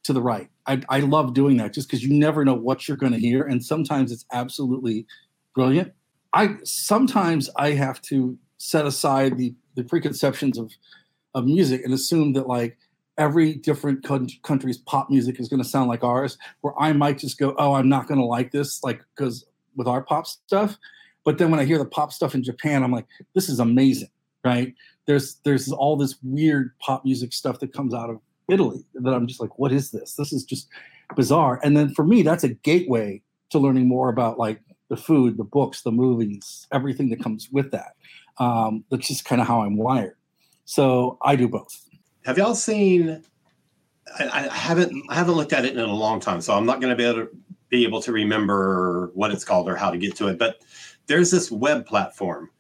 to 0.05 0.13
the 0.13 0.23
right. 0.23 0.49
I, 0.67 0.83
I 0.89 1.01
love 1.01 1.35
doing 1.35 1.57
that 1.59 1.73
just 1.73 1.89
because 1.89 2.05
you 2.05 2.13
never 2.13 2.45
know 2.45 2.55
what 2.55 2.87
you're 2.87 2.97
going 2.97 3.13
to 3.13 3.19
hear, 3.19 3.43
and 3.43 3.65
sometimes 3.65 4.13
it's 4.13 4.25
absolutely 4.33 5.07
brilliant. 5.55 5.93
I 6.35 6.57
sometimes 6.65 7.51
I 7.57 7.73
have 7.73 8.01
to 8.03 8.39
set 8.59 8.87
aside 8.87 9.37
the 9.39 9.55
the 9.75 9.85
preconceptions 9.85 10.59
of 10.59 10.73
of 11.35 11.47
music 11.47 11.83
and 11.85 11.95
assume 11.95 12.33
that 12.35 12.47
like 12.47 12.79
every 13.19 13.55
different 13.55 14.05
country's 14.43 14.79
pop 14.79 15.11
music 15.11 15.39
is 15.39 15.49
going 15.49 15.63
to 15.63 15.69
sound 15.69 15.89
like 15.89 16.05
ours. 16.05 16.39
Where 16.61 16.75
I 16.81 16.93
might 16.93 17.19
just 17.19 17.39
go, 17.39 17.55
oh, 17.59 17.75
I'm 17.75 17.89
not 17.89 18.07
going 18.07 18.21
to 18.21 18.27
like 18.27 18.53
this, 18.53 18.83
like 18.83 19.03
because 19.15 19.45
with 19.77 19.89
our 19.89 20.03
pop 20.03 20.27
stuff. 20.27 20.79
But 21.25 21.39
then 21.39 21.51
when 21.51 21.61
I 21.61 21.65
hear 21.65 21.79
the 21.79 21.85
pop 21.85 22.13
stuff 22.13 22.35
in 22.35 22.43
Japan, 22.43 22.83
I'm 22.83 22.91
like, 22.91 23.07
this 23.35 23.49
is 23.49 23.61
amazing, 23.61 24.11
right? 24.45 24.75
There's 25.07 25.37
there's 25.45 25.73
all 25.73 25.97
this 25.97 26.17
weird 26.23 26.79
pop 26.79 27.05
music 27.05 27.33
stuff 27.33 27.59
that 27.61 27.73
comes 27.73 27.95
out 27.95 28.11
of 28.11 28.21
Italy 28.49 28.85
that 28.95 29.13
I'm 29.13 29.27
just 29.27 29.41
like, 29.41 29.59
what 29.59 29.73
is 29.73 29.91
this? 29.91 30.15
This 30.15 30.33
is 30.33 30.45
just 30.45 30.69
bizarre. 31.17 31.61
And 31.63 31.77
then 31.77 31.95
for 31.95 32.05
me, 32.05 32.23
that's 32.23 32.45
a 32.45 32.51
gateway 32.51 33.23
to 33.51 33.59
learning 33.59 33.89
more 33.89 34.09
about 34.09 34.39
like 34.39 34.61
the 34.89 34.97
food, 34.97 35.37
the 35.37 35.45
books, 35.45 35.83
the 35.83 35.93
movies, 35.93 36.67
everything 36.73 37.11
that 37.11 37.23
comes 37.23 37.49
with 37.51 37.71
that. 37.71 37.97
Um, 38.39 38.85
that's 38.91 39.09
just 39.09 39.25
kind 39.25 39.41
of 39.41 39.47
how 39.47 39.63
I'm 39.63 39.77
wired. 39.77 40.17
So 40.65 41.19
I 41.23 41.37
do 41.37 41.49
both. 41.49 41.89
Have 42.25 42.39
y'all 42.39 42.55
seen? 42.55 43.23
I, 44.19 44.49
I 44.49 44.55
haven't 44.55 45.03
I 45.09 45.15
haven't 45.15 45.35
looked 45.35 45.53
at 45.53 45.65
it 45.65 45.73
in 45.73 45.81
a 45.81 45.87
long 45.87 46.21
time, 46.21 46.41
so 46.41 46.55
I'm 46.55 46.67
not 46.67 46.81
going 46.81 46.91
to 46.91 46.97
be 46.97 47.05
able 47.05 47.27
to 47.27 47.29
be 47.69 47.85
able 47.85 48.03
to 48.03 48.13
remember 48.13 49.11
what 49.15 49.31
it's 49.31 49.45
called 49.45 49.69
or 49.69 49.77
how 49.77 49.91
to 49.91 49.99
get 49.99 50.15
to 50.17 50.29
it. 50.29 50.39
But 50.39 50.61
there's 51.07 51.31
this 51.31 51.51
web 51.51 51.87
platform 51.87 52.51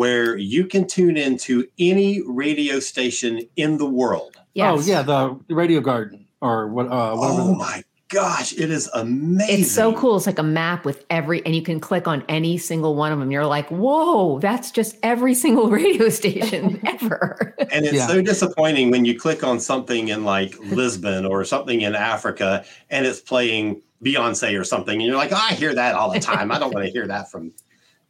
where 0.00 0.34
you 0.34 0.64
can 0.64 0.86
tune 0.86 1.18
into 1.18 1.68
any 1.78 2.22
radio 2.26 2.80
station 2.80 3.38
in 3.56 3.76
the 3.76 3.84
world. 3.84 4.34
Yes. 4.54 4.88
Oh 4.88 4.90
yeah, 4.90 5.02
the 5.02 5.38
Radio 5.54 5.82
Garden 5.82 6.26
or 6.40 6.68
what? 6.68 6.86
Uh, 6.86 7.14
whatever. 7.16 7.42
Oh 7.42 7.54
my 7.54 7.84
gosh, 8.08 8.54
it 8.54 8.70
is 8.70 8.88
amazing! 8.94 9.60
It's 9.60 9.70
so 9.70 9.92
cool. 9.92 10.16
It's 10.16 10.24
like 10.24 10.38
a 10.38 10.42
map 10.42 10.86
with 10.86 11.04
every, 11.10 11.44
and 11.44 11.54
you 11.54 11.60
can 11.60 11.80
click 11.80 12.08
on 12.08 12.24
any 12.30 12.56
single 12.56 12.94
one 12.94 13.12
of 13.12 13.18
them. 13.18 13.30
You're 13.30 13.44
like, 13.44 13.68
whoa, 13.68 14.38
that's 14.38 14.70
just 14.70 14.96
every 15.02 15.34
single 15.44 15.68
radio 15.68 16.08
station 16.08 16.80
ever. 16.86 17.54
and 17.70 17.84
it's 17.84 17.92
yeah. 17.96 18.06
so 18.06 18.22
disappointing 18.22 18.90
when 18.90 19.04
you 19.04 19.20
click 19.20 19.44
on 19.44 19.60
something 19.60 20.08
in 20.08 20.24
like 20.24 20.58
Lisbon 20.60 21.26
or 21.26 21.44
something 21.44 21.82
in 21.82 21.94
Africa, 21.94 22.64
and 22.88 23.04
it's 23.04 23.20
playing 23.20 23.82
Beyonce 24.02 24.58
or 24.58 24.64
something, 24.64 24.94
and 24.94 25.02
you're 25.02 25.18
like, 25.18 25.32
oh, 25.32 25.46
I 25.50 25.52
hear 25.52 25.74
that 25.74 25.94
all 25.94 26.10
the 26.10 26.20
time. 26.20 26.50
I 26.50 26.58
don't 26.58 26.72
want 26.72 26.86
to 26.86 26.90
hear 26.90 27.06
that 27.06 27.30
from 27.30 27.52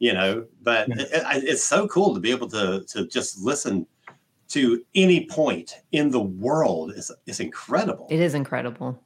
you 0.01 0.11
know 0.11 0.43
but 0.63 0.89
it, 0.89 1.09
it's 1.13 1.63
so 1.63 1.87
cool 1.87 2.13
to 2.13 2.19
be 2.19 2.31
able 2.31 2.49
to 2.49 2.83
to 2.87 3.07
just 3.07 3.39
listen 3.39 3.85
to 4.51 4.83
any 4.95 5.27
point 5.27 5.77
in 5.93 6.11
the 6.11 6.19
world. 6.19 6.91
Is 6.91 7.09
is 7.25 7.39
incredible. 7.39 8.07
It 8.09 8.19
is 8.19 8.33
incredible. 8.33 9.01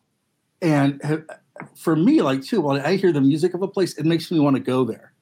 And 0.62 1.24
for 1.76 1.96
me 1.96 2.22
like 2.22 2.44
too 2.44 2.60
when 2.60 2.82
i 2.82 2.98
hear 2.98 3.14
the 3.14 3.22
music 3.22 3.54
of 3.54 3.62
a 3.62 3.68
place 3.68 3.98
it 3.98 4.06
makes 4.06 4.30
me 4.30 4.40
want 4.40 4.56
to 4.56 4.62
go 4.62 4.84
there. 4.84 5.14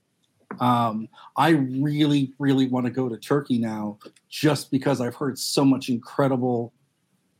Um, 0.60 1.10
i 1.36 1.50
really 1.50 2.34
really 2.40 2.68
want 2.68 2.86
to 2.86 2.92
go 2.92 3.10
to 3.10 3.18
turkey 3.18 3.58
now 3.58 4.00
just 4.30 4.72
because 4.72 5.02
i've 5.02 5.16
heard 5.16 5.38
so 5.38 5.66
much 5.66 5.90
incredible 5.90 6.74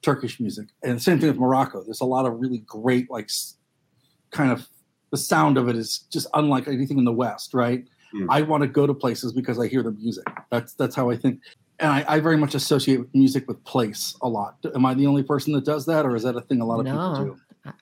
turkish 0.02 0.40
music. 0.40 0.68
And 0.84 0.98
the 0.98 1.00
same 1.00 1.20
thing 1.20 1.30
with 1.30 1.40
morocco. 1.40 1.84
There's 1.84 2.02
a 2.02 2.06
lot 2.06 2.26
of 2.26 2.40
really 2.40 2.60
great 2.60 3.10
like 3.10 3.30
kind 4.32 4.52
of 4.52 4.68
the 5.12 5.18
sound 5.18 5.58
of 5.58 5.70
it 5.70 5.76
is 5.76 6.00
just 6.12 6.28
unlike 6.34 6.68
anything 6.68 6.98
in 6.98 7.06
the 7.06 7.14
west 7.14 7.54
right 7.54 7.88
mm. 8.14 8.28
I 8.30 8.42
want 8.42 8.62
to 8.62 8.68
go 8.68 8.88
to 8.88 8.94
places 8.94 9.34
because 9.34 9.60
I 9.60 9.68
hear 9.68 9.84
the 9.84 9.92
music. 9.92 10.26
That's 10.52 10.74
that's 10.74 10.96
how 10.96 11.10
I 11.10 11.16
think. 11.16 11.42
And 11.80 11.92
I, 11.92 12.06
I, 12.08 12.20
very 12.20 12.38
much 12.38 12.54
associate 12.54 13.02
music 13.16 13.48
with 13.48 13.62
place 13.66 14.16
a 14.22 14.30
lot. 14.30 14.58
Am 14.76 14.86
I 14.86 14.94
the 14.94 15.08
only 15.08 15.24
person 15.24 15.54
that 15.54 15.66
does 15.66 15.86
that, 15.88 16.06
or 16.06 16.16
is 16.16 16.24
that 16.24 16.36
a 16.36 16.42
thing 16.42 16.62
a 16.62 16.66
lot 16.66 16.80
of 16.80 16.86
no, 16.86 16.92
people 16.92 17.26
do? 17.26 17.74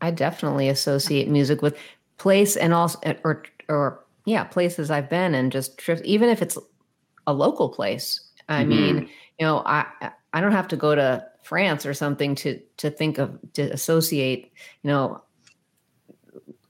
I 0.00 0.10
definitely 0.10 0.68
associate 0.68 1.28
music 1.28 1.62
with 1.62 1.76
place 2.18 2.56
and 2.56 2.74
also 2.74 2.98
or 3.24 3.44
or 3.68 4.04
yeah 4.24 4.44
places 4.44 4.90
I've 4.90 5.08
been 5.08 5.34
and 5.34 5.52
just 5.52 5.78
trips, 5.78 6.02
even 6.04 6.28
if 6.28 6.42
it's 6.42 6.58
a 7.26 7.32
local 7.32 7.68
place. 7.68 8.20
I 8.48 8.62
mm-hmm. 8.62 8.68
mean, 8.68 9.08
you 9.38 9.46
know, 9.46 9.62
I 9.64 9.86
I 10.32 10.40
don't 10.40 10.52
have 10.52 10.68
to 10.68 10.76
go 10.76 10.94
to 10.94 11.24
France 11.44 11.86
or 11.86 11.94
something 11.94 12.34
to 12.36 12.60
to 12.78 12.90
think 12.90 13.18
of 13.18 13.38
to 13.54 13.62
associate. 13.72 14.52
You 14.82 14.90
know, 14.90 15.22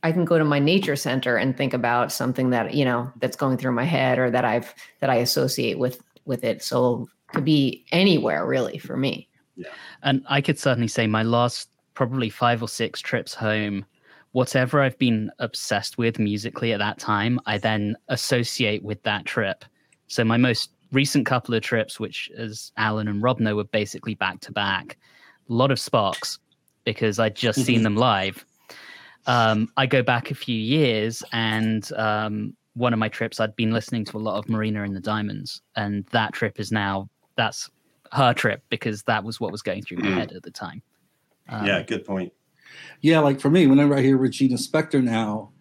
I 0.03 0.12
can 0.12 0.24
go 0.24 0.38
to 0.38 0.44
my 0.44 0.59
nature 0.59 0.96
center 0.96 1.36
and 1.36 1.57
think 1.57 1.74
about 1.74 2.12
something 2.12 2.50
that 2.50 2.74
you 2.74 2.84
know 2.84 3.11
that's 3.16 3.36
going 3.36 3.59
through 3.59 3.72
my 3.72 3.84
head 3.84 4.18
or 4.18 4.30
that 4.30 4.44
I've 4.44 4.74
that 5.00 5.11
I 5.11 5.16
associate 5.16 5.78
with 5.78 6.03
with 6.24 6.44
it. 6.44 6.62
So 6.62 7.09
it 7.28 7.34
could 7.34 7.44
be 7.44 7.84
anywhere 7.92 8.46
really 8.46 8.78
for 8.78 8.96
me. 8.96 9.28
Yeah, 9.57 9.68
and 10.03 10.24
I 10.28 10.40
could 10.40 10.59
certainly 10.59 10.88
say 10.88 11.07
my 11.07 11.22
last 11.22 11.68
probably 11.94 12.30
five 12.30 12.62
or 12.62 12.68
six 12.68 13.00
trips 13.00 13.34
home 13.34 13.84
whatever 14.32 14.80
I've 14.80 14.98
been 14.98 15.30
obsessed 15.38 15.98
with 15.98 16.18
musically 16.18 16.72
at 16.72 16.78
that 16.78 16.98
time, 16.98 17.38
I 17.46 17.59
then 17.59 17.96
associate 18.09 18.82
with 18.82 19.03
that 19.03 19.24
trip. 19.24 19.64
So 20.09 20.24
my 20.24 20.36
most 20.36 20.70
recent 20.90 21.26
couple 21.26 21.55
of 21.55 21.62
trips, 21.62 22.00
which 22.00 22.30
as 22.36 22.72
Alan 22.76 23.09
and 23.09 23.22
Rob 23.22 23.40
know, 23.40 23.57
were 23.57 23.64
basically 23.64 24.14
back 24.14 24.40
to 24.40 24.53
back, 24.53 24.98
a 25.48 25.53
lot 25.53 25.70
of 25.70 25.78
sparks 25.78 26.38
because 26.84 27.18
I'd 27.18 27.36
just 27.36 27.61
mm-hmm. 27.61 27.66
seen 27.66 27.82
them 27.82 27.96
live. 27.96 28.44
Um, 29.27 29.68
I 29.77 29.87
go 29.87 30.03
back 30.03 30.31
a 30.31 30.35
few 30.35 30.57
years 30.57 31.23
and 31.33 31.91
um, 31.93 32.57
one 32.75 32.93
of 32.93 32.99
my 32.99 33.09
trips, 33.09 33.41
I'd 33.41 33.55
been 33.57 33.73
listening 33.73 34.05
to 34.07 34.16
a 34.16 34.18
lot 34.18 34.39
of 34.39 34.49
Marina 34.49 34.83
and 34.83 34.97
the 34.97 35.01
Diamonds, 35.01 35.62
and 35.77 36.07
that 36.07 36.33
trip 36.33 36.59
is 36.59 36.73
now 36.73 37.09
that's 37.37 37.70
her 38.12 38.35
trip 38.35 38.62
because 38.68 39.03
that 39.05 39.25
was 39.25 39.41
what 39.41 39.53
was 39.53 39.62
going 39.62 39.83
through 39.83 39.99
my 39.99 40.09
mm. 40.09 40.14
head 40.14 40.33
at 40.33 40.43
the 40.43 40.51
time. 40.51 40.83
Um, 41.49 41.66
yeah, 41.66 41.83
good 41.83 42.05
point. 42.05 42.33
Yeah, 43.01 43.20
like 43.20 43.41
for 43.41 43.51
me, 43.51 43.66
whenever 43.66 43.97
I 43.97 44.01
hear 44.01 44.16
Regina 44.16 44.57
Spektor 44.57 45.03
now, 45.03 45.53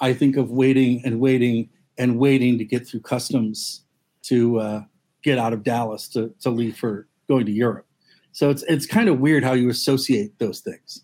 I 0.00 0.12
think 0.12 0.36
of 0.36 0.50
waiting 0.50 1.02
and 1.04 1.20
waiting 1.20 1.68
and 1.98 2.18
waiting 2.18 2.58
to 2.58 2.64
get 2.64 2.86
through 2.86 3.00
customs 3.00 3.84
to 4.22 4.58
uh, 4.58 4.80
get 5.22 5.38
out 5.38 5.52
of 5.52 5.62
Dallas 5.62 6.08
to, 6.08 6.34
to 6.40 6.50
leave 6.50 6.76
for 6.76 7.08
going 7.28 7.46
to 7.46 7.52
Europe. 7.52 7.86
So 8.32 8.50
it's 8.50 8.62
it's 8.64 8.86
kind 8.86 9.08
of 9.08 9.20
weird 9.20 9.44
how 9.44 9.52
you 9.52 9.70
associate 9.70 10.38
those 10.38 10.60
things, 10.60 11.02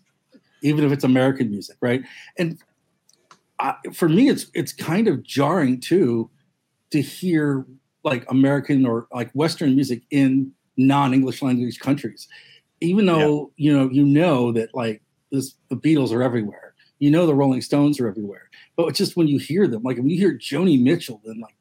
even 0.63 0.83
if 0.83 0.91
it's 0.91 1.03
American 1.03 1.51
music, 1.51 1.77
right? 1.81 2.03
And 2.37 2.57
I, 3.59 3.75
for 3.93 4.09
me, 4.09 4.29
it's 4.29 4.47
it's 4.53 4.73
kind 4.73 5.07
of 5.07 5.23
jarring 5.23 5.79
too 5.79 6.29
to 6.91 7.01
hear 7.01 7.65
like 8.03 8.25
American 8.29 8.85
or 8.85 9.07
like 9.13 9.31
Western 9.31 9.75
music 9.75 10.01
in 10.09 10.51
non-English 10.75 11.41
language 11.41 11.79
countries, 11.79 12.27
even 12.81 13.05
though 13.05 13.51
yeah. 13.55 13.71
you 13.71 13.77
know 13.77 13.89
you 13.91 14.05
know 14.05 14.51
that 14.51 14.73
like 14.73 15.01
this, 15.31 15.55
the 15.69 15.75
Beatles 15.75 16.11
are 16.11 16.23
everywhere. 16.23 16.73
You 16.99 17.11
know 17.11 17.25
the 17.25 17.35
Rolling 17.35 17.61
Stones 17.61 17.99
are 17.99 18.07
everywhere. 18.07 18.49
But 18.75 18.87
it's 18.87 18.97
just 18.97 19.15
when 19.15 19.27
you 19.27 19.37
hear 19.37 19.67
them, 19.67 19.83
like 19.83 19.97
when 19.97 20.09
you 20.09 20.17
hear 20.17 20.37
Joni 20.37 20.81
Mitchell 20.81 21.21
in 21.25 21.39
like 21.39 21.55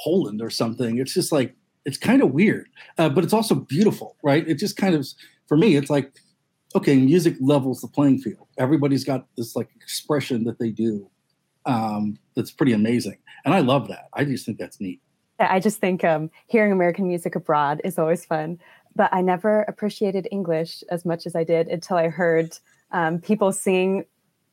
Poland 0.00 0.42
or 0.42 0.50
something, 0.50 0.98
it's 0.98 1.14
just 1.14 1.32
like 1.32 1.56
it's 1.84 1.98
kind 1.98 2.22
of 2.22 2.32
weird, 2.32 2.68
uh, 2.98 3.08
but 3.08 3.24
it's 3.24 3.32
also 3.32 3.54
beautiful, 3.54 4.16
right? 4.22 4.46
It 4.46 4.54
just 4.54 4.76
kind 4.76 4.94
of, 4.94 5.06
for 5.46 5.56
me, 5.56 5.76
it's 5.76 5.90
like, 5.90 6.12
okay, 6.74 6.96
music 6.96 7.36
levels 7.40 7.80
the 7.80 7.88
playing 7.88 8.18
field. 8.18 8.46
Everybody's 8.58 9.04
got 9.04 9.26
this 9.36 9.56
like 9.56 9.68
expression 9.74 10.44
that 10.44 10.58
they 10.58 10.70
do 10.70 11.10
um, 11.66 12.18
that's 12.34 12.50
pretty 12.50 12.72
amazing, 12.72 13.18
and 13.44 13.54
I 13.54 13.60
love 13.60 13.88
that. 13.88 14.08
I 14.12 14.24
just 14.24 14.46
think 14.46 14.58
that's 14.58 14.80
neat. 14.80 15.00
I 15.38 15.58
just 15.58 15.78
think 15.78 16.04
um, 16.04 16.30
hearing 16.48 16.70
American 16.72 17.08
music 17.08 17.34
abroad 17.34 17.80
is 17.82 17.98
always 17.98 18.24
fun, 18.24 18.58
but 18.94 19.12
I 19.12 19.22
never 19.22 19.62
appreciated 19.62 20.28
English 20.30 20.84
as 20.90 21.04
much 21.04 21.26
as 21.26 21.34
I 21.34 21.44
did 21.44 21.68
until 21.68 21.96
I 21.96 22.08
heard 22.08 22.58
um, 22.92 23.20
people 23.20 23.52
sing 23.52 24.04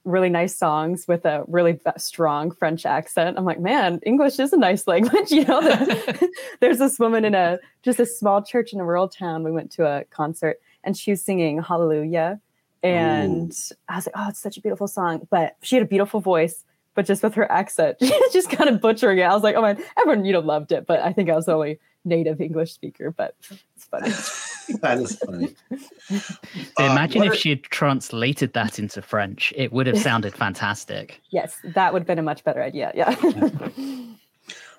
really 0.08 0.30
nice 0.30 0.58
songs 0.58 1.06
with 1.08 1.26
a 1.26 1.44
really 1.48 1.80
strong 1.98 2.50
French 2.52 2.86
accent. 2.86 3.38
I'm 3.38 3.44
like, 3.44 3.60
man, 3.60 4.00
English 4.04 4.40
is 4.40 4.54
a 4.54 4.58
nice 4.58 4.88
language. 4.88 5.32
You 5.38 5.44
know, 5.46 5.62
there's 6.62 6.80
this 6.80 6.98
woman 6.98 7.26
in 7.26 7.36
a 7.36 7.60
just 7.84 8.00
a 8.00 8.06
small 8.06 8.42
church 8.42 8.72
in 8.74 8.80
a 8.80 8.86
rural 8.86 9.10
town. 9.10 9.44
We 9.44 9.52
went 9.52 9.72
to 9.74 9.86
a 9.86 10.06
concert 10.06 10.60
and 10.88 10.98
she 10.98 11.12
was 11.12 11.24
singing 11.24 11.62
Hallelujah. 11.62 12.40
And 12.82 13.52
Ooh. 13.52 13.76
I 13.90 13.98
was 13.98 14.08
like, 14.08 14.16
oh, 14.16 14.30
it's 14.30 14.40
such 14.40 14.58
a 14.58 14.62
beautiful 14.62 14.88
song. 14.88 15.28
But 15.30 15.58
she 15.62 15.76
had 15.76 15.84
a 15.84 15.88
beautiful 15.88 16.22
voice, 16.22 16.64
but 16.96 17.06
just 17.06 17.22
with 17.22 17.34
her 17.34 17.52
accent, 17.52 17.98
just 18.32 18.50
kind 18.50 18.70
of 18.70 18.80
butchering 18.80 19.20
it. 19.20 19.24
I 19.24 19.34
was 19.34 19.44
like, 19.44 19.56
oh 19.56 19.62
man, 19.62 19.84
everyone, 20.00 20.26
you 20.26 20.32
know, 20.32 20.40
loved 20.40 20.72
it. 20.72 20.88
But 20.88 21.02
I 21.02 21.12
think 21.12 21.30
I 21.30 21.36
was 21.36 21.46
the 21.46 21.54
only 21.54 21.80
native 22.06 22.40
English 22.40 22.72
speaker, 22.72 23.12
but 23.12 23.36
it's 23.76 23.86
funny. 23.86 24.10
that 24.82 24.98
is 25.00 25.18
funny. 25.18 25.56
So 26.10 26.84
uh, 26.84 26.92
imagine 26.92 27.24
if 27.24 27.34
are... 27.34 27.36
she 27.36 27.50
had 27.50 27.64
translated 27.64 28.54
that 28.54 28.80
into 28.80 29.02
French. 29.02 29.54
It 29.58 29.74
would 29.74 29.88
have 29.88 30.00
sounded 30.10 30.34
fantastic. 30.34 31.20
Yes, 31.32 31.58
that 31.64 31.92
would 31.92 32.04
have 32.04 32.08
been 32.08 32.20
a 32.20 32.24
much 32.24 32.44
better 32.46 32.64
idea. 32.64 32.92
Yeah. 32.96 33.14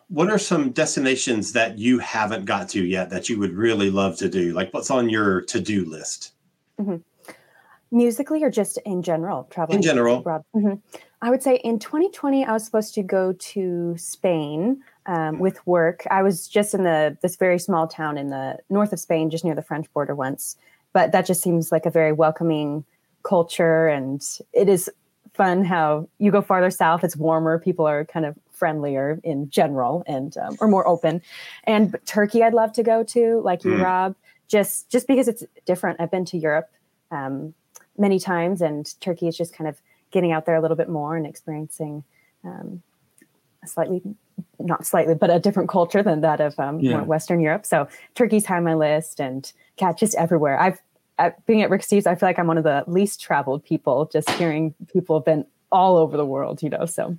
What 0.08 0.30
are 0.30 0.38
some 0.38 0.70
destinations 0.70 1.52
that 1.52 1.78
you 1.78 1.98
haven't 1.98 2.46
got 2.46 2.68
to 2.70 2.84
yet 2.84 3.10
that 3.10 3.28
you 3.28 3.38
would 3.38 3.52
really 3.52 3.90
love 3.90 4.16
to 4.18 4.28
do? 4.28 4.52
Like 4.52 4.72
what's 4.72 4.90
on 4.90 5.08
your 5.08 5.42
to-do 5.42 5.84
list? 5.84 6.32
Mm-hmm. 6.80 6.96
Musically 7.90 8.42
or 8.42 8.50
just 8.50 8.78
in 8.84 9.02
general? 9.02 9.46
Traveling 9.50 9.78
in 9.78 9.82
general. 9.82 10.22
Mm-hmm. 10.22 10.74
I 11.20 11.30
would 11.30 11.42
say 11.42 11.56
in 11.56 11.78
2020, 11.78 12.44
I 12.44 12.52
was 12.52 12.64
supposed 12.64 12.94
to 12.94 13.02
go 13.02 13.32
to 13.32 13.96
Spain 13.98 14.82
um, 15.06 15.38
with 15.38 15.66
work. 15.66 16.06
I 16.10 16.22
was 16.22 16.46
just 16.46 16.74
in 16.74 16.84
the 16.84 17.16
this 17.22 17.36
very 17.36 17.58
small 17.58 17.88
town 17.88 18.16
in 18.16 18.30
the 18.30 18.58
north 18.70 18.92
of 18.92 19.00
Spain, 19.00 19.30
just 19.30 19.44
near 19.44 19.54
the 19.54 19.62
French 19.62 19.92
border 19.92 20.14
once. 20.14 20.56
But 20.92 21.12
that 21.12 21.26
just 21.26 21.42
seems 21.42 21.72
like 21.72 21.86
a 21.86 21.90
very 21.90 22.12
welcoming 22.12 22.84
culture, 23.24 23.88
and 23.88 24.22
it 24.52 24.68
is 24.68 24.90
fun 25.34 25.64
how 25.64 26.08
you 26.18 26.30
go 26.30 26.40
farther 26.40 26.70
south. 26.70 27.04
It's 27.04 27.16
warmer. 27.16 27.58
People 27.58 27.86
are 27.86 28.04
kind 28.04 28.26
of 28.26 28.36
friendlier 28.58 29.20
in 29.22 29.48
general, 29.50 30.02
and 30.06 30.36
um, 30.36 30.56
or 30.60 30.68
more 30.68 30.86
open. 30.86 31.22
And 31.64 31.96
Turkey, 32.06 32.42
I'd 32.42 32.54
love 32.54 32.72
to 32.74 32.82
go 32.82 33.02
to, 33.04 33.40
like 33.44 33.64
you, 33.64 33.72
mm. 33.72 33.82
Rob, 33.82 34.14
just 34.48 34.90
just 34.90 35.06
because 35.06 35.28
it's 35.28 35.44
different. 35.64 36.00
I've 36.00 36.10
been 36.10 36.24
to 36.26 36.38
Europe 36.38 36.70
um, 37.10 37.54
many 37.96 38.18
times, 38.18 38.60
and 38.60 39.00
Turkey 39.00 39.28
is 39.28 39.36
just 39.36 39.54
kind 39.54 39.68
of 39.68 39.80
getting 40.10 40.32
out 40.32 40.46
there 40.46 40.56
a 40.56 40.60
little 40.60 40.76
bit 40.76 40.88
more 40.88 41.16
and 41.16 41.26
experiencing 41.26 42.02
um, 42.44 42.82
a 43.62 43.66
slightly 43.66 44.02
not 44.58 44.86
slightly, 44.86 45.14
but 45.14 45.30
a 45.30 45.38
different 45.38 45.68
culture 45.68 46.02
than 46.02 46.20
that 46.20 46.40
of 46.40 46.58
um, 46.58 46.80
yeah. 46.80 47.02
Western 47.02 47.40
Europe. 47.40 47.66
So 47.66 47.88
Turkey's 48.14 48.46
high 48.46 48.56
on 48.56 48.64
my 48.64 48.74
list, 48.74 49.20
and 49.20 49.50
cat 49.76 49.98
just 49.98 50.14
everywhere. 50.16 50.58
I've 50.58 50.80
at, 51.18 51.44
being 51.46 51.62
at 51.62 51.70
Rick 51.70 51.82
Steves, 51.82 52.06
I 52.06 52.14
feel 52.14 52.28
like 52.28 52.38
I'm 52.38 52.46
one 52.46 52.58
of 52.58 52.64
the 52.64 52.84
least 52.86 53.20
traveled 53.20 53.64
people. 53.64 54.08
Just 54.12 54.30
hearing 54.30 54.74
people 54.92 55.18
have 55.18 55.24
been 55.24 55.44
all 55.70 55.96
over 55.96 56.16
the 56.16 56.26
world, 56.26 56.62
you 56.62 56.70
know. 56.70 56.86
So. 56.86 57.16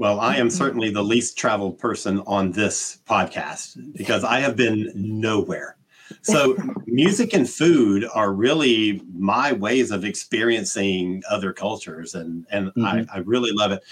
Well, 0.00 0.18
I 0.18 0.36
am 0.36 0.48
certainly 0.48 0.88
the 0.88 1.04
least 1.04 1.36
traveled 1.36 1.78
person 1.78 2.22
on 2.26 2.52
this 2.52 3.00
podcast 3.06 3.76
because 3.94 4.24
I 4.24 4.40
have 4.40 4.56
been 4.56 4.90
nowhere. 4.94 5.76
So, 6.22 6.56
music 6.86 7.34
and 7.34 7.46
food 7.46 8.06
are 8.14 8.32
really 8.32 9.02
my 9.12 9.52
ways 9.52 9.90
of 9.90 10.06
experiencing 10.06 11.22
other 11.28 11.52
cultures, 11.52 12.14
and 12.14 12.46
and 12.50 12.68
mm-hmm. 12.68 12.86
I, 12.86 13.06
I 13.12 13.18
really 13.18 13.52
love 13.52 13.72
it. 13.72 13.82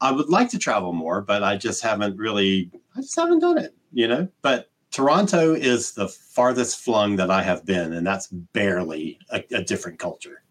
I 0.00 0.10
would 0.10 0.28
like 0.28 0.50
to 0.50 0.58
travel 0.58 0.92
more, 0.92 1.20
but 1.20 1.44
I 1.44 1.56
just 1.58 1.80
haven't 1.80 2.16
really, 2.16 2.68
I 2.96 3.02
just 3.02 3.14
haven't 3.14 3.38
done 3.38 3.58
it, 3.58 3.72
you 3.92 4.08
know. 4.08 4.26
But 4.42 4.68
Toronto 4.90 5.54
is 5.54 5.92
the 5.92 6.08
farthest 6.08 6.80
flung 6.80 7.14
that 7.16 7.30
I 7.30 7.44
have 7.44 7.64
been, 7.64 7.92
and 7.92 8.04
that's 8.04 8.26
barely 8.26 9.16
a, 9.30 9.44
a 9.52 9.62
different 9.62 10.00
culture. 10.00 10.41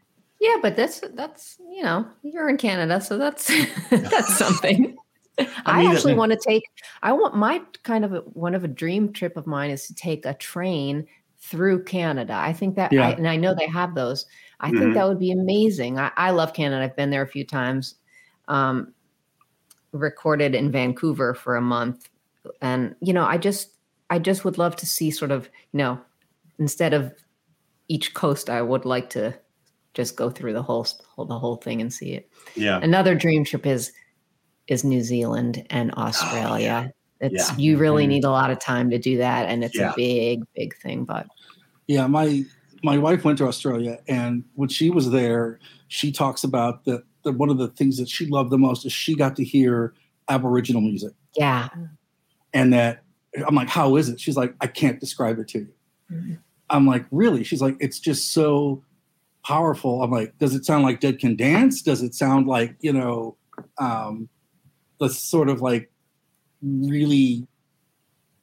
Yeah, 0.42 0.56
but 0.60 0.76
that's 0.76 1.02
that's 1.14 1.58
you 1.72 1.84
know 1.84 2.06
you're 2.24 2.50
in 2.50 2.58
Canada, 2.58 3.00
so 3.00 3.18
that's 3.18 3.50
that's 3.90 4.36
something. 4.36 4.98
I, 5.38 5.44
mean, 5.44 5.52
I 5.66 5.86
actually 5.86 6.16
want 6.16 6.32
to 6.32 6.38
take. 6.38 6.64
I 7.04 7.14
want 7.14 7.36
my 7.36 7.62
kind 7.84 8.04
of 8.04 8.14
a, 8.14 8.20
one 8.22 8.56
of 8.56 8.64
a 8.64 8.68
dream 8.68 9.14
trip 9.14 9.38
of 9.38 9.46
mine 9.46 9.70
is 9.70 9.86
to 9.88 9.94
take 9.94 10.26
a 10.26 10.34
train 10.34 11.08
through 11.40 11.84
Canada. 11.84 12.34
I 12.34 12.54
think 12.54 12.76
that, 12.76 12.92
yeah. 12.92 13.08
I, 13.08 13.12
and 13.12 13.28
I 13.28 13.36
know 13.36 13.56
they 13.56 13.68
have 13.68 13.96
those. 13.96 14.26
I 14.60 14.70
mm-hmm. 14.70 14.80
think 14.80 14.94
that 14.96 15.08
would 15.08 15.20
be 15.20 15.32
amazing. 15.32 16.00
I, 16.00 16.12
I, 16.18 16.32
love 16.32 16.54
Canada. 16.54 16.84
I've 16.84 16.96
been 16.96 17.10
there 17.10 17.24
a 17.24 17.28
few 17.28 17.46
times. 17.46 17.96
Um, 18.48 18.94
recorded 19.92 20.54
in 20.54 20.72
Vancouver 20.72 21.34
for 21.34 21.56
a 21.56 21.62
month, 21.62 22.10
and 22.62 22.96
you 23.00 23.14
know, 23.14 23.26
I 23.26 23.38
just, 23.38 23.72
I 24.10 24.20
just 24.20 24.44
would 24.44 24.58
love 24.58 24.76
to 24.78 24.86
see 24.86 25.12
sort 25.12 25.32
of, 25.32 25.50
you 25.72 25.78
know, 25.78 26.00
instead 26.60 26.94
of 26.94 27.14
each 27.88 28.14
coast, 28.14 28.50
I 28.50 28.62
would 28.62 28.86
like 28.86 29.10
to 29.12 29.34
just 29.94 30.16
go 30.16 30.30
through 30.30 30.54
the 30.54 30.64
whole, 30.64 30.88
the 31.18 31.38
whole 31.38 31.58
thing 31.58 31.82
and 31.82 31.92
see 31.92 32.14
it. 32.14 32.30
Yeah. 32.56 32.80
Another 32.82 33.16
dream 33.16 33.44
trip 33.44 33.66
is 33.66 33.92
is 34.68 34.84
New 34.84 35.02
Zealand 35.02 35.66
and 35.70 35.94
Australia. 35.96 36.48
Oh, 36.50 36.56
yeah. 36.58 36.88
It's 37.20 37.50
yeah. 37.50 37.58
you 37.58 37.78
really 37.78 38.04
mm-hmm. 38.04 38.12
need 38.12 38.24
a 38.24 38.32
lot 38.32 38.52
of 38.52 38.60
time 38.60 38.90
to 38.90 38.98
do 38.98 39.18
that, 39.18 39.48
and 39.48 39.64
it's 39.64 39.78
yeah. 39.78 39.92
a 39.92 39.96
big, 39.96 40.44
big 40.56 40.76
thing. 40.78 41.04
But 41.04 41.28
yeah, 41.88 42.08
my 42.08 42.44
my 42.84 42.98
wife 42.98 43.24
went 43.24 43.38
to 43.40 43.48
Australia, 43.48 44.00
and 44.08 44.44
when 44.56 44.70
she 44.70 44.90
was 44.90 45.12
there, 45.12 45.60
she 45.88 46.12
talks 46.12 46.44
about 46.44 46.86
that 46.86 47.04
the, 47.24 47.32
one 47.32 47.50
of 47.50 47.58
the 47.58 47.68
things 47.68 47.98
that 47.98 48.10
she 48.10 48.26
loved 48.26 48.50
the 48.50 48.58
most 48.58 48.86
is 48.86 48.94
she 48.94 49.16
got 49.16 49.36
to 49.36 49.44
hear 49.44 49.94
Aboriginal 50.30 50.82
music. 50.82 51.14
Yeah. 51.36 51.70
And 52.54 52.74
that 52.74 53.04
I'm 53.48 53.56
like, 53.56 53.70
how 53.70 53.96
is 53.96 54.10
it? 54.10 54.20
She's 54.20 54.38
like, 54.38 54.56
I 54.62 54.68
can't 54.68 55.00
describe 55.00 55.40
it 55.40 55.48
to 55.50 55.60
you. 55.60 55.74
Mm-hmm. 56.12 56.34
I'm 56.70 56.88
like, 56.88 57.06
really? 57.12 57.44
She's 57.44 57.62
like, 57.62 57.76
it's 57.80 58.00
just 58.00 58.34
so 58.34 58.84
powerful. 59.46 60.04
I'm 60.04 60.12
like, 60.12 60.38
does 60.38 60.56
it 60.56 60.66
sound 60.66 60.84
like 60.84 61.00
Dead 61.00 61.20
Can 61.20 61.36
Dance? 61.36 61.82
Does 61.82 62.02
it 62.02 62.14
sound 62.14 62.48
like, 62.48 62.76
you 62.80 62.94
know, 62.94 63.38
um, 63.78 64.30
the 65.00 65.10
sort 65.10 65.50
of 65.50 65.62
like 65.62 65.92
really 66.62 67.48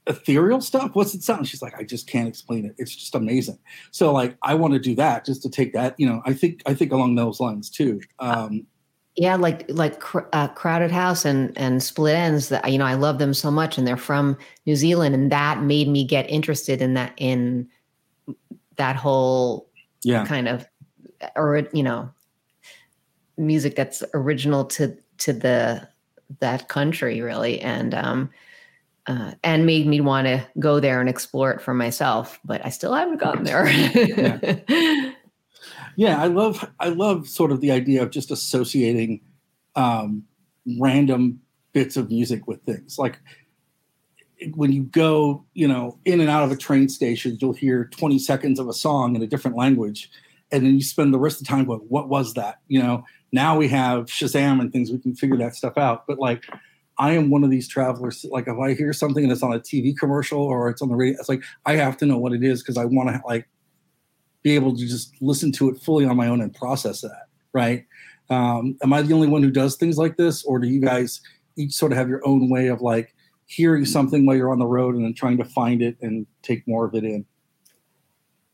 ethereal 0.06 0.60
stuff? 0.60 0.90
What's 0.94 1.14
it 1.14 1.22
sound? 1.22 1.46
She's 1.48 1.62
like, 1.62 1.78
I 1.78 1.84
just 1.84 2.08
can't 2.08 2.28
explain 2.28 2.64
it. 2.64 2.74
It's 2.78 2.94
just 2.94 3.14
amazing. 3.14 3.58
So 3.90 4.12
like, 4.12 4.36
I 4.42 4.54
want 4.54 4.74
to 4.74 4.80
do 4.80 4.94
that 4.96 5.24
just 5.24 5.42
to 5.42 5.50
take 5.50 5.72
that, 5.74 5.94
you 5.98 6.08
know, 6.08 6.22
I 6.24 6.32
think, 6.32 6.62
I 6.66 6.74
think 6.74 6.92
along 6.92 7.14
those 7.14 7.40
lines 7.40 7.70
too. 7.70 8.00
Um, 8.18 8.66
yeah, 9.18 9.34
like 9.34 9.64
like 9.68 10.00
uh, 10.32 10.46
Crowded 10.48 10.92
House 10.92 11.24
and 11.24 11.52
and 11.58 11.82
Split 11.82 12.14
Enz. 12.14 12.50
That 12.50 12.70
you 12.70 12.78
know, 12.78 12.84
I 12.84 12.94
love 12.94 13.18
them 13.18 13.34
so 13.34 13.50
much, 13.50 13.76
and 13.76 13.84
they're 13.84 13.96
from 13.96 14.38
New 14.64 14.76
Zealand, 14.76 15.12
and 15.12 15.32
that 15.32 15.60
made 15.60 15.88
me 15.88 16.04
get 16.04 16.30
interested 16.30 16.80
in 16.80 16.94
that 16.94 17.14
in 17.16 17.68
that 18.76 18.94
whole 18.94 19.68
yeah 20.04 20.24
kind 20.24 20.46
of 20.46 20.64
or 21.36 21.66
you 21.72 21.82
know 21.82 22.10
music 23.36 23.76
that's 23.76 24.02
original 24.14 24.64
to 24.64 24.96
to 25.18 25.32
the 25.32 25.88
that 26.40 26.68
country 26.68 27.20
really, 27.20 27.60
and 27.60 27.94
um 27.94 28.30
uh, 29.08 29.32
and 29.42 29.64
made 29.64 29.86
me 29.86 30.00
want 30.02 30.26
to 30.26 30.46
go 30.58 30.78
there 30.80 31.00
and 31.00 31.08
explore 31.08 31.50
it 31.50 31.62
for 31.62 31.72
myself. 31.72 32.38
But 32.44 32.64
I 32.64 32.68
still 32.68 32.92
haven't 32.92 33.18
gotten 33.18 33.42
there. 33.44 33.66
yeah. 33.66 35.12
yeah, 35.96 36.22
I 36.22 36.26
love 36.26 36.70
I 36.78 36.90
love 36.90 37.26
sort 37.26 37.50
of 37.50 37.60
the 37.60 37.72
idea 37.72 38.02
of 38.02 38.10
just 38.10 38.30
associating 38.30 39.22
um, 39.76 40.24
random 40.78 41.40
bits 41.72 41.96
of 41.96 42.10
music 42.10 42.46
with 42.46 42.62
things. 42.64 42.98
Like 42.98 43.18
when 44.54 44.72
you 44.72 44.84
go, 44.84 45.44
you 45.54 45.66
know, 45.66 45.98
in 46.04 46.20
and 46.20 46.28
out 46.28 46.44
of 46.44 46.52
a 46.52 46.56
train 46.56 46.88
station, 46.88 47.38
you'll 47.40 47.54
hear 47.54 47.86
20 47.86 48.18
seconds 48.18 48.58
of 48.58 48.68
a 48.68 48.74
song 48.74 49.16
in 49.16 49.22
a 49.22 49.26
different 49.26 49.56
language, 49.56 50.10
and 50.50 50.64
then 50.64 50.74
you 50.74 50.82
spend 50.82 51.12
the 51.12 51.18
rest 51.18 51.40
of 51.40 51.46
the 51.46 51.50
time 51.50 51.64
going, 51.64 51.80
"What 51.88 52.08
was 52.08 52.34
that?" 52.34 52.60
You 52.68 52.82
know. 52.82 53.04
Now 53.30 53.58
we 53.58 53.68
have 53.68 54.06
Shazam 54.06 54.60
and 54.60 54.72
things; 54.72 54.90
we 54.90 54.98
can 54.98 55.14
figure 55.14 55.36
that 55.36 55.54
stuff 55.54 55.76
out. 55.76 56.06
But 56.06 56.18
like 56.18 56.44
I 56.98 57.12
am 57.12 57.30
one 57.30 57.44
of 57.44 57.50
these 57.50 57.68
travelers. 57.68 58.24
Like 58.30 58.48
if 58.48 58.58
I 58.58 58.74
hear 58.74 58.92
something 58.92 59.22
and 59.22 59.32
it's 59.32 59.42
on 59.42 59.52
a 59.52 59.60
TV 59.60 59.96
commercial 59.96 60.40
or 60.40 60.68
it's 60.68 60.82
on 60.82 60.88
the 60.88 60.96
radio, 60.96 61.18
it's 61.18 61.28
like 61.28 61.42
I 61.64 61.76
have 61.76 61.96
to 61.98 62.06
know 62.06 62.18
what 62.18 62.32
it 62.32 62.42
is 62.42 62.62
because 62.62 62.76
I 62.76 62.84
want 62.84 63.10
to 63.10 63.20
like 63.26 63.48
be 64.42 64.54
able 64.54 64.76
to 64.76 64.86
just 64.86 65.14
listen 65.20 65.52
to 65.52 65.68
it 65.68 65.80
fully 65.80 66.04
on 66.04 66.16
my 66.16 66.28
own 66.28 66.40
and 66.40 66.54
process 66.54 67.00
that. 67.02 67.26
Right? 67.52 67.86
Um, 68.30 68.76
am 68.82 68.92
I 68.92 69.02
the 69.02 69.14
only 69.14 69.28
one 69.28 69.42
who 69.42 69.50
does 69.50 69.76
things 69.76 69.96
like 69.96 70.16
this, 70.16 70.44
or 70.44 70.58
do 70.58 70.68
you 70.68 70.80
guys 70.80 71.20
each 71.56 71.72
sort 71.72 71.92
of 71.92 71.98
have 71.98 72.08
your 72.08 72.26
own 72.26 72.50
way 72.50 72.68
of 72.68 72.80
like 72.80 73.14
hearing 73.46 73.84
something 73.84 74.26
while 74.26 74.36
you're 74.36 74.52
on 74.52 74.58
the 74.58 74.66
road 74.66 74.94
and 74.94 75.04
then 75.04 75.14
trying 75.14 75.38
to 75.38 75.44
find 75.44 75.80
it 75.80 75.96
and 76.02 76.26
take 76.42 76.66
more 76.66 76.84
of 76.84 76.94
it 76.94 77.04
in? 77.04 77.24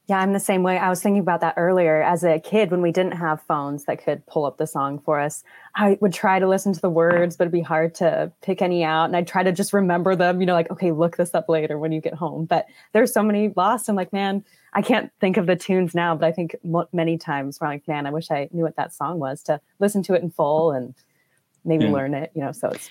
Yeah, 0.06 0.18
I'm 0.18 0.34
the 0.34 0.40
same 0.40 0.62
way. 0.62 0.76
I 0.76 0.90
was 0.90 1.02
thinking 1.02 1.22
about 1.22 1.40
that 1.40 1.54
earlier. 1.56 2.02
As 2.02 2.24
a 2.24 2.38
kid, 2.38 2.70
when 2.70 2.82
we 2.82 2.92
didn't 2.92 3.12
have 3.12 3.40
phones 3.40 3.84
that 3.84 4.04
could 4.04 4.26
pull 4.26 4.44
up 4.44 4.58
the 4.58 4.66
song 4.66 4.98
for 4.98 5.18
us, 5.18 5.42
I 5.76 5.96
would 6.02 6.12
try 6.12 6.38
to 6.38 6.46
listen 6.46 6.74
to 6.74 6.80
the 6.80 6.90
words, 6.90 7.38
but 7.38 7.44
it'd 7.44 7.52
be 7.52 7.62
hard 7.62 7.94
to 7.96 8.30
pick 8.42 8.60
any 8.60 8.84
out. 8.84 9.06
And 9.06 9.16
I'd 9.16 9.26
try 9.26 9.42
to 9.42 9.50
just 9.50 9.72
remember 9.72 10.14
them, 10.14 10.40
you 10.40 10.46
know, 10.46 10.52
like, 10.52 10.70
okay, 10.70 10.92
look 10.92 11.16
this 11.16 11.34
up 11.34 11.48
later 11.48 11.78
when 11.78 11.90
you 11.90 12.02
get 12.02 12.12
home. 12.12 12.44
But 12.44 12.66
there's 12.92 13.14
so 13.14 13.22
many 13.22 13.54
lost. 13.56 13.88
I'm 13.88 13.96
like, 13.96 14.12
man, 14.12 14.44
I 14.74 14.82
can't 14.82 15.10
think 15.20 15.38
of 15.38 15.46
the 15.46 15.56
tunes 15.56 15.94
now, 15.94 16.14
but 16.14 16.26
I 16.26 16.32
think 16.32 16.54
many 16.92 17.16
times 17.16 17.58
we're 17.58 17.68
like, 17.68 17.88
man, 17.88 18.06
I 18.06 18.10
wish 18.10 18.30
I 18.30 18.50
knew 18.52 18.64
what 18.64 18.76
that 18.76 18.92
song 18.92 19.20
was 19.20 19.42
to 19.44 19.58
listen 19.78 20.02
to 20.02 20.14
it 20.14 20.22
in 20.22 20.30
full 20.30 20.70
and 20.72 20.94
maybe 21.64 21.86
yeah. 21.86 21.92
learn 21.92 22.12
it, 22.12 22.30
you 22.34 22.42
know. 22.42 22.52
So 22.52 22.68
it's 22.68 22.90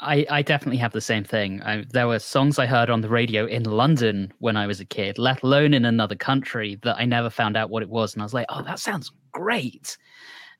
I, 0.00 0.26
I 0.30 0.42
definitely 0.42 0.78
have 0.78 0.92
the 0.92 1.00
same 1.00 1.24
thing. 1.24 1.62
I, 1.62 1.84
there 1.90 2.08
were 2.08 2.18
songs 2.18 2.58
I 2.58 2.66
heard 2.66 2.88
on 2.88 3.02
the 3.02 3.08
radio 3.08 3.46
in 3.46 3.64
London 3.64 4.32
when 4.38 4.56
I 4.56 4.66
was 4.66 4.80
a 4.80 4.84
kid, 4.84 5.18
let 5.18 5.42
alone 5.42 5.74
in 5.74 5.84
another 5.84 6.14
country, 6.14 6.78
that 6.82 6.96
I 6.96 7.04
never 7.04 7.28
found 7.28 7.56
out 7.56 7.70
what 7.70 7.82
it 7.82 7.90
was. 7.90 8.14
And 8.14 8.22
I 8.22 8.24
was 8.24 8.32
like, 8.32 8.46
oh, 8.48 8.62
that 8.62 8.78
sounds 8.78 9.12
great. 9.32 9.98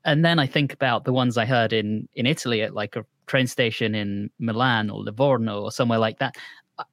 And 0.05 0.25
then 0.25 0.39
I 0.39 0.47
think 0.47 0.73
about 0.73 1.05
the 1.05 1.13
ones 1.13 1.39
I 1.39 1.47
heard 1.47 1.73
in, 1.73 2.09
in 2.15 2.27
Italy 2.27 2.63
at 2.63 2.75
like 2.75 2.97
a 2.97 3.07
train 3.27 3.47
station 3.47 3.95
in 3.95 4.31
Milan 4.39 4.91
or 4.91 5.03
Livorno 5.03 5.63
or 5.63 5.73
somewhere 5.73 5.99
like 5.99 6.19
that. 6.19 6.35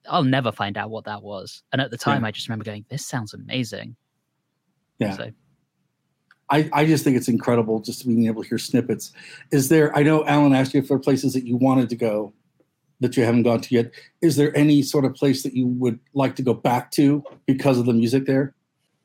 I'll 0.08 0.24
never 0.24 0.52
find 0.52 0.76
out 0.76 0.90
what 0.90 1.04
that 1.04 1.22
was. 1.22 1.62
And 1.72 1.80
at 1.80 1.90
the 1.90 1.98
time, 1.98 2.22
yeah. 2.22 2.28
I 2.28 2.30
just 2.30 2.48
remember 2.48 2.64
going, 2.64 2.84
this 2.88 3.06
sounds 3.06 3.34
amazing. 3.34 3.96
Yeah. 4.98 5.16
So. 5.16 5.30
I, 6.50 6.68
I 6.72 6.86
just 6.86 7.04
think 7.04 7.16
it's 7.16 7.28
incredible 7.28 7.80
just 7.80 8.06
being 8.06 8.26
able 8.26 8.42
to 8.42 8.48
hear 8.48 8.58
snippets. 8.58 9.12
Is 9.50 9.68
there, 9.68 9.94
I 9.96 10.02
know 10.02 10.24
Alan 10.26 10.54
asked 10.54 10.74
you 10.74 10.80
if 10.80 10.88
there 10.88 10.96
are 10.96 11.00
places 11.00 11.34
that 11.34 11.44
you 11.44 11.56
wanted 11.56 11.90
to 11.90 11.96
go 11.96 12.32
that 13.00 13.16
you 13.16 13.24
haven't 13.24 13.44
gone 13.44 13.60
to 13.60 13.74
yet. 13.74 13.92
Is 14.20 14.36
there 14.36 14.56
any 14.56 14.82
sort 14.82 15.04
of 15.04 15.14
place 15.14 15.42
that 15.42 15.54
you 15.54 15.66
would 15.66 15.98
like 16.14 16.36
to 16.36 16.42
go 16.42 16.54
back 16.54 16.90
to 16.92 17.22
because 17.46 17.78
of 17.78 17.86
the 17.86 17.92
music 17.92 18.26
there? 18.26 18.54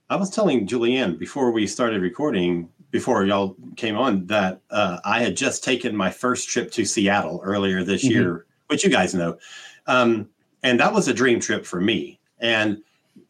I 0.10 0.16
was 0.16 0.30
telling 0.30 0.68
Julianne 0.68 1.18
before 1.18 1.52
we 1.52 1.68
started 1.68 2.02
recording, 2.02 2.70
before 2.92 3.24
y'all 3.26 3.56
came 3.78 3.98
on, 3.98 4.28
that 4.28 4.62
uh, 4.70 5.00
I 5.06 5.22
had 5.22 5.38
just 5.38 5.64
taken 5.64 5.96
my 5.96 6.10
first 6.10 6.50
trip 6.50 6.72
to 6.72 6.86
Seattle 6.86 7.42
earlier 7.44 7.84
this 7.84 8.04
mm-hmm. 8.04 8.14
year, 8.14 8.46
which 8.68 8.84
you 8.84 8.90
guys 8.90 9.14
know. 9.14 9.38
Um, 9.88 10.30
and 10.62 10.80
that 10.80 10.94
was 10.94 11.08
a 11.08 11.14
dream 11.14 11.40
trip 11.40 11.66
for 11.66 11.82
me. 11.82 12.20
And 12.40 12.82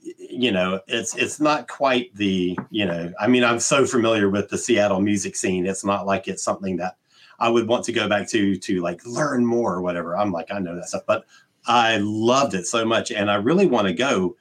you 0.04 0.52
know, 0.52 0.82
it's 0.88 1.16
it's 1.16 1.40
not 1.40 1.68
quite 1.68 2.14
the, 2.16 2.58
you 2.70 2.86
know, 2.86 3.14
I 3.20 3.28
mean, 3.28 3.44
I'm 3.44 3.60
so 3.60 3.86
familiar 3.86 4.30
with 4.30 4.50
the 4.50 4.58
Seattle 4.58 5.02
music 5.02 5.36
scene. 5.36 5.66
It's 5.66 5.86
not 5.86 6.06
like 6.06 6.28
it's 6.28 6.44
something 6.44 6.78
that 6.78 6.98
I 7.40 7.50
would 7.50 7.68
want 7.68 7.86
to 7.86 7.92
go 7.92 8.08
back 8.08 8.28
to 8.30 8.58
to 8.58 8.82
like 8.82 9.06
learn 9.06 9.46
more 9.46 9.74
or 9.74 9.82
whatever. 9.82 10.18
I'm 10.18 10.32
like, 10.32 10.52
I 10.52 10.60
know 10.60 10.76
that 10.76 10.90
stuff, 10.90 11.04
but 11.08 11.26
I 11.66 11.98
loved 11.98 12.54
it 12.54 12.68
so 12.68 12.86
much, 12.86 13.12
and 13.12 13.32
I 13.32 13.36
really 13.36 13.66
want 13.66 13.88
to 13.88 13.94
go 13.94 14.36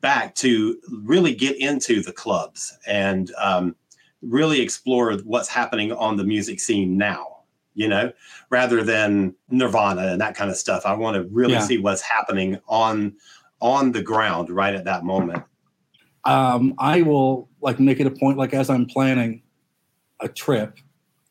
back 0.00 0.34
to 0.36 0.78
really 0.90 1.34
get 1.34 1.56
into 1.56 2.02
the 2.02 2.12
clubs 2.12 2.76
and 2.86 3.32
um, 3.38 3.76
really 4.20 4.60
explore 4.60 5.14
what's 5.18 5.48
happening 5.48 5.92
on 5.92 6.16
the 6.16 6.24
music 6.24 6.60
scene 6.60 6.96
now. 6.96 7.28
You 7.76 7.88
know, 7.88 8.12
rather 8.50 8.84
than 8.84 9.34
Nirvana 9.50 10.06
and 10.12 10.20
that 10.20 10.36
kind 10.36 10.48
of 10.48 10.56
stuff. 10.56 10.86
I 10.86 10.94
want 10.94 11.16
to 11.16 11.24
really 11.34 11.54
yeah. 11.54 11.60
see 11.60 11.78
what's 11.78 12.02
happening 12.02 12.60
on 12.68 13.16
on 13.64 13.92
the 13.92 14.02
ground 14.02 14.50
right 14.50 14.74
at 14.74 14.84
that 14.84 15.04
moment. 15.04 15.42
Um, 16.26 16.74
I 16.78 17.00
will 17.00 17.48
like 17.62 17.80
make 17.80 17.98
it 17.98 18.06
a 18.06 18.10
point, 18.10 18.36
like 18.36 18.52
as 18.52 18.68
I'm 18.68 18.84
planning 18.84 19.42
a 20.20 20.28
trip, 20.28 20.78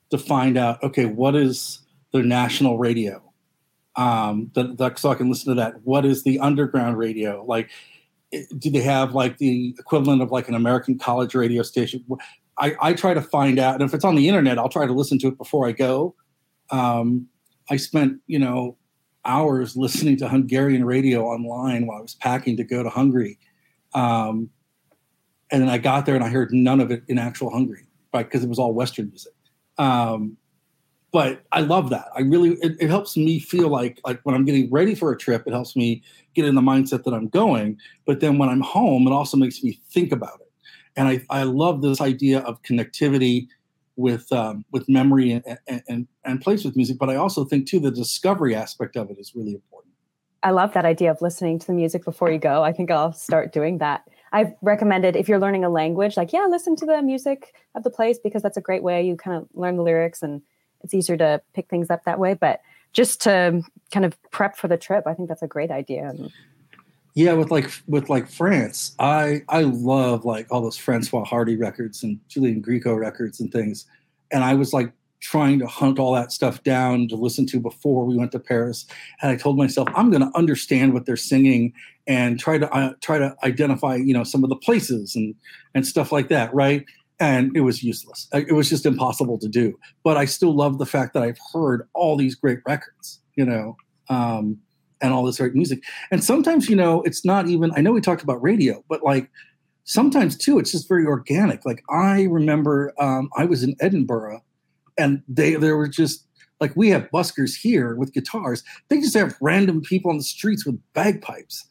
to 0.10 0.18
find 0.18 0.58
out 0.58 0.84
okay 0.84 1.06
what 1.06 1.36
is 1.36 1.80
the 2.12 2.22
national 2.22 2.78
radio? 2.78 3.22
Um 3.96 4.52
that, 4.56 4.78
that, 4.78 5.00
so 5.00 5.12
i 5.12 5.16
can 5.16 5.30
listen 5.30 5.56
to 5.56 5.62
that. 5.62 5.82
What 5.84 6.06
is 6.06 6.24
the 6.24 6.40
underground 6.40 6.98
radio? 6.98 7.44
Like 7.48 7.70
do 8.58 8.72
they 8.72 8.82
have 8.82 9.14
like 9.14 9.38
the 9.38 9.76
equivalent 9.78 10.24
of 10.24 10.32
like 10.32 10.50
an 10.50 10.56
american 10.56 10.98
college 10.98 11.36
radio 11.36 11.62
station? 11.62 12.04
I, 12.60 12.76
I 12.82 12.94
try 12.94 13.14
to 13.14 13.22
find 13.22 13.60
out 13.60 13.76
and 13.76 13.84
if 13.84 13.94
it's 13.94 14.06
on 14.06 14.16
the 14.16 14.28
internet 14.28 14.58
i'll 14.60 14.70
try 14.70 14.86
to 14.86 14.94
listen 14.94 15.20
to 15.20 15.28
it 15.28 15.38
before 15.38 15.68
i 15.68 15.72
go. 15.72 16.16
Um, 16.72 17.28
i 17.70 17.78
spent 17.78 18.20
you 18.28 18.40
know 18.40 18.78
hours 19.26 19.76
listening 19.76 20.18
to 20.18 20.28
hungarian 20.28 20.86
radio 20.86 21.26
online 21.26 21.86
while 21.86 22.00
i 22.00 22.02
was 22.02 22.16
packing 22.16 22.58
to 22.58 22.64
go 22.64 22.84
to 22.84 22.90
hungary 22.90 23.38
um, 23.94 24.50
and 25.52 25.62
then 25.62 25.70
i 25.70 25.78
got 25.78 26.06
there 26.06 26.16
and 26.16 26.24
i 26.24 26.30
heard 26.30 26.52
none 26.54 26.80
of 26.80 26.92
it 26.92 27.04
in 27.08 27.18
actual 27.18 27.50
hungary 27.50 27.88
right 28.14 28.26
because 28.26 28.44
it 28.44 28.50
was 28.50 28.60
all 28.60 28.74
western 28.74 29.08
music 29.10 29.34
um, 29.78 30.38
but 31.14 31.44
I 31.52 31.62
love 31.62 31.92
that. 31.92 32.08
I 32.16 32.22
really 32.22 32.54
it, 32.62 32.76
it, 32.80 32.90
helps 32.90 33.16
me 33.16 33.40
feel 33.40 33.70
like 33.70 34.02
like 34.04 34.20
when 34.24 34.34
I'm 34.34 34.46
getting 34.46 34.70
ready 34.72 34.96
for 34.96 35.12
a 35.12 35.18
trip, 35.18 35.44
it 35.46 35.54
helps 35.54 35.76
me 35.76 36.02
get 36.34 36.46
in 36.46 36.56
the 36.56 36.62
mindset 36.62 37.04
that 37.04 37.14
I'm 37.14 37.28
going. 37.28 37.78
But 38.06 38.20
then 38.20 38.40
when 38.40 38.50
I'm 38.50 38.62
home, 38.62 39.06
it 39.08 39.12
also 39.12 39.38
makes 39.38 39.64
me 39.64 39.80
think 39.92 40.12
about 40.12 40.42
it. 40.42 40.52
And 40.96 41.08
I, 41.08 41.24
I 41.30 41.44
love 41.44 41.84
this 41.84 42.02
idea 42.02 42.40
of 42.40 42.62
connectivity 42.64 43.48
with 43.96 44.32
um, 44.32 44.66
with 44.72 44.88
memory 44.90 45.32
and, 45.32 45.60
and, 45.88 46.08
and, 46.24 46.42
place 46.42 46.64
with 46.64 46.76
music. 46.76 46.98
But 46.98 47.10
I 47.10 47.16
also 47.16 47.46
think 47.46 47.68
too 47.68 47.80
the 47.80 47.92
discovery 47.92 48.56
aspect 48.56 48.96
of 48.96 49.10
it 49.12 49.18
is 49.20 49.34
really 49.36 49.54
important. 49.54 49.94
I 50.42 50.52
love 50.52 50.74
that 50.74 50.84
idea 50.84 51.12
of 51.12 51.22
listening 51.22 51.60
to 51.60 51.68
the 51.68 51.74
music 51.74 52.04
before 52.04 52.32
you 52.32 52.38
go. 52.40 52.64
I 52.64 52.74
think 52.74 52.92
I'll 52.92 53.14
start 53.14 53.54
doing 53.54 53.78
that. 53.78 54.04
I've 54.34 54.54
recommended 54.62 55.16
if 55.16 55.30
you're 55.30 55.40
learning 55.40 55.64
a 55.64 55.70
language, 55.70 56.18
like, 56.18 56.34
yeah, 56.34 56.48
listen 56.50 56.76
to 56.78 56.86
the 56.86 57.02
music 57.02 57.54
of 57.76 57.84
the 57.84 57.90
place 57.90 58.18
because 58.22 58.42
that's 58.42 58.58
a 58.58 58.62
great 58.62 58.84
way 58.84 59.06
you 59.06 59.16
kind 59.16 59.38
of 59.38 59.48
learn 59.54 59.78
the 59.78 59.84
lyrics 59.84 60.22
and 60.22 60.42
it's 60.82 60.94
easier 60.94 61.16
to 61.18 61.42
pick 61.54 61.70
things 61.70 61.90
up 61.90 62.04
that 62.06 62.20
way. 62.20 62.34
But 62.34 62.62
just 62.92 63.22
to 63.22 63.62
kind 63.92 64.06
of 64.06 64.18
prep 64.32 64.58
for 64.58 64.68
the 64.68 64.78
trip, 64.78 65.06
I 65.08 65.14
think 65.14 65.30
that's 65.30 65.44
a 65.44 65.48
great 65.48 65.72
idea. 65.72 66.14
Yeah, 67.16 67.34
with 67.34 67.52
like 67.52 67.70
with 67.88 68.10
like 68.10 68.28
France, 68.28 68.96
I 68.98 69.44
I 69.50 69.62
love 69.62 70.26
like 70.26 70.48
all 70.52 70.62
those 70.62 70.78
Francois 70.78 71.24
Hardy 71.24 71.56
records 71.56 72.02
and 72.04 72.20
Julian 72.28 72.62
Gréco 72.62 72.98
records 72.98 73.40
and 73.40 73.52
things. 73.52 73.86
And 74.32 74.44
I 74.44 74.56
was 74.56 74.74
like 74.74 74.92
trying 75.20 75.60
to 75.60 75.68
hunt 75.68 76.00
all 76.00 76.14
that 76.14 76.32
stuff 76.32 76.64
down 76.64 77.08
to 77.08 77.16
listen 77.16 77.46
to 77.46 77.60
before 77.60 78.04
we 78.04 78.18
went 78.18 78.32
to 78.34 78.40
Paris. 78.40 78.86
And 79.22 79.32
I 79.32 79.36
told 79.36 79.58
myself, 79.58 79.88
I'm 79.96 80.10
going 80.10 80.22
to 80.22 80.38
understand 80.38 80.94
what 80.94 81.06
they're 81.06 81.16
singing 81.16 81.72
and 82.08 82.40
try 82.40 82.58
to 82.58 82.70
uh, 82.74 82.94
try 83.00 83.20
to 83.20 83.36
identify, 83.44 83.96
you 83.96 84.14
know, 84.14 84.24
some 84.24 84.44
of 84.44 84.50
the 84.50 84.56
places 84.56 85.16
and 85.16 85.36
and 85.76 85.86
stuff 85.86 86.12
like 86.12 86.30
that, 86.30 86.54
right? 86.54 86.86
and 87.20 87.56
it 87.56 87.62
was 87.62 87.84
useless. 87.84 88.28
It 88.34 88.54
was 88.54 88.70
just 88.70 88.86
impossible 88.86 89.38
to 89.40 89.48
do. 89.48 89.80
But 90.04 90.18
I 90.18 90.26
still 90.26 90.54
love 90.54 90.78
the 90.78 90.86
fact 90.86 91.14
that 91.14 91.24
I've 91.24 91.38
heard 91.54 91.88
all 91.94 92.18
these 92.18 92.36
great 92.36 92.60
records, 92.66 93.22
you 93.36 93.46
know, 93.46 93.78
um, 94.10 94.58
and 95.04 95.14
all 95.14 95.24
this 95.24 95.38
great 95.38 95.54
music. 95.54 95.84
And 96.10 96.24
sometimes, 96.24 96.68
you 96.68 96.76
know, 96.76 97.04
it's 97.04 97.24
not 97.24 97.48
even. 97.48 97.72
I 97.76 97.82
know 97.82 97.92
we 97.92 98.02
talked 98.02 98.24
about 98.24 98.42
radio, 98.42 98.84
but 98.90 99.04
like 99.04 99.30
sometimes 99.84 100.36
too, 100.36 100.58
it's 100.58 100.72
just 100.72 100.88
very 100.88 101.06
organic. 101.06 101.66
Like 101.66 101.84
I 101.90 102.24
remember, 102.24 102.94
um, 103.00 103.30
I 103.38 103.46
was 103.46 103.62
in 103.62 103.76
Edinburgh, 103.80 104.44
and 104.98 105.22
they 105.28 105.54
there 105.56 105.78
were 105.78 105.88
just 105.88 106.26
like 106.60 106.76
we 106.76 106.90
have 106.90 107.08
buskers 107.14 107.56
here 107.56 107.96
with 107.96 108.14
guitars. 108.14 108.64
They 108.90 109.00
just 109.00 109.14
have 109.14 109.36
random 109.42 109.82
people 109.82 110.10
on 110.10 110.18
the 110.18 110.24
streets 110.24 110.66
with 110.66 110.80
bagpipes, 110.94 111.68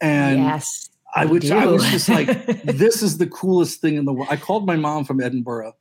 and 0.00 0.38
yes 0.38 0.90
I 1.14 1.24
would. 1.24 1.48
I 1.50 1.66
was 1.66 1.84
just 1.84 2.08
like, 2.08 2.26
this 2.64 3.02
is 3.02 3.18
the 3.18 3.26
coolest 3.26 3.80
thing 3.80 3.96
in 3.96 4.04
the 4.04 4.12
world. 4.12 4.28
I 4.30 4.36
called 4.36 4.66
my 4.66 4.76
mom 4.76 5.04
from 5.04 5.20
Edinburgh, 5.20 5.74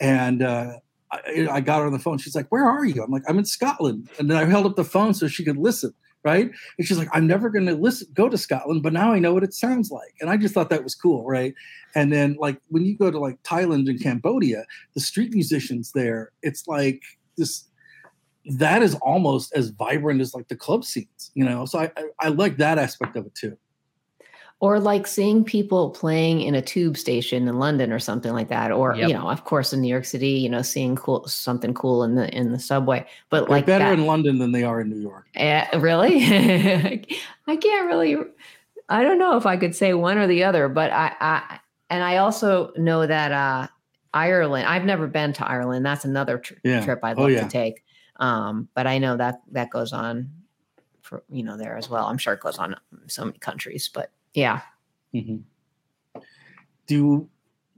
and 0.00 0.42
uh, 0.42 0.78
I, 1.10 1.48
I, 1.50 1.60
got 1.60 1.80
her 1.80 1.86
on 1.86 1.92
the 1.92 1.98
phone. 1.98 2.18
She's 2.18 2.34
like, 2.34 2.48
"Where 2.48 2.64
are 2.64 2.84
you?" 2.84 3.02
I'm 3.02 3.10
like, 3.10 3.22
"I'm 3.28 3.38
in 3.38 3.44
Scotland." 3.44 4.08
And 4.18 4.30
then 4.30 4.36
I 4.36 4.44
held 4.44 4.66
up 4.66 4.76
the 4.76 4.84
phone 4.84 5.14
so 5.14 5.28
she 5.28 5.44
could 5.44 5.56
listen. 5.56 5.94
Right? 6.24 6.50
And 6.78 6.86
she's 6.86 6.98
like, 6.98 7.08
"I'm 7.12 7.26
never 7.26 7.50
going 7.50 7.66
to 7.66 7.74
listen, 7.74 8.08
go 8.14 8.28
to 8.28 8.38
Scotland, 8.38 8.82
but 8.82 8.92
now 8.92 9.12
I 9.12 9.18
know 9.18 9.34
what 9.34 9.42
it 9.42 9.54
sounds 9.54 9.90
like." 9.90 10.14
And 10.20 10.30
I 10.30 10.36
just 10.36 10.54
thought 10.54 10.70
that 10.70 10.84
was 10.84 10.94
cool, 10.94 11.24
right? 11.26 11.54
And 11.94 12.12
then 12.12 12.36
like 12.38 12.58
when 12.68 12.84
you 12.84 12.96
go 12.96 13.10
to 13.10 13.18
like 13.18 13.42
Thailand 13.42 13.88
and 13.88 14.00
Cambodia, 14.00 14.64
the 14.94 15.00
street 15.00 15.34
musicians 15.34 15.92
there, 15.92 16.30
it's 16.42 16.68
like 16.68 17.02
this 17.36 17.64
that 18.58 18.82
is 18.82 18.94
almost 18.96 19.52
as 19.54 19.70
vibrant 19.70 20.20
as 20.20 20.34
like 20.34 20.48
the 20.48 20.56
club 20.56 20.84
scenes, 20.84 21.30
you 21.34 21.44
know. 21.44 21.64
So 21.64 21.80
I, 21.80 21.90
I, 21.96 22.04
I 22.20 22.28
like 22.28 22.56
that 22.58 22.78
aspect 22.78 23.16
of 23.16 23.26
it 23.26 23.34
too 23.34 23.56
or 24.62 24.78
like 24.78 25.08
seeing 25.08 25.42
people 25.42 25.90
playing 25.90 26.40
in 26.40 26.54
a 26.54 26.62
tube 26.62 26.96
station 26.96 27.48
in 27.48 27.58
London 27.58 27.92
or 27.92 27.98
something 27.98 28.32
like 28.32 28.46
that, 28.46 28.70
or 28.70 28.94
yep. 28.94 29.08
you 29.08 29.14
know, 29.14 29.28
of 29.28 29.44
course, 29.44 29.72
in 29.72 29.80
New 29.80 29.88
York 29.88 30.04
City, 30.04 30.28
you 30.28 30.48
know, 30.48 30.62
seeing 30.62 30.94
cool 30.94 31.26
something 31.26 31.74
cool 31.74 32.04
in 32.04 32.14
the 32.14 32.32
in 32.32 32.52
the 32.52 32.60
subway. 32.60 33.04
But 33.28 33.40
They're 33.40 33.56
like 33.56 33.66
better 33.66 33.86
that, 33.86 33.98
in 33.98 34.06
London 34.06 34.38
than 34.38 34.52
they 34.52 34.62
are 34.62 34.80
in 34.80 34.88
New 34.88 35.00
York. 35.00 35.26
Uh, 35.36 35.64
really, 35.80 36.22
I 37.48 37.56
can't 37.56 37.86
really. 37.88 38.16
I 38.88 39.02
don't 39.02 39.18
know 39.18 39.36
if 39.36 39.46
I 39.46 39.56
could 39.56 39.74
say 39.74 39.94
one 39.94 40.16
or 40.16 40.28
the 40.28 40.44
other, 40.44 40.68
but 40.68 40.92
I, 40.92 41.12
I 41.20 41.58
and 41.90 42.04
I 42.04 42.18
also 42.18 42.70
know 42.76 43.04
that 43.04 43.32
uh, 43.32 43.66
Ireland. 44.14 44.68
I've 44.68 44.84
never 44.84 45.08
been 45.08 45.32
to 45.32 45.44
Ireland. 45.44 45.84
That's 45.84 46.04
another 46.04 46.38
tr- 46.38 46.54
yeah. 46.62 46.84
trip 46.84 47.00
I'd 47.02 47.18
oh, 47.18 47.22
love 47.22 47.30
oh, 47.30 47.34
yeah. 47.34 47.42
to 47.42 47.48
take. 47.48 47.82
Um, 48.20 48.68
but 48.74 48.86
I 48.86 48.98
know 48.98 49.16
that 49.16 49.42
that 49.50 49.70
goes 49.70 49.92
on 49.92 50.30
for 51.00 51.24
you 51.28 51.42
know 51.42 51.56
there 51.56 51.76
as 51.76 51.90
well. 51.90 52.06
I'm 52.06 52.18
sure 52.18 52.34
it 52.34 52.40
goes 52.40 52.58
on 52.58 52.76
in 52.92 53.08
so 53.08 53.24
many 53.24 53.38
countries, 53.38 53.90
but 53.92 54.12
yeah. 54.34 54.60
Mm-hmm. 55.14 56.20
Do 56.86 57.28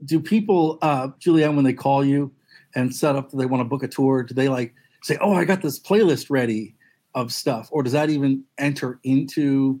do 0.03 0.19
people, 0.19 0.77
uh, 0.81 1.09
Julianne, 1.19 1.55
when 1.55 1.63
they 1.63 1.73
call 1.73 2.03
you 2.03 2.31
and 2.75 2.93
set 2.93 3.15
up, 3.15 3.31
they 3.31 3.45
want 3.45 3.61
to 3.61 3.65
book 3.65 3.83
a 3.83 3.87
tour? 3.87 4.23
Do 4.23 4.33
they 4.33 4.49
like 4.49 4.73
say, 5.03 5.17
"Oh, 5.21 5.33
I 5.33 5.45
got 5.45 5.61
this 5.61 5.79
playlist 5.79 6.29
ready 6.29 6.75
of 7.13 7.31
stuff," 7.31 7.69
or 7.71 7.83
does 7.83 7.93
that 7.93 8.09
even 8.09 8.43
enter 8.57 8.99
into 9.03 9.79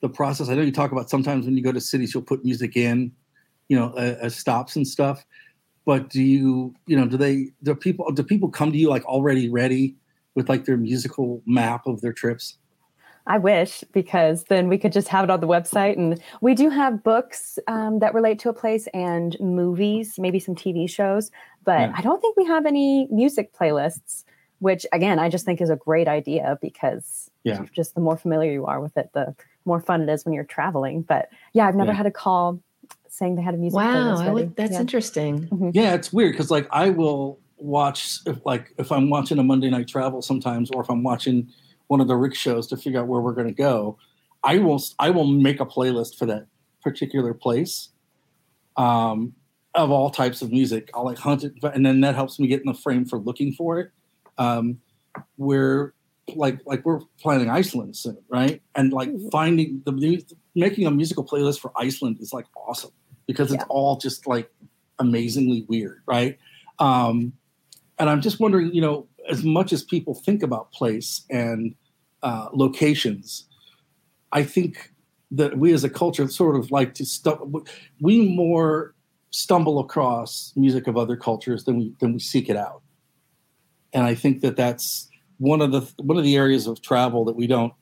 the 0.00 0.08
process? 0.08 0.48
I 0.48 0.54
know 0.54 0.62
you 0.62 0.72
talk 0.72 0.92
about 0.92 1.10
sometimes 1.10 1.46
when 1.46 1.56
you 1.56 1.62
go 1.62 1.72
to 1.72 1.80
cities, 1.80 2.14
you'll 2.14 2.22
put 2.22 2.44
music 2.44 2.76
in, 2.76 3.12
you 3.68 3.78
know, 3.78 3.92
as 3.94 4.34
stops 4.34 4.76
and 4.76 4.86
stuff. 4.86 5.24
But 5.84 6.10
do 6.10 6.22
you, 6.22 6.74
you 6.86 6.96
know, 6.96 7.06
do 7.06 7.16
they, 7.16 7.48
do 7.62 7.74
people, 7.74 8.10
do 8.12 8.22
people 8.22 8.48
come 8.48 8.70
to 8.72 8.78
you 8.78 8.88
like 8.88 9.04
already 9.06 9.48
ready 9.48 9.96
with 10.34 10.48
like 10.48 10.64
their 10.64 10.76
musical 10.76 11.42
map 11.46 11.86
of 11.86 12.00
their 12.00 12.12
trips? 12.12 12.58
I 13.26 13.38
wish 13.38 13.84
because 13.92 14.44
then 14.44 14.68
we 14.68 14.78
could 14.78 14.92
just 14.92 15.08
have 15.08 15.24
it 15.24 15.30
on 15.30 15.40
the 15.40 15.46
website. 15.46 15.96
And 15.96 16.20
we 16.40 16.54
do 16.54 16.70
have 16.70 17.02
books 17.02 17.58
um, 17.68 17.98
that 18.00 18.14
relate 18.14 18.38
to 18.40 18.48
a 18.48 18.52
place 18.52 18.88
and 18.88 19.36
movies, 19.40 20.18
maybe 20.18 20.38
some 20.38 20.54
TV 20.54 20.88
shows, 20.88 21.30
but 21.64 21.80
yeah. 21.80 21.92
I 21.94 22.02
don't 22.02 22.20
think 22.20 22.36
we 22.36 22.46
have 22.46 22.66
any 22.66 23.06
music 23.10 23.52
playlists, 23.52 24.24
which 24.58 24.86
again, 24.92 25.18
I 25.18 25.28
just 25.28 25.44
think 25.44 25.60
is 25.60 25.70
a 25.70 25.76
great 25.76 26.08
idea 26.08 26.58
because 26.60 27.30
yeah. 27.44 27.64
just 27.72 27.94
the 27.94 28.00
more 28.00 28.16
familiar 28.16 28.52
you 28.52 28.66
are 28.66 28.80
with 28.80 28.96
it, 28.96 29.10
the 29.12 29.34
more 29.64 29.80
fun 29.80 30.02
it 30.02 30.08
is 30.08 30.24
when 30.24 30.34
you're 30.34 30.44
traveling. 30.44 31.02
But 31.02 31.28
yeah, 31.52 31.66
I've 31.66 31.76
never 31.76 31.92
yeah. 31.92 31.98
had 31.98 32.06
a 32.06 32.10
call 32.10 32.60
saying 33.08 33.36
they 33.36 33.42
had 33.42 33.54
a 33.54 33.58
music 33.58 33.76
wow, 33.76 34.16
playlist. 34.16 34.44
Wow, 34.46 34.52
that's 34.56 34.72
yeah. 34.72 34.80
interesting. 34.80 35.48
Mm-hmm. 35.48 35.70
Yeah, 35.74 35.94
it's 35.94 36.12
weird 36.12 36.32
because 36.32 36.50
like 36.50 36.66
I 36.70 36.90
will 36.90 37.38
watch 37.58 38.18
if 38.26 38.44
like 38.46 38.72
if 38.78 38.90
I'm 38.90 39.10
watching 39.10 39.38
a 39.38 39.42
Monday 39.42 39.68
night 39.70 39.88
travel 39.88 40.22
sometimes, 40.22 40.70
or 40.70 40.82
if 40.82 40.90
I'm 40.90 41.02
watching 41.02 41.48
one 41.90 42.00
of 42.00 42.06
the 42.06 42.14
Rick 42.14 42.36
shows 42.36 42.68
to 42.68 42.76
figure 42.76 43.00
out 43.00 43.08
where 43.08 43.20
we're 43.20 43.32
going 43.32 43.48
to 43.48 43.52
go, 43.52 43.98
I 44.44 44.58
will 44.58 44.80
I 45.00 45.10
will 45.10 45.26
make 45.26 45.58
a 45.58 45.66
playlist 45.66 46.16
for 46.16 46.24
that 46.26 46.46
particular 46.84 47.34
place 47.34 47.88
um, 48.76 49.34
of 49.74 49.90
all 49.90 50.08
types 50.08 50.40
of 50.40 50.52
music. 50.52 50.88
I'll 50.94 51.04
like 51.04 51.18
hunt 51.18 51.42
it, 51.42 51.54
and 51.64 51.84
then 51.84 52.00
that 52.02 52.14
helps 52.14 52.38
me 52.38 52.46
get 52.46 52.60
in 52.60 52.66
the 52.66 52.78
frame 52.78 53.06
for 53.06 53.18
looking 53.18 53.52
for 53.52 53.80
it. 53.80 53.90
Um, 54.38 54.78
we're 55.36 55.92
like 56.36 56.60
like 56.64 56.86
we're 56.86 57.00
planning 57.20 57.50
Iceland 57.50 57.96
soon, 57.96 58.18
right? 58.28 58.62
And 58.76 58.92
like 58.92 59.08
mm-hmm. 59.08 59.28
finding 59.30 59.82
the 59.84 60.22
making 60.54 60.86
a 60.86 60.92
musical 60.92 61.24
playlist 61.24 61.58
for 61.58 61.72
Iceland 61.76 62.18
is 62.20 62.32
like 62.32 62.46
awesome 62.54 62.92
because 63.26 63.50
it's 63.50 63.64
yeah. 63.64 63.68
all 63.68 63.96
just 63.96 64.28
like 64.28 64.48
amazingly 65.00 65.66
weird, 65.68 66.02
right? 66.06 66.38
Um, 66.78 67.32
and 67.98 68.08
I'm 68.08 68.20
just 68.20 68.38
wondering, 68.38 68.72
you 68.72 68.80
know, 68.80 69.08
as 69.28 69.44
much 69.44 69.72
as 69.72 69.82
people 69.82 70.14
think 70.14 70.42
about 70.42 70.72
place 70.72 71.24
and 71.30 71.74
uh, 72.22 72.48
locations, 72.52 73.46
I 74.32 74.42
think 74.42 74.92
that 75.30 75.58
we 75.58 75.72
as 75.72 75.84
a 75.84 75.90
culture 75.90 76.26
sort 76.28 76.56
of 76.56 76.70
like 76.70 76.94
to 76.94 77.04
stu- 77.04 77.64
we 78.00 78.28
more 78.34 78.94
stumble 79.30 79.78
across 79.78 80.52
music 80.56 80.86
of 80.86 80.96
other 80.96 81.16
cultures 81.16 81.64
than 81.64 81.78
we 81.78 81.94
than 82.00 82.12
we 82.12 82.18
seek 82.18 82.48
it 82.48 82.56
out, 82.56 82.82
and 83.92 84.04
I 84.04 84.14
think 84.14 84.40
that 84.40 84.56
that's 84.56 85.08
one 85.38 85.60
of 85.60 85.72
the 85.72 85.80
one 86.02 86.18
of 86.18 86.24
the 86.24 86.36
areas 86.36 86.66
of 86.66 86.82
travel 86.82 87.24
that 87.24 87.36
we 87.36 87.46
don't 87.46 87.72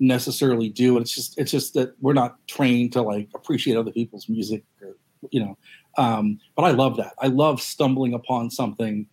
necessarily 0.00 0.68
do. 0.68 0.96
And 0.96 1.02
it's 1.02 1.14
just 1.14 1.38
it's 1.38 1.50
just 1.50 1.74
that 1.74 1.94
we're 2.00 2.14
not 2.14 2.36
trained 2.46 2.92
to 2.94 3.02
like 3.02 3.28
appreciate 3.34 3.76
other 3.76 3.92
people's 3.92 4.28
music 4.28 4.64
or, 4.82 4.96
you 5.30 5.40
know 5.40 5.56
um, 5.98 6.38
but 6.56 6.62
i 6.62 6.70
love 6.70 6.96
that. 6.96 7.14
I 7.20 7.26
love 7.26 7.60
stumbling 7.60 8.14
upon 8.14 8.50
something 8.50 9.06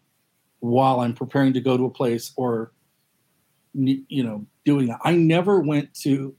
while 0.59 0.99
i'm 0.99 1.13
preparing 1.13 1.53
to 1.53 1.61
go 1.61 1.77
to 1.77 1.85
a 1.85 1.89
place 1.89 2.33
or 2.35 2.71
you 3.77 4.23
know, 4.23 4.45
doing 4.65 4.87
that. 4.87 4.99
I 5.03 5.13
never 5.15 5.59
went 5.59 5.93
to, 6.01 6.35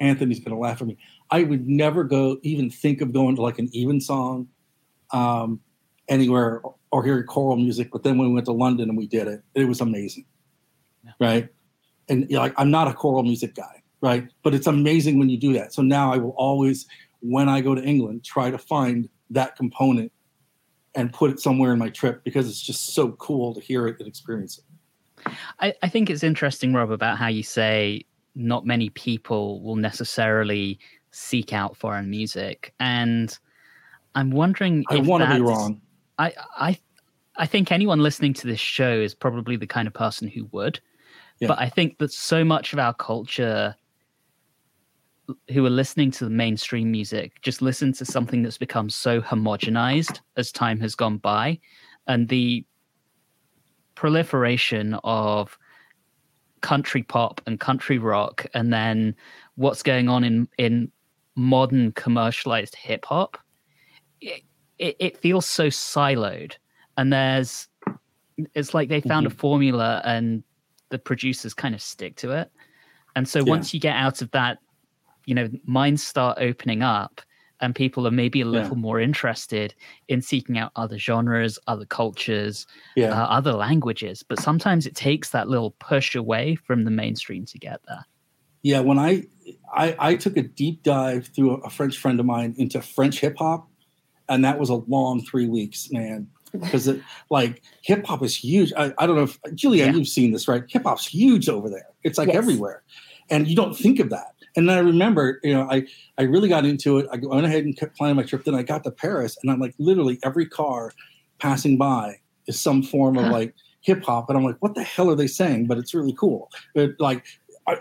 Anthony's 0.00 0.40
going 0.40 0.54
to 0.54 0.60
laugh 0.60 0.80
at 0.80 0.86
me. 0.86 0.98
I 1.30 1.42
would 1.42 1.66
never 1.66 2.04
go, 2.04 2.38
even 2.42 2.70
think 2.70 3.00
of 3.00 3.12
going 3.12 3.36
to 3.36 3.42
like 3.42 3.58
an 3.58 3.70
Evensong 3.72 4.48
um, 5.12 5.60
anywhere 6.08 6.62
or 6.90 7.04
hear 7.04 7.22
choral 7.24 7.56
music. 7.56 7.90
But 7.90 8.02
then 8.02 8.18
when 8.18 8.28
we 8.28 8.34
went 8.34 8.46
to 8.46 8.52
London 8.52 8.88
and 8.88 8.98
we 8.98 9.06
did 9.06 9.26
it, 9.26 9.42
it 9.54 9.64
was 9.64 9.80
amazing. 9.80 10.26
Yeah. 11.04 11.12
Right. 11.18 11.48
And 12.08 12.28
you 12.28 12.36
know, 12.36 12.42
like, 12.42 12.54
I'm 12.56 12.70
not 12.70 12.88
a 12.88 12.92
choral 12.92 13.22
music 13.22 13.54
guy. 13.54 13.82
Right. 14.02 14.28
But 14.42 14.54
it's 14.54 14.66
amazing 14.66 15.18
when 15.18 15.30
you 15.30 15.38
do 15.38 15.54
that. 15.54 15.72
So 15.72 15.82
now 15.82 16.12
I 16.12 16.18
will 16.18 16.34
always, 16.36 16.86
when 17.20 17.48
I 17.48 17.60
go 17.62 17.74
to 17.74 17.82
England, 17.82 18.24
try 18.24 18.50
to 18.50 18.58
find 18.58 19.08
that 19.30 19.56
component 19.56 20.12
and 20.96 21.12
put 21.12 21.30
it 21.30 21.38
somewhere 21.38 21.72
in 21.72 21.78
my 21.78 21.90
trip 21.90 22.24
because 22.24 22.48
it's 22.48 22.60
just 22.60 22.94
so 22.94 23.12
cool 23.12 23.54
to 23.54 23.60
hear 23.60 23.86
it 23.86 23.98
and 23.98 24.08
experience 24.08 24.58
it. 24.58 25.32
I, 25.60 25.74
I 25.82 25.88
think 25.88 26.10
it's 26.10 26.22
interesting, 26.22 26.72
Rob, 26.72 26.90
about 26.90 27.18
how 27.18 27.28
you 27.28 27.42
say 27.42 28.04
not 28.34 28.66
many 28.66 28.90
people 28.90 29.62
will 29.62 29.76
necessarily 29.76 30.78
seek 31.10 31.52
out 31.52 31.76
foreign 31.76 32.10
music, 32.10 32.74
and 32.80 33.36
I'm 34.14 34.30
wondering. 34.30 34.84
I 34.88 35.00
want 35.00 35.24
to 35.24 35.34
be 35.34 35.40
wrong. 35.40 35.80
I 36.18 36.32
I 36.56 36.78
I 37.36 37.46
think 37.46 37.72
anyone 37.72 38.00
listening 38.00 38.34
to 38.34 38.46
this 38.46 38.60
show 38.60 38.92
is 38.92 39.14
probably 39.14 39.56
the 39.56 39.66
kind 39.66 39.88
of 39.88 39.94
person 39.94 40.28
who 40.28 40.48
would, 40.52 40.80
yeah. 41.40 41.48
but 41.48 41.58
I 41.58 41.68
think 41.68 41.98
that 41.98 42.12
so 42.12 42.44
much 42.44 42.72
of 42.72 42.78
our 42.78 42.94
culture 42.94 43.74
who 45.50 45.64
are 45.66 45.70
listening 45.70 46.10
to 46.10 46.24
the 46.24 46.30
mainstream 46.30 46.90
music 46.90 47.40
just 47.42 47.60
listen 47.60 47.92
to 47.92 48.04
something 48.04 48.42
that's 48.42 48.58
become 48.58 48.88
so 48.88 49.20
homogenized 49.20 50.20
as 50.36 50.52
time 50.52 50.78
has 50.78 50.94
gone 50.94 51.18
by 51.18 51.58
and 52.06 52.28
the 52.28 52.64
proliferation 53.94 54.94
of 55.02 55.58
country 56.60 57.02
pop 57.02 57.40
and 57.46 57.60
country 57.60 57.98
rock 57.98 58.46
and 58.54 58.72
then 58.72 59.14
what's 59.56 59.82
going 59.82 60.08
on 60.08 60.24
in 60.24 60.48
in 60.58 60.90
modern 61.34 61.92
commercialized 61.92 62.74
hip 62.74 63.04
hop 63.04 63.38
it, 64.20 64.42
it, 64.78 64.96
it, 64.98 65.16
feels 65.18 65.44
so 65.44 65.68
siloed 65.68 66.54
and 66.96 67.12
there's 67.12 67.68
it's 68.54 68.72
like 68.72 68.88
they 68.88 69.00
found 69.00 69.26
mm-hmm. 69.26 69.36
a 69.36 69.38
formula 69.38 70.00
and 70.04 70.42
the 70.88 70.98
producers 70.98 71.52
kind 71.52 71.74
of 71.74 71.82
stick 71.82 72.16
to 72.16 72.32
it 72.32 72.50
and 73.16 73.28
so 73.28 73.40
yeah. 73.40 73.50
once 73.50 73.74
you 73.74 73.80
get 73.80 73.94
out 73.94 74.22
of 74.22 74.30
that 74.30 74.58
you 75.26 75.34
know 75.34 75.48
minds 75.66 76.02
start 76.02 76.38
opening 76.40 76.82
up 76.82 77.20
and 77.60 77.74
people 77.74 78.06
are 78.06 78.12
maybe 78.12 78.40
a 78.40 78.46
little 78.46 78.76
yeah. 78.76 78.82
more 78.82 79.00
interested 79.00 79.74
in 80.08 80.20
seeking 80.20 80.58
out 80.58 80.72
other 80.76 80.98
genres, 80.98 81.58
other 81.66 81.86
cultures, 81.86 82.66
yeah. 82.96 83.10
uh, 83.10 83.26
other 83.26 83.52
languages. 83.52 84.22
But 84.22 84.40
sometimes 84.40 84.86
it 84.86 84.94
takes 84.94 85.30
that 85.30 85.48
little 85.48 85.70
push 85.78 86.14
away 86.14 86.56
from 86.56 86.84
the 86.84 86.90
mainstream 86.90 87.46
to 87.46 87.58
get 87.58 87.80
there. 87.88 88.04
Yeah, 88.62 88.80
when 88.80 88.98
I 88.98 89.24
I, 89.72 89.96
I 89.98 90.16
took 90.16 90.36
a 90.36 90.42
deep 90.42 90.82
dive 90.82 91.28
through 91.28 91.54
a, 91.58 91.70
French 91.70 91.98
friend 91.98 92.18
of 92.18 92.26
mine 92.26 92.54
into 92.58 92.82
French 92.82 93.20
hip 93.20 93.36
hop, 93.38 93.68
and 94.28 94.44
that 94.44 94.58
was 94.58 94.70
a 94.70 94.74
long 94.74 95.22
three 95.22 95.46
weeks, 95.46 95.90
man. 95.90 96.28
Because 96.52 96.88
it 96.88 97.02
like 97.28 97.62
hip 97.82 98.06
hop 98.06 98.22
is 98.22 98.34
huge. 98.34 98.72
I, 98.78 98.94
I 98.98 99.06
don't 99.06 99.16
know 99.16 99.24
if 99.24 99.38
Julia, 99.54 99.86
Yeah. 99.86 99.92
you've 99.92 100.08
seen 100.08 100.32
this, 100.32 100.48
right? 100.48 100.64
Hip 100.68 100.84
hop's 100.84 101.06
huge 101.06 101.50
over 101.50 101.68
there. 101.68 101.88
It's 102.02 102.16
like 102.16 102.28
Yes. 102.28 102.36
everywhere, 102.36 102.82
and 103.28 103.46
you 103.46 103.54
don't 103.54 103.76
think 103.76 103.98
of 104.00 104.08
that. 104.10 104.35
And 104.56 104.68
then 104.68 104.78
I 104.78 104.80
remember, 104.80 105.38
you 105.42 105.52
know, 105.52 105.68
I 105.70 105.86
I 106.18 106.22
really 106.22 106.48
got 106.48 106.64
into 106.64 106.98
it. 106.98 107.06
I 107.12 107.18
went 107.22 107.46
ahead 107.46 107.64
and 107.64 107.76
kept 107.76 107.96
planning 107.96 108.16
my 108.16 108.22
trip. 108.22 108.44
Then 108.44 108.54
I 108.54 108.62
got 108.62 108.84
to 108.84 108.90
Paris, 108.90 109.36
and 109.42 109.52
I'm 109.52 109.60
like, 109.60 109.74
literally 109.78 110.18
every 110.22 110.46
car 110.46 110.92
passing 111.38 111.76
by 111.76 112.20
is 112.46 112.60
some 112.60 112.82
form 112.82 113.18
of 113.18 113.26
like 113.26 113.54
hip 113.82 114.02
hop, 114.02 114.28
and 114.28 114.38
I'm 114.38 114.44
like, 114.44 114.56
what 114.60 114.74
the 114.74 114.82
hell 114.82 115.10
are 115.10 115.14
they 115.14 115.26
saying? 115.26 115.66
But 115.66 115.78
it's 115.78 115.94
really 115.94 116.14
cool. 116.14 116.50
But 116.74 116.92
like, 116.98 117.24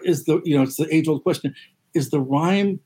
is 0.03 0.25
the 0.25 0.41
you 0.43 0.57
know, 0.57 0.63
it's 0.63 0.77
the 0.77 0.93
age 0.93 1.07
old 1.07 1.23
question: 1.23 1.55
is 1.93 2.09
the 2.09 2.19
rhyme 2.19 2.79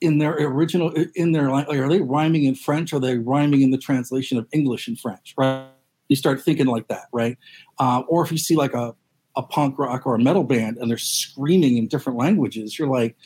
in 0.00 0.18
their 0.18 0.32
original 0.34 0.92
in 1.14 1.32
their 1.32 1.50
like 1.50 1.68
are 1.68 1.88
they 1.88 2.00
rhyming 2.00 2.44
in 2.44 2.54
French? 2.54 2.92
Or 2.92 2.96
are 2.96 3.00
they 3.00 3.18
rhyming 3.18 3.62
in 3.62 3.70
the 3.70 3.78
translation 3.78 4.38
of 4.38 4.46
English 4.52 4.88
and 4.88 4.98
French? 4.98 5.34
Right? 5.36 5.66
You 6.08 6.16
start 6.16 6.40
thinking 6.40 6.66
like 6.66 6.88
that, 6.88 7.06
right? 7.12 7.36
Uh, 7.78 8.02
or 8.08 8.24
if 8.24 8.30
you 8.30 8.38
see 8.38 8.56
like 8.56 8.74
a 8.74 8.94
a 9.36 9.42
punk 9.42 9.78
rock 9.78 10.06
or 10.06 10.14
a 10.14 10.18
metal 10.18 10.44
band 10.44 10.78
and 10.78 10.90
they're 10.90 10.96
screaming 10.98 11.76
in 11.76 11.86
different 11.88 12.18
languages, 12.18 12.78
you're 12.78 12.88
like, 12.88 13.16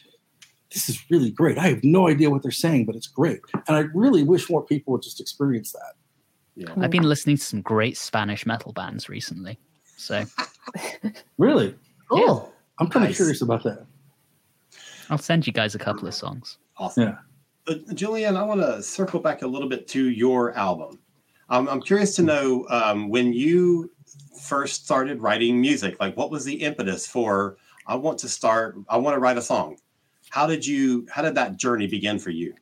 this 0.72 0.88
is 0.88 1.02
really 1.10 1.30
great. 1.30 1.58
I 1.58 1.68
have 1.68 1.82
no 1.84 2.08
idea 2.08 2.30
what 2.30 2.42
they're 2.42 2.50
saying, 2.50 2.86
but 2.86 2.94
it's 2.96 3.06
great. 3.08 3.40
And 3.66 3.76
I 3.76 3.80
really 3.94 4.22
wish 4.22 4.48
more 4.50 4.62
people 4.64 4.92
would 4.92 5.02
just 5.02 5.20
experience 5.20 5.72
that. 5.72 5.94
Yeah. 6.56 6.72
I've 6.80 6.90
been 6.90 7.02
listening 7.04 7.36
to 7.36 7.42
some 7.42 7.62
great 7.62 7.96
Spanish 7.96 8.44
metal 8.46 8.72
bands 8.72 9.08
recently. 9.08 9.58
So 9.96 10.24
Really, 11.38 11.74
Cool. 12.08 12.52
I'm 12.78 12.88
kind 12.88 13.04
of 13.04 13.10
Nice. 13.10 13.16
curious 13.16 13.42
about 13.42 13.62
that. 13.64 13.86
I'll 15.10 15.18
send 15.18 15.46
you 15.46 15.52
guys 15.52 15.74
a 15.74 15.78
couple 15.78 16.06
of 16.08 16.14
songs. 16.14 16.58
Awesome. 16.76 17.02
Yeah. 17.04 17.08
Uh, 17.10 17.16
but 17.66 17.86
Julianne, 17.88 18.36
I 18.36 18.42
want 18.42 18.60
to 18.60 18.82
circle 18.82 19.20
back 19.20 19.42
a 19.42 19.46
little 19.46 19.68
bit 19.68 19.86
to 19.88 20.08
your 20.08 20.52
album. 20.56 20.98
Um, 21.50 21.68
I'm 21.68 21.82
curious 21.82 22.14
to 22.16 22.22
know 22.22 22.66
um, 22.70 23.08
when 23.08 23.32
you 23.32 23.90
first 24.40 24.84
started 24.84 25.20
writing 25.20 25.60
music, 25.60 25.96
like 26.00 26.16
what 26.16 26.30
was 26.30 26.44
the 26.44 26.54
impetus 26.54 27.06
for, 27.06 27.56
I 27.86 27.96
want 27.96 28.18
to 28.20 28.28
start, 28.28 28.76
I 28.88 28.96
want 28.98 29.16
to 29.16 29.18
write 29.18 29.36
a 29.36 29.42
song. 29.42 29.78
How 30.30 30.46
did 30.46 30.64
you, 30.64 31.06
how 31.10 31.22
did 31.22 31.34
that 31.34 31.56
journey 31.56 31.88
begin 31.88 32.20
for 32.20 32.30
you? 32.30 32.54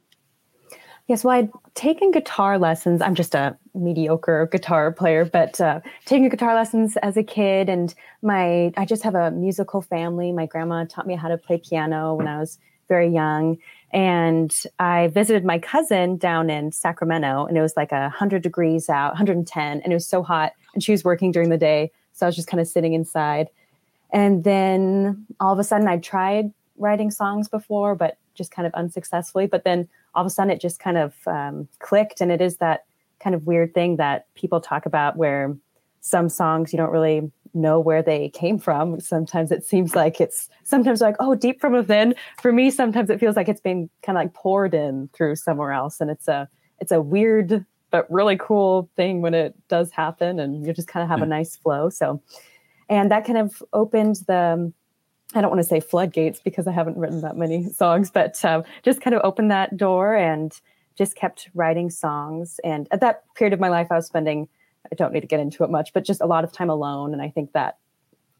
Yes, 1.06 1.24
well, 1.24 1.36
I'd 1.36 1.50
taken 1.74 2.10
guitar 2.10 2.58
lessons. 2.58 3.00
I'm 3.00 3.14
just 3.14 3.34
a 3.34 3.56
mediocre 3.74 4.48
guitar 4.50 4.92
player, 4.92 5.24
but 5.24 5.58
uh, 5.60 5.80
taking 6.04 6.28
guitar 6.28 6.54
lessons 6.54 6.98
as 6.98 7.16
a 7.16 7.22
kid, 7.22 7.70
and 7.70 7.94
my 8.20 8.74
I 8.76 8.84
just 8.84 9.02
have 9.04 9.14
a 9.14 9.30
musical 9.30 9.80
family. 9.80 10.32
My 10.32 10.44
grandma 10.44 10.84
taught 10.84 11.06
me 11.06 11.16
how 11.16 11.28
to 11.28 11.38
play 11.38 11.62
piano 11.66 12.14
when 12.14 12.28
I 12.28 12.38
was 12.38 12.58
very 12.88 13.08
young, 13.08 13.56
and 13.90 14.54
I 14.78 15.08
visited 15.08 15.44
my 15.44 15.58
cousin 15.58 16.16
down 16.16 16.50
in 16.50 16.72
Sacramento, 16.72 17.46
and 17.46 17.56
it 17.56 17.62
was 17.62 17.76
like 17.76 17.92
a 17.92 18.10
hundred 18.10 18.42
degrees 18.42 18.88
out, 18.88 19.12
110, 19.12 19.80
and 19.80 19.92
it 19.92 19.96
was 19.96 20.06
so 20.06 20.22
hot, 20.22 20.52
and 20.74 20.82
she 20.82 20.92
was 20.92 21.04
working 21.04 21.32
during 21.32 21.48
the 21.48 21.58
day, 21.58 21.90
so 22.12 22.26
I 22.26 22.28
was 22.28 22.36
just 22.36 22.48
kind 22.48 22.60
of 22.60 22.68
sitting 22.68 22.92
inside, 22.92 23.48
and 24.10 24.44
then 24.44 25.26
all 25.40 25.52
of 25.52 25.58
a 25.58 25.64
sudden, 25.64 25.88
I 25.88 25.98
tried 25.98 26.52
writing 26.76 27.10
songs 27.10 27.48
before, 27.48 27.94
but 27.94 28.16
just 28.34 28.50
kind 28.50 28.66
of 28.66 28.74
unsuccessfully, 28.74 29.46
but 29.46 29.64
then 29.64 29.88
all 30.14 30.22
of 30.22 30.26
a 30.26 30.30
sudden 30.30 30.50
it 30.50 30.60
just 30.60 30.80
kind 30.80 30.96
of 30.96 31.14
um, 31.26 31.68
clicked 31.80 32.20
and 32.20 32.32
it 32.32 32.40
is 32.40 32.56
that 32.56 32.84
kind 33.20 33.34
of 33.34 33.46
weird 33.46 33.74
thing 33.74 33.96
that 33.96 34.32
people 34.34 34.60
talk 34.60 34.86
about 34.86 35.16
where 35.16 35.54
some 36.00 36.28
songs 36.28 36.72
you 36.72 36.76
don't 36.76 36.92
really 36.92 37.30
know 37.54 37.80
where 37.80 38.02
they 38.02 38.28
came 38.30 38.58
from. 38.58 39.00
Sometimes 39.00 39.50
it 39.50 39.64
seems 39.64 39.94
like 39.94 40.20
it's 40.20 40.48
sometimes 40.64 41.00
like 41.00 41.16
oh 41.20 41.34
deep 41.34 41.60
from 41.60 41.72
within. 41.72 42.14
For 42.40 42.52
me 42.52 42.70
sometimes 42.70 43.10
it 43.10 43.20
feels 43.20 43.36
like 43.36 43.48
it's 43.48 43.60
been 43.60 43.90
kind 44.02 44.16
of 44.18 44.24
like 44.24 44.34
poured 44.34 44.74
in 44.74 45.08
through 45.12 45.36
somewhere 45.36 45.72
else. 45.72 46.00
And 46.00 46.10
it's 46.10 46.28
a 46.28 46.48
it's 46.80 46.92
a 46.92 47.00
weird 47.00 47.64
but 47.90 48.10
really 48.10 48.36
cool 48.36 48.90
thing 48.96 49.22
when 49.22 49.34
it 49.34 49.54
does 49.68 49.90
happen 49.90 50.38
and 50.38 50.66
you 50.66 50.72
just 50.72 50.88
kind 50.88 51.02
of 51.02 51.08
have 51.08 51.22
a 51.22 51.26
nice 51.26 51.56
flow. 51.56 51.88
So 51.88 52.22
and 52.88 53.10
that 53.10 53.24
kind 53.24 53.38
of 53.38 53.62
opened 53.72 54.16
the 54.26 54.72
I 55.34 55.42
don't 55.42 55.50
want 55.50 55.60
to 55.60 55.68
say 55.68 55.80
floodgates 55.80 56.40
because 56.40 56.66
I 56.66 56.72
haven't 56.72 56.96
written 56.96 57.20
that 57.20 57.36
many 57.36 57.68
songs, 57.68 58.10
but 58.10 58.42
um, 58.44 58.64
just 58.82 59.02
kind 59.02 59.14
of 59.14 59.20
opened 59.24 59.50
that 59.50 59.76
door 59.76 60.16
and 60.16 60.58
just 60.96 61.16
kept 61.16 61.50
writing 61.54 61.90
songs. 61.90 62.58
And 62.64 62.88
at 62.90 63.00
that 63.00 63.22
period 63.34 63.52
of 63.52 63.60
my 63.60 63.68
life, 63.68 63.88
I 63.90 63.96
was 63.96 64.06
spending, 64.06 64.48
I 64.90 64.94
don't 64.94 65.12
need 65.12 65.20
to 65.20 65.26
get 65.26 65.40
into 65.40 65.64
it 65.64 65.70
much, 65.70 65.92
but 65.92 66.04
just 66.04 66.20
a 66.20 66.26
lot 66.26 66.44
of 66.44 66.52
time 66.52 66.70
alone. 66.70 67.12
And 67.12 67.22
I 67.22 67.28
think 67.28 67.52
that 67.52 67.78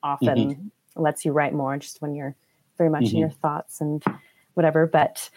often 0.03 0.71
lets 0.97 1.25
you 1.25 1.33
write 1.33 1.53
more 1.53 1.77
just 1.77 2.01
when 2.01 2.15
you're 2.15 2.35
very 2.77 2.91
much 2.91 3.05
in 3.05 3.17
Mhm. 3.17 3.21
your 3.21 3.31
thoughts 3.31 3.81
and 3.81 4.03
whatever. 4.55 4.87
But 4.87 5.31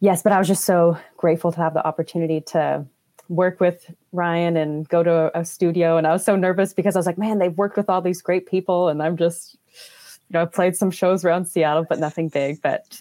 yes, 0.00 0.22
but 0.22 0.32
I 0.32 0.38
was 0.38 0.48
just 0.48 0.64
so 0.64 0.96
grateful 1.16 1.52
to 1.52 1.58
have 1.58 1.74
the 1.74 1.86
opportunity 1.86 2.40
to 2.40 2.86
work 3.28 3.60
with 3.60 3.92
Ryan 4.12 4.56
and 4.56 4.88
go 4.88 5.02
to 5.02 5.36
a 5.38 5.44
studio. 5.44 5.96
And 5.96 6.06
I 6.06 6.12
was 6.12 6.24
so 6.24 6.36
nervous 6.36 6.74
because 6.74 6.96
I 6.96 6.98
was 6.98 7.06
like, 7.06 7.18
man, 7.18 7.38
they've 7.38 7.56
worked 7.56 7.76
with 7.76 7.88
all 7.88 8.02
these 8.02 8.20
great 8.22 8.46
people. 8.46 8.88
And 8.88 9.02
I'm 9.02 9.16
just, 9.16 9.56
you 10.28 10.34
know, 10.34 10.42
I 10.42 10.44
played 10.46 10.76
some 10.76 10.90
shows 10.90 11.24
around 11.24 11.46
Seattle, 11.46 11.86
but 11.88 11.98
nothing 11.98 12.28
big. 12.28 12.60
But 12.62 13.00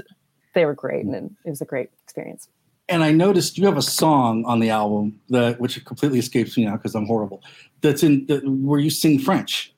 they 0.53 0.65
were 0.65 0.75
great, 0.75 1.05
and 1.05 1.35
it 1.45 1.49
was 1.49 1.61
a 1.61 1.65
great 1.65 1.89
experience. 2.03 2.49
And 2.91 3.05
I 3.05 3.11
noticed 3.11 3.57
you 3.57 3.65
have 3.65 3.77
a 3.77 3.81
song 3.81 4.43
on 4.45 4.59
the 4.59 4.69
album 4.69 5.19
that, 5.29 5.61
which 5.61 5.83
completely 5.85 6.19
escapes 6.19 6.57
me 6.57 6.65
now 6.65 6.75
because 6.75 6.93
I'm 6.93 7.07
horrible. 7.07 7.41
That's 7.79 8.03
in 8.03 8.25
that, 8.27 8.45
where 8.45 8.81
you 8.81 8.89
sing 8.89 9.17
French, 9.17 9.73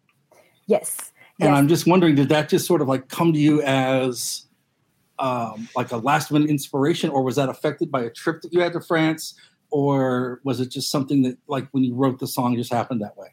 Yes, 0.66 1.12
and 1.40 1.50
yes. 1.50 1.58
I'm 1.58 1.68
just 1.68 1.86
wondering, 1.88 2.16
did 2.16 2.30
that 2.30 2.50
just 2.50 2.66
sort 2.66 2.82
of 2.82 2.88
like 2.88 3.10
come 3.10 3.32
to 3.32 3.40
you 3.40 3.62
as 3.62 4.46
um, 5.20 5.70
like 5.76 5.92
a 5.92 5.98
last 5.98 6.32
minute 6.32 6.50
inspiration, 6.50 7.12
or 7.12 7.24
was 7.24 7.36
that 7.36 7.50
affected 7.50 7.92
by 7.92 8.02
a 8.02 8.10
trip 8.10 8.42
that 8.42 8.52
you 8.52 8.62
had 8.62 8.74
to 8.74 8.82
France, 8.82 9.36
or 9.70 10.42
was 10.44 10.60
it 10.60 10.70
just 10.70 10.90
something 10.90 11.22
that, 11.24 11.38
like, 11.48 11.68
when 11.72 11.84
you 11.84 11.94
wrote 11.94 12.20
the 12.20 12.28
song, 12.28 12.56
just 12.56 12.74
happened 12.74 13.02
that 13.02 13.16
way? 13.16 13.28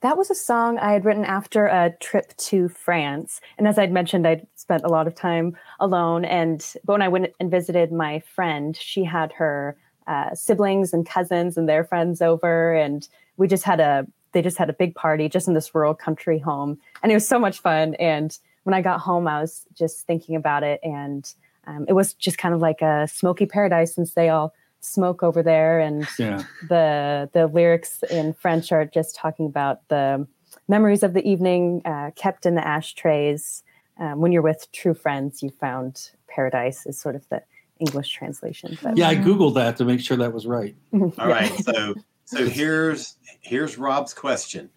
That 0.00 0.18
was 0.18 0.30
a 0.30 0.34
song 0.34 0.78
I 0.78 0.92
had 0.92 1.04
written 1.04 1.24
after 1.24 1.66
a 1.66 1.94
trip 1.98 2.36
to 2.36 2.68
France. 2.68 3.40
And 3.56 3.66
as 3.66 3.78
I'd 3.78 3.92
mentioned, 3.92 4.26
I'd 4.26 4.46
spent 4.54 4.84
a 4.84 4.88
lot 4.88 5.06
of 5.06 5.14
time 5.14 5.56
alone. 5.80 6.24
And 6.24 6.60
but 6.84 6.92
when 6.94 7.02
I 7.02 7.08
went 7.08 7.32
and 7.40 7.50
visited 7.50 7.90
my 7.90 8.20
friend, 8.20 8.76
she 8.76 9.04
had 9.04 9.32
her 9.32 9.76
uh, 10.06 10.34
siblings 10.34 10.92
and 10.92 11.06
cousins 11.06 11.56
and 11.56 11.68
their 11.68 11.84
friends 11.84 12.20
over, 12.20 12.74
and 12.74 13.08
we 13.36 13.48
just 13.48 13.64
had 13.64 13.80
a 13.80 14.06
they 14.32 14.42
just 14.42 14.58
had 14.58 14.68
a 14.68 14.74
big 14.74 14.94
party 14.94 15.28
just 15.28 15.48
in 15.48 15.54
this 15.54 15.74
rural 15.74 15.94
country 15.94 16.38
home, 16.38 16.78
and 17.02 17.10
it 17.10 17.14
was 17.14 17.26
so 17.26 17.38
much 17.38 17.60
fun. 17.60 17.94
And 17.94 18.36
when 18.64 18.74
I 18.74 18.82
got 18.82 19.00
home, 19.00 19.26
I 19.26 19.40
was 19.40 19.64
just 19.74 20.06
thinking 20.06 20.36
about 20.36 20.62
it, 20.62 20.80
and 20.82 21.32
um, 21.66 21.86
it 21.88 21.94
was 21.94 22.12
just 22.14 22.36
kind 22.36 22.54
of 22.54 22.60
like 22.60 22.82
a 22.82 23.08
smoky 23.08 23.46
paradise 23.46 23.94
since 23.94 24.12
they 24.12 24.28
all 24.28 24.52
smoke 24.84 25.22
over 25.22 25.42
there 25.42 25.80
and 25.80 26.06
Yeah. 26.18 26.44
the 26.68 27.28
the 27.32 27.46
lyrics 27.46 28.02
in 28.04 28.32
French 28.34 28.70
are 28.72 28.84
just 28.84 29.16
talking 29.16 29.46
about 29.46 29.86
the 29.88 30.26
memories 30.68 31.02
of 31.02 31.14
the 31.14 31.28
evening 31.28 31.82
uh, 31.84 32.10
kept 32.16 32.46
in 32.46 32.54
the 32.54 32.66
ashtrays. 32.66 33.62
Um, 33.98 34.20
when 34.20 34.32
you're 34.32 34.42
with 34.42 34.70
true 34.72 34.94
friends, 34.94 35.42
you 35.42 35.50
found 35.50 36.10
paradise 36.28 36.84
is 36.86 37.00
sort 37.00 37.14
of 37.14 37.28
the 37.28 37.42
English 37.78 38.08
translation. 38.10 38.76
But 38.82 38.96
Yeah, 38.96 39.08
I 39.08 39.16
googled 39.16 39.54
that 39.54 39.76
to 39.78 39.84
make 39.84 40.00
sure 40.00 40.16
that 40.16 40.32
was 40.32 40.46
right. 40.46 40.74
All 40.92 41.10
right. 41.18 41.52
So, 41.62 41.94
so 42.24 42.46
here's, 42.48 43.16
here's 43.40 43.78
Rob's 43.78 44.14
question. 44.14 44.70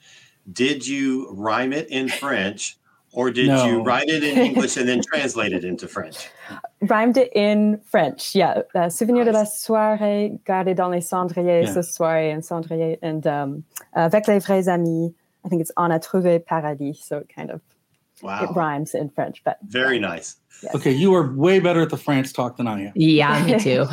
Did 0.52 0.86
you 0.88 1.30
rhyme 1.32 1.74
it 1.74 1.88
in 1.90 2.10
French 2.10 2.78
or 3.18 3.32
did 3.32 3.48
No. 3.48 3.66
you 3.66 3.82
write 3.82 4.10
it 4.10 4.24
in 4.24 4.38
English 4.38 4.78
and 4.78 4.88
then 4.88 5.02
translate 5.12 5.52
it 5.52 5.64
into 5.64 5.88
French? 5.88 6.30
rhymed 6.82 7.18
it 7.18 7.32
in 7.36 7.80
French. 7.84 8.36
Yeah, 8.36 8.62
uh, 8.76 8.90
souvenir 8.90 9.26
de 9.26 9.32
la 9.32 9.46
soirée 9.46 10.40
gardée 10.46 10.76
dans 10.76 10.90
les 10.92 11.02
cendriers 11.02 11.64
Yeah. 11.64 11.74
ce 11.74 11.82
soir 11.82 12.18
and 12.34 12.44
cendrier 12.46 12.98
and 13.02 13.26
um, 13.26 13.64
avec 13.96 14.28
les 14.28 14.40
vrais 14.40 14.68
amis. 14.68 15.14
I 15.44 15.50
think 15.50 15.62
it's 15.62 15.72
on 15.78 15.92
a 15.92 16.00
trouvé 16.00 16.40
paradis, 16.46 17.00
so 17.04 17.18
it 17.18 17.28
kind 17.36 17.50
of 17.52 17.62
it 18.24 18.50
rhymes 18.56 18.94
in 18.94 19.10
French. 19.10 19.44
But 19.44 19.58
Very 19.68 20.00
nice. 20.00 20.36
yes. 20.62 20.76
Okay, 20.76 20.92
you 20.92 21.14
are 21.16 21.34
way 21.36 21.60
better 21.60 21.82
at 21.82 21.90
the 21.90 21.98
France 21.98 22.32
talk 22.34 22.58
than 22.58 22.68
I 22.68 22.86
am. 22.88 22.92
Yeah, 22.96 23.44
me 23.46 23.60
too. 23.68 23.86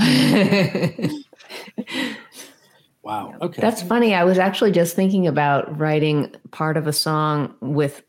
Wow. 3.02 3.34
Okay. 3.42 3.60
That's 3.60 3.82
funny. 3.82 4.14
I 4.14 4.24
was 4.24 4.38
actually 4.38 4.72
just 4.72 4.96
thinking 4.96 5.26
about 5.26 5.78
writing 5.78 6.34
part 6.52 6.76
of 6.78 6.86
a 6.86 6.92
song 6.92 7.54
with 7.60 7.98
s- 7.98 8.02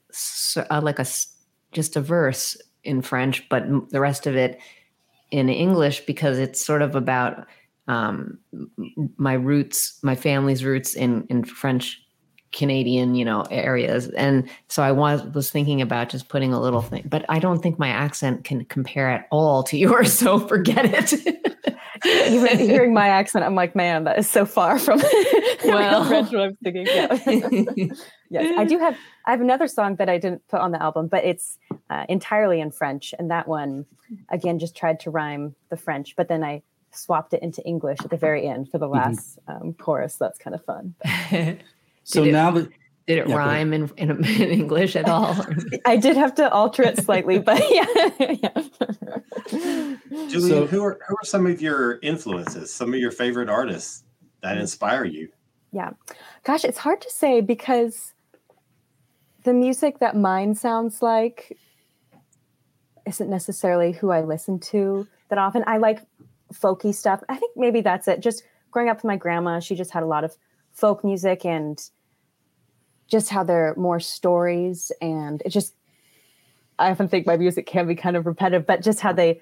uh, 0.58 0.82
like 0.82 1.00
a 1.00 1.06
just 1.72 1.96
a 1.96 2.02
verse 2.02 2.58
in 2.84 3.02
French, 3.02 3.48
but 3.50 3.66
the 3.90 4.00
rest 4.00 4.28
of 4.28 4.36
it 4.36 4.60
in 5.32 5.50
English 5.50 6.06
because 6.06 6.38
it's 6.40 6.64
sort 6.64 6.82
of 6.82 6.96
about 6.96 7.48
um, 7.88 8.40
my 9.18 9.34
roots, 9.34 10.00
my 10.02 10.16
family's 10.16 10.64
roots 10.64 10.96
in 10.96 11.26
in 11.30 11.44
French 11.44 12.02
Canadian, 12.56 13.14
you 13.16 13.24
know, 13.26 13.44
areas. 13.52 14.08
And 14.10 14.50
so 14.70 14.82
I 14.82 14.92
was 14.92 15.22
was 15.36 15.52
thinking 15.52 15.82
about 15.82 16.10
just 16.10 16.30
putting 16.30 16.54
a 16.54 16.60
little 16.60 16.82
thing, 16.82 17.04
but 17.06 17.24
I 17.30 17.38
don't 17.40 17.62
think 17.62 17.78
my 17.78 17.90
accent 17.90 18.44
can 18.46 18.66
compare 18.66 19.10
at 19.12 19.28
all 19.30 19.62
to 19.64 19.78
yours, 19.86 20.14
so 20.14 20.40
forget 20.40 20.86
it. 20.86 21.14
Even 22.32 22.60
hearing 22.60 22.94
my 22.94 23.08
accent, 23.08 23.44
I'm 23.46 23.56
like, 23.56 23.76
man, 23.76 24.04
that 24.04 24.18
is 24.20 24.30
so 24.30 24.46
far 24.46 24.78
from 24.80 25.00
Well. 25.66 26.06
French 26.06 26.32
what 26.32 26.42
I'm 26.42 26.56
thinking. 26.64 26.86
Yeah. 26.88 27.18
yes, 28.30 28.54
I 28.58 28.66
do 28.66 28.78
have. 28.80 28.96
I 29.26 29.32
have 29.32 29.42
another 29.42 29.68
song 29.68 29.96
that 29.96 30.10
I 30.10 30.18
didn't 30.18 30.48
put 30.48 30.60
on 30.60 30.72
the 30.72 30.82
album, 30.82 31.08
but 31.08 31.24
it's 31.24 31.58
uh, 31.90 32.06
entirely 32.10 32.60
in 32.62 32.72
French, 32.72 33.14
and 33.18 33.32
that 33.32 33.48
one, 33.48 33.86
again, 34.30 34.60
just 34.60 34.76
tried 34.76 35.00
to 35.02 35.10
rhyme 35.12 35.56
the 35.70 35.78
French, 35.78 36.16
but 36.16 36.28
then 36.28 36.44
I 36.44 36.62
swapped 36.92 37.34
it 37.34 37.42
into 37.42 37.62
English 37.66 37.98
at 38.04 38.10
the 38.10 38.18
very 38.18 38.48
end 38.48 38.70
for 38.72 38.78
the 38.78 38.86
Mm-hmm. 38.88 39.10
last 39.10 39.40
um, 39.48 39.74
chorus. 39.74 40.16
That's 40.16 40.38
kind 40.38 40.54
of 40.56 40.64
fun. 40.64 40.96
So 42.06 42.24
Did 42.24 42.30
it- 42.30 42.34
now 42.34 42.52
that 42.52 42.70
Did 43.08 43.18
it 43.20 43.28
Yeah, 43.28 43.36
rhyme 43.36 43.74
in, 43.74 43.92
in, 43.98 44.10
in 44.26 44.50
English 44.50 44.96
at 44.96 45.08
all? 45.10 45.36
I 45.86 45.98
did 45.98 46.16
have 46.18 46.34
to 46.36 46.50
alter 46.52 46.84
it 46.84 46.98
slightly, 47.04 47.38
but 47.40 47.60
yeah. 47.70 47.86
Julianne, 49.52 50.50
So- 50.50 50.66
who 50.68 50.84
are 50.84 51.00
who 51.08 51.16
are 51.16 51.26
some 51.26 51.46
of 51.46 51.62
your 51.62 52.00
influences? 52.02 52.74
Some 52.74 52.94
of 52.94 53.00
your 53.00 53.12
favorite 53.12 53.50
artists 53.50 54.04
that 54.42 54.58
inspire 54.58 55.06
you? 55.06 55.30
yeah. 55.72 55.92
Gosh, 56.44 56.64
it's 56.64 56.78
hard 56.78 57.02
to 57.02 57.10
say 57.10 57.42
because 57.42 58.14
the 59.44 59.54
music 59.54 60.00
that 60.00 60.16
mine 60.16 60.56
sounds 60.56 61.02
like 61.02 61.58
isn't 63.06 63.30
necessarily 63.30 63.92
who 63.92 64.10
I 64.12 64.22
listen 64.22 64.60
to 64.72 65.06
that 65.30 65.38
often. 65.38 65.64
I 65.68 65.78
like 65.78 66.00
folky 66.54 66.94
stuff. 66.94 67.22
I 67.30 67.36
think 67.36 67.52
maybe 67.58 67.82
that's 67.82 68.08
it. 68.08 68.22
Just 68.22 68.44
growing 68.72 68.90
up 68.90 68.98
with 68.98 69.04
my 69.06 69.18
grandma, 69.18 69.60
she 69.60 69.76
just 69.76 69.92
had 69.92 70.02
a 70.04 70.08
lot 70.08 70.24
of 70.24 70.36
folk 70.72 71.04
music 71.04 71.46
and 71.46 71.78
just 73.08 73.30
how 73.30 73.44
there 73.44 73.70
are 73.70 73.76
more 73.76 74.00
stories 74.00 74.92
and 75.02 75.42
it 75.46 75.50
just 75.50 75.76
I 76.78 76.92
often 76.92 77.08
think 77.08 77.26
my 77.26 77.38
music 77.38 77.66
can 77.66 77.88
be 77.88 77.96
kind 77.96 78.18
of 78.18 78.26
repetitive, 78.26 78.68
but 78.68 78.82
just 78.82 79.00
how 79.00 79.14
they 79.14 79.42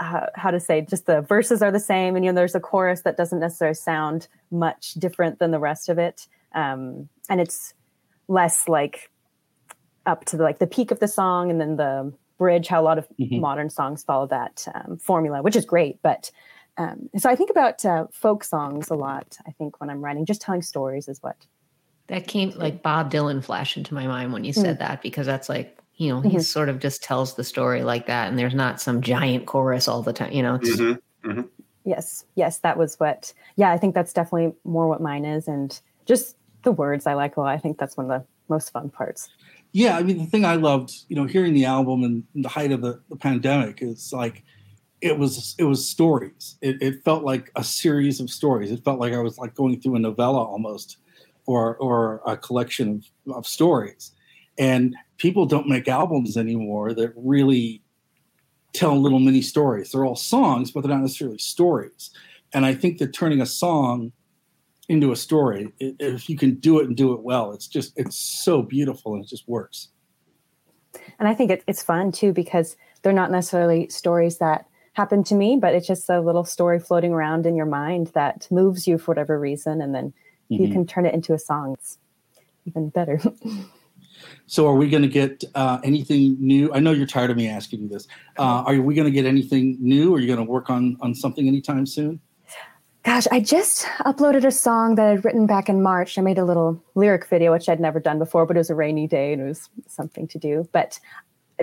uh, 0.00 0.26
how 0.34 0.50
to 0.50 0.58
say 0.58 0.80
just 0.80 1.06
the 1.06 1.20
verses 1.20 1.62
are 1.62 1.70
the 1.70 1.78
same 1.78 2.16
and 2.16 2.24
you 2.24 2.32
know 2.32 2.36
there's 2.36 2.54
a 2.54 2.60
chorus 2.60 3.02
that 3.02 3.16
doesn't 3.18 3.38
necessarily 3.40 3.74
sound 3.74 4.28
much 4.50 4.94
different 4.94 5.38
than 5.38 5.50
the 5.50 5.58
rest 5.58 5.90
of 5.90 5.98
it 5.98 6.26
um, 6.54 7.08
and 7.28 7.38
it's 7.40 7.74
less 8.26 8.66
like 8.66 9.10
up 10.06 10.24
to 10.24 10.38
the, 10.38 10.42
like 10.42 10.58
the 10.58 10.66
peak 10.66 10.90
of 10.90 11.00
the 11.00 11.06
song 11.08 11.50
and 11.50 11.60
then 11.60 11.76
the 11.76 12.10
bridge 12.38 12.66
how 12.68 12.80
a 12.80 12.82
lot 12.82 12.96
of 12.96 13.06
Mhm. 13.20 13.40
modern 13.40 13.68
songs 13.68 14.02
follow 14.02 14.26
that 14.28 14.66
um, 14.74 14.96
formula 14.96 15.42
which 15.42 15.54
is 15.54 15.66
great 15.66 16.00
but 16.00 16.30
um, 16.78 17.10
so 17.18 17.28
i 17.28 17.36
think 17.36 17.50
about 17.50 17.84
uh, 17.84 18.06
folk 18.10 18.42
songs 18.42 18.88
a 18.88 18.94
lot 18.94 19.36
i 19.46 19.50
think 19.50 19.78
when 19.82 19.90
i'm 19.90 20.02
writing 20.02 20.24
just 20.24 20.40
telling 20.40 20.62
stories 20.62 21.08
is 21.08 21.22
what 21.22 21.36
that 22.10 22.26
came 22.26 22.50
like 22.50 22.82
Bob 22.82 23.10
Dylan 23.10 23.42
flashed 23.42 23.76
into 23.76 23.94
my 23.94 24.06
mind 24.06 24.32
when 24.32 24.44
you 24.44 24.52
said 24.52 24.78
that 24.80 25.00
because 25.02 25.26
that's 25.26 25.48
like, 25.48 25.78
you 25.96 26.08
know, 26.08 26.20
he 26.20 26.36
Mhm. 26.36 26.44
sort 26.44 26.68
of 26.68 26.78
just 26.78 27.02
tells 27.02 27.34
the 27.34 27.44
story 27.44 27.82
like 27.82 28.06
that. 28.06 28.28
And 28.28 28.38
there's 28.38 28.54
not 28.54 28.80
some 28.80 29.00
giant 29.00 29.46
chorus 29.46 29.88
all 29.88 30.02
the 30.02 30.12
time, 30.12 30.32
you 30.32 30.42
know, 30.42 30.56
it's, 30.56 30.68
Mhm. 30.68 30.98
yes 31.84 32.24
yes 32.34 32.58
that 32.58 32.76
was 32.76 32.96
what 33.00 33.32
yeah 33.56 33.72
i 33.72 33.78
think 33.78 33.94
that's 33.94 34.12
definitely 34.12 34.52
more 34.64 34.86
what 34.86 35.00
mine 35.00 35.24
is 35.24 35.48
and 35.48 35.80
just 36.04 36.36
the 36.62 36.70
words 36.72 37.06
i 37.06 37.14
like 37.14 37.38
a 37.38 37.40
lot 37.40 37.48
i 37.48 37.56
think 37.56 37.78
that's 37.78 37.96
one 37.96 38.10
of 38.10 38.20
the 38.20 38.26
most 38.50 38.70
fun 38.70 38.90
parts 38.90 39.30
yeah, 39.72 39.96
I 39.96 40.02
mean, 40.02 40.18
the 40.18 40.26
thing 40.26 40.44
I 40.44 40.56
loved, 40.56 40.92
you 41.08 41.14
know, 41.14 41.26
hearing 41.26 41.54
the 41.54 41.64
album 41.64 42.02
and 42.02 42.24
the 42.34 42.48
height 42.48 42.72
of 42.72 42.80
the, 42.82 43.00
the 43.08 43.14
pandemic 43.16 43.82
is 43.82 44.12
like, 44.12 44.42
it 45.00 45.16
was 45.16 45.54
it 45.58 45.64
was 45.64 45.88
stories. 45.88 46.56
It, 46.60 46.82
it 46.82 47.04
felt 47.04 47.22
like 47.22 47.50
a 47.54 47.62
series 47.62 48.18
of 48.20 48.30
stories. 48.30 48.72
It 48.72 48.84
felt 48.84 48.98
like 48.98 49.12
I 49.12 49.20
was 49.20 49.38
like 49.38 49.54
going 49.54 49.80
through 49.80 49.94
a 49.94 49.98
novella 50.00 50.42
almost, 50.42 50.98
or 51.50 51.76
or 51.76 52.20
a 52.26 52.36
collection 52.36 53.02
of, 53.26 53.36
of 53.36 53.46
stories. 53.46 54.12
And 54.58 54.94
people 55.18 55.46
don't 55.46 55.68
make 55.68 55.88
albums 55.88 56.36
anymore 56.36 56.94
that 56.94 57.12
really 57.16 57.82
tell 58.72 59.00
little 59.00 59.18
mini 59.18 59.42
stories. 59.42 59.90
They're 59.90 60.04
all 60.04 60.16
songs, 60.16 60.70
but 60.70 60.82
they're 60.82 60.94
not 60.94 61.02
necessarily 61.02 61.38
stories. 61.38 62.10
And 62.52 62.66
I 62.66 62.74
think 62.74 62.98
that 62.98 63.12
turning 63.12 63.40
a 63.40 63.46
song 63.46 64.12
into 64.88 65.12
a 65.12 65.16
story, 65.16 65.72
if 65.78 66.28
you 66.28 66.36
can 66.36 66.56
do 66.56 66.80
it 66.80 66.86
and 66.86 66.96
do 66.96 67.12
it 67.12 67.22
well, 67.22 67.52
it's 67.52 67.68
just 67.68 67.92
it's 67.96 68.16
so 68.16 68.62
beautiful 68.62 69.14
and 69.14 69.24
it 69.24 69.28
just 69.28 69.48
works. 69.48 69.88
and 71.18 71.28
i 71.28 71.34
think 71.34 71.50
it, 71.50 71.62
it's 71.66 71.82
fun 71.82 72.10
too 72.12 72.32
because 72.32 72.76
they're 73.02 73.12
not 73.12 73.30
necessarily 73.30 73.88
stories 73.88 74.38
that 74.38 74.66
happen 74.94 75.22
to 75.22 75.34
me 75.34 75.56
but 75.56 75.74
it's 75.74 75.86
just 75.86 76.10
a 76.10 76.20
little 76.20 76.44
story 76.44 76.78
floating 76.78 77.12
around 77.12 77.46
in 77.46 77.54
your 77.56 77.66
mind 77.66 78.08
that 78.14 78.48
moves 78.50 78.88
you 78.88 78.98
for 78.98 79.12
whatever 79.12 79.38
reason 79.38 79.80
and 79.80 79.94
then 79.94 80.12
you 80.50 80.66
Mhm. 80.68 80.72
can 80.72 80.86
turn 80.86 81.06
it 81.06 81.14
into 81.14 81.32
a 81.32 81.38
song 81.38 81.72
it's 81.74 81.98
even 82.66 82.88
better 82.90 83.20
So, 84.46 84.66
are 84.66 84.74
we 84.74 84.90
going 84.90 85.02
to 85.02 85.08
get 85.08 85.44
uh, 85.54 85.78
anything 85.82 86.36
new? 86.40 86.70
I 86.74 86.80
know 86.80 86.90
you're 86.90 87.06
tired 87.06 87.30
of 87.30 87.36
me 87.38 87.48
asking 87.48 87.80
you 87.82 87.88
this. 87.88 88.06
Uh, 88.38 88.62
are 88.66 88.78
we 88.80 88.94
going 88.94 89.06
to 89.06 89.10
get 89.10 89.24
anything 89.24 89.78
new? 89.80 90.14
Are 90.14 90.18
you 90.20 90.26
going 90.26 90.44
to 90.44 90.50
work 90.50 90.68
on 90.68 90.98
on 91.00 91.14
something 91.14 91.48
anytime 91.48 91.86
soon? 91.86 92.20
Gosh, 93.04 93.26
I 93.32 93.40
just 93.40 93.86
uploaded 94.00 94.44
a 94.44 94.50
song 94.50 94.96
that 94.96 95.06
I'd 95.06 95.24
written 95.24 95.46
back 95.46 95.70
in 95.70 95.82
March. 95.82 96.18
I 96.18 96.22
made 96.22 96.36
a 96.36 96.44
little 96.44 96.82
lyric 96.96 97.26
video, 97.28 97.52
which 97.52 97.66
I'd 97.68 97.80
never 97.80 97.98
done 97.98 98.18
before, 98.18 98.44
but 98.44 98.56
it 98.56 98.60
was 98.60 98.68
a 98.68 98.74
rainy 98.74 99.06
day 99.06 99.32
and 99.32 99.40
it 99.40 99.46
was 99.46 99.70
something 99.86 100.28
to 100.28 100.38
do. 100.38 100.68
But 100.72 101.00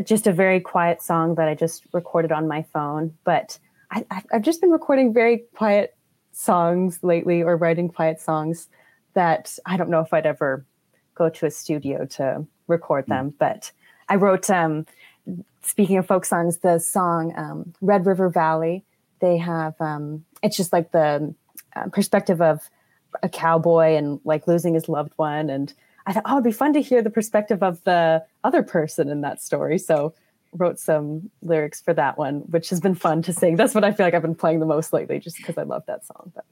just 0.04 0.26
a 0.26 0.32
very 0.34 0.60
quiet 0.60 1.04
song 1.04 1.36
that 1.36 1.48
I 1.48 1.54
just 1.54 1.86
recorded 1.94 2.32
on 2.32 2.48
my 2.48 2.64
phone. 2.74 3.14
But 3.24 3.60
I, 3.92 4.04
I- 4.10 4.24
I've 4.34 4.42
just 4.44 4.62
been 4.62 4.72
recording 4.72 5.14
very 5.14 5.44
quiet 5.56 5.96
songs 6.32 7.04
lately 7.04 7.44
or 7.44 7.56
writing 7.56 7.88
quiet 7.90 8.20
songs 8.20 8.68
that 9.18 9.58
I 9.66 9.78
don't 9.78 9.90
know 9.90 10.02
if 10.02 10.14
I'd 10.14 10.28
ever 10.28 10.64
go 11.16 11.28
to 11.28 11.48
a 11.48 11.52
studio 11.52 12.06
to 12.06 12.46
record 12.68 13.08
them. 13.08 13.34
But 13.40 13.72
I 14.08 14.16
wrote, 14.16 14.48
um, 14.52 14.86
speaking 15.64 15.98
of 15.98 16.06
folk 16.06 16.24
songs, 16.24 16.58
the 16.60 16.78
song 16.78 17.34
um, 17.36 17.74
Red 17.82 18.06
River 18.06 18.30
Valley. 18.30 18.86
They 19.20 19.38
have, 19.38 19.74
um, 19.82 20.24
it's 20.44 20.56
just 20.56 20.72
like 20.72 20.92
the 20.92 21.34
uh, 21.76 21.88
perspective 21.90 22.44
of 22.44 22.70
a 23.24 23.30
cowboy 23.30 23.96
and 23.96 24.20
like 24.24 24.46
losing 24.48 24.76
his 24.76 24.88
loved 24.88 25.14
one. 25.16 25.50
And 25.50 25.74
I 26.06 26.14
thought, 26.14 26.24
oh, 26.28 26.34
it'd 26.34 26.44
be 26.44 26.52
fun 26.52 26.74
to 26.74 26.82
hear 26.82 27.02
the 27.02 27.10
perspective 27.10 27.64
of 27.64 27.84
the 27.86 28.24
other 28.44 28.62
person 28.62 29.10
in 29.10 29.22
that 29.22 29.42
story. 29.42 29.80
So 29.80 30.14
wrote 30.54 30.80
some 30.80 31.32
lyrics 31.42 31.82
for 31.82 31.94
that 31.96 32.20
one, 32.20 32.42
which 32.52 32.70
has 32.70 32.80
been 32.80 32.94
fun 32.94 33.24
to 33.24 33.34
sing. 33.34 33.56
That's 33.56 33.74
what 33.74 33.84
I 33.84 33.92
feel 33.92 34.06
like 34.06 34.14
I've 34.14 34.22
been 34.22 34.36
playing 34.36 34.60
the 34.60 34.68
most 34.68 34.94
lately, 34.94 35.18
just 35.20 35.38
because 35.38 35.58
I 35.58 35.64
love 35.64 35.84
that 35.88 36.06
song. 36.06 36.32
But 36.36 36.46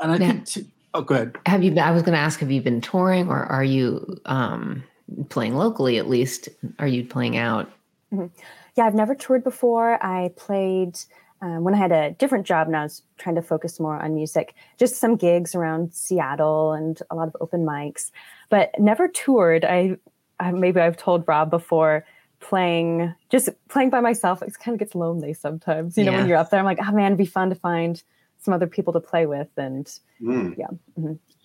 And 0.00 0.10
I 0.12 0.16
Yeah. 0.16 0.32
think, 0.32 0.46
t- 0.46 0.70
oh, 0.94 1.02
go 1.02 1.14
ahead. 1.14 1.36
have 1.46 1.62
you, 1.62 1.76
I 1.78 1.90
was 1.90 2.02
going 2.02 2.14
to 2.14 2.18
ask, 2.18 2.40
have 2.40 2.50
you 2.50 2.60
been 2.62 2.80
touring 2.80 3.28
or 3.28 3.44
are 3.44 3.64
you 3.64 4.20
um, 4.26 4.82
playing 5.28 5.54
locally 5.56 5.98
at 5.98 6.08
least? 6.08 6.48
Are 6.78 6.86
you 6.86 7.04
playing 7.04 7.36
out? 7.36 7.70
yeah, 8.12 8.84
I've 8.84 8.94
never 8.94 9.14
toured 9.14 9.42
before. 9.44 10.02
I 10.04 10.32
played 10.36 10.98
um, 11.40 11.64
when 11.64 11.74
I 11.74 11.78
had 11.78 11.92
a 11.92 12.12
different 12.12 12.46
job 12.46 12.66
and 12.66 12.76
I 12.76 12.82
was 12.84 13.02
trying 13.18 13.34
to 13.36 13.42
focus 13.42 13.80
more 13.80 14.00
on 14.00 14.14
music, 14.14 14.54
just 14.78 14.96
some 14.96 15.16
gigs 15.16 15.54
around 15.54 15.92
Seattle 15.92 16.72
and 16.72 17.00
a 17.10 17.16
lot 17.16 17.28
of 17.28 17.36
open 17.40 17.64
mics, 17.64 18.10
but 18.48 18.70
never 18.78 19.08
toured. 19.08 19.64
I, 19.64 19.96
I 20.38 20.52
maybe 20.52 20.80
I've 20.80 20.96
told 20.96 21.24
Rob 21.26 21.50
before 21.50 22.04
playing 22.40 23.14
just 23.30 23.48
playing 23.68 23.90
by 23.90 24.00
myself. 24.00 24.42
It 24.42 24.52
kind 24.58 24.74
of 24.74 24.78
gets 24.78 24.94
lonely 24.94 25.32
sometimes. 25.32 25.96
You 25.96 26.04
know, 26.04 26.12
Yeah. 26.12 26.18
when 26.18 26.28
you're 26.28 26.38
up 26.38 26.50
there, 26.50 26.60
I'm 26.60 26.66
like, 26.66 26.78
oh 26.80 26.92
man, 26.92 27.06
it'd 27.06 27.18
be 27.18 27.24
fun 27.26 27.48
to 27.48 27.54
find 27.56 28.02
some 28.42 28.52
other 28.52 28.66
people 28.66 28.92
to 28.92 29.00
play 29.00 29.26
with. 29.26 29.48
And 29.56 29.86
Mm. 30.20 30.54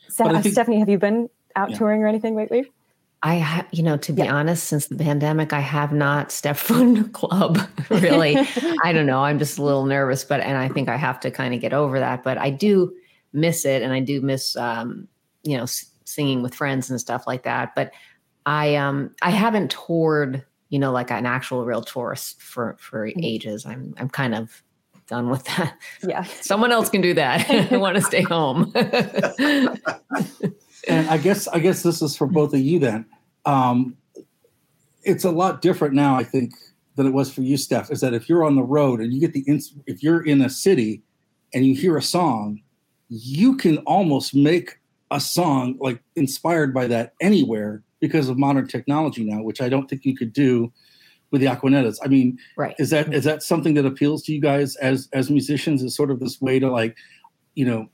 Ste- 0.09 0.17
But 0.17 0.27
I 0.35 0.39
uh, 0.39 0.41
think- 0.41 0.53
Stephanie, 0.53 0.79
have 0.79 0.89
you 0.89 0.97
been 0.99 1.29
out 1.55 1.71
Yeah. 1.71 1.77
touring 1.77 2.03
or 2.03 2.07
anything 2.07 2.35
lately? 2.35 2.71
I, 3.23 3.39
ha- 3.39 3.65
you 3.71 3.81
know, 3.81 3.97
to 3.97 4.13
be 4.13 4.21
Yeah. 4.23 4.35
honest, 4.35 4.65
since 4.65 4.87
the 4.87 4.95
pandemic, 4.95 5.51
I 5.53 5.59
have 5.59 5.91
not 5.91 6.31
stepped 6.31 6.59
foot 6.67 6.81
in 6.81 6.97
a 6.97 7.03
club. 7.09 7.59
Really, 7.89 8.37
I 8.83 8.91
don't 8.93 9.05
know. 9.05 9.23
I'm 9.23 9.39
just 9.39 9.57
a 9.57 9.63
little 9.63 9.85
nervous, 9.85 10.23
but 10.23 10.41
and 10.41 10.57
I 10.57 10.67
think 10.67 10.89
I 10.89 10.97
have 10.97 11.19
to 11.21 11.31
kind 11.31 11.53
of 11.53 11.61
get 11.61 11.73
over 11.73 11.99
that. 11.99 12.23
But 12.23 12.37
I 12.37 12.49
do 12.51 12.93
miss 13.33 13.65
it, 13.65 13.81
and 13.81 13.91
I 13.93 13.99
do 14.01 14.21
miss, 14.21 14.55
um, 14.57 15.07
you 15.43 15.55
know, 15.57 15.63
s- 15.63 15.85
singing 16.05 16.41
with 16.43 16.53
friends 16.53 16.89
and 16.89 16.99
stuff 16.99 17.25
like 17.25 17.43
that. 17.43 17.73
But 17.75 17.91
I, 18.45 18.75
um, 18.75 19.15
I 19.21 19.29
haven't 19.31 19.71
toured, 19.71 20.43
you 20.69 20.79
know, 20.79 20.91
like 20.91 21.11
an 21.11 21.25
actual 21.25 21.65
real 21.65 21.81
tour 21.81 22.11
s- 22.13 22.35
for 22.39 22.75
for 22.79 23.07
Mhm. 23.07 23.23
ages. 23.23 23.65
I'm, 23.65 23.93
I'm 23.97 24.09
kind 24.09 24.35
of 24.35 24.61
done 25.07 25.29
with 25.29 25.43
that. 25.45 25.77
yeah. 26.07 26.23
Someone 26.23 26.71
else 26.71 26.89
can 26.89 27.01
do 27.01 27.13
that. 27.15 27.49
I 27.71 27.77
want 27.77 27.95
to 27.95 28.01
stay 28.01 28.21
home. 28.21 28.71
and 30.87 31.09
I 31.09 31.17
guess 31.17 31.47
I 31.47 31.59
guess 31.59 31.83
this 31.83 32.01
is 32.01 32.15
for 32.15 32.27
both 32.27 32.53
of 32.53 32.59
you 32.59 32.79
then. 32.79 33.05
Um, 33.45 33.97
it's 35.03 35.23
a 35.23 35.31
lot 35.31 35.61
different 35.61 35.93
now, 35.93 36.15
I 36.15 36.23
think, 36.23 36.53
than 36.95 37.07
it 37.07 37.11
was 37.11 37.33
for 37.33 37.41
you, 37.41 37.57
Steph. 37.57 37.91
Is 37.91 38.01
that 38.01 38.13
if 38.13 38.27
you're 38.27 38.43
on 38.43 38.55
the 38.55 38.63
road 38.63 38.99
and 38.99 39.13
you 39.13 39.19
get 39.19 39.33
the 39.33 39.43
ins- 39.47 39.73
if 39.85 40.03
you're 40.03 40.25
in 40.25 40.41
a 40.41 40.49
city 40.49 41.01
and 41.53 41.65
you 41.65 41.73
hear 41.73 41.97
a 41.97 42.01
song, 42.01 42.61
you 43.09 43.55
can 43.55 43.77
almost 43.79 44.35
make 44.35 44.79
a 45.11 45.19
song 45.19 45.77
like 45.79 46.01
inspired 46.17 46.73
by 46.73 46.87
that 46.87 47.13
anywhere 47.21 47.81
because 48.01 48.27
of 48.27 48.37
modern 48.37 48.67
technology 48.67 49.23
now, 49.23 49.41
which 49.41 49.61
I 49.61 49.69
don't 49.69 49.89
think 49.89 50.05
you 50.05 50.15
could 50.15 50.33
do 50.33 50.71
with 51.31 51.41
the 51.41 51.47
Aquanettas. 51.47 51.97
I 52.03 52.07
mean, 52.07 52.37
right. 52.55 52.75
is 52.79 52.89
that 52.91 53.13
is 53.13 53.23
that 53.23 53.43
something 53.43 53.73
that 53.75 53.85
appeals 53.85 54.23
to 54.23 54.33
you 54.33 54.41
guys 54.41 54.75
as 54.77 55.09
as 55.13 55.29
musicians? 55.29 55.83
Is 55.83 55.95
sort 55.95 56.11
of 56.11 56.19
this 56.19 56.41
way 56.41 56.59
to 56.59 56.71
like, 56.71 56.95
you 57.55 57.65
know, 57.65 57.89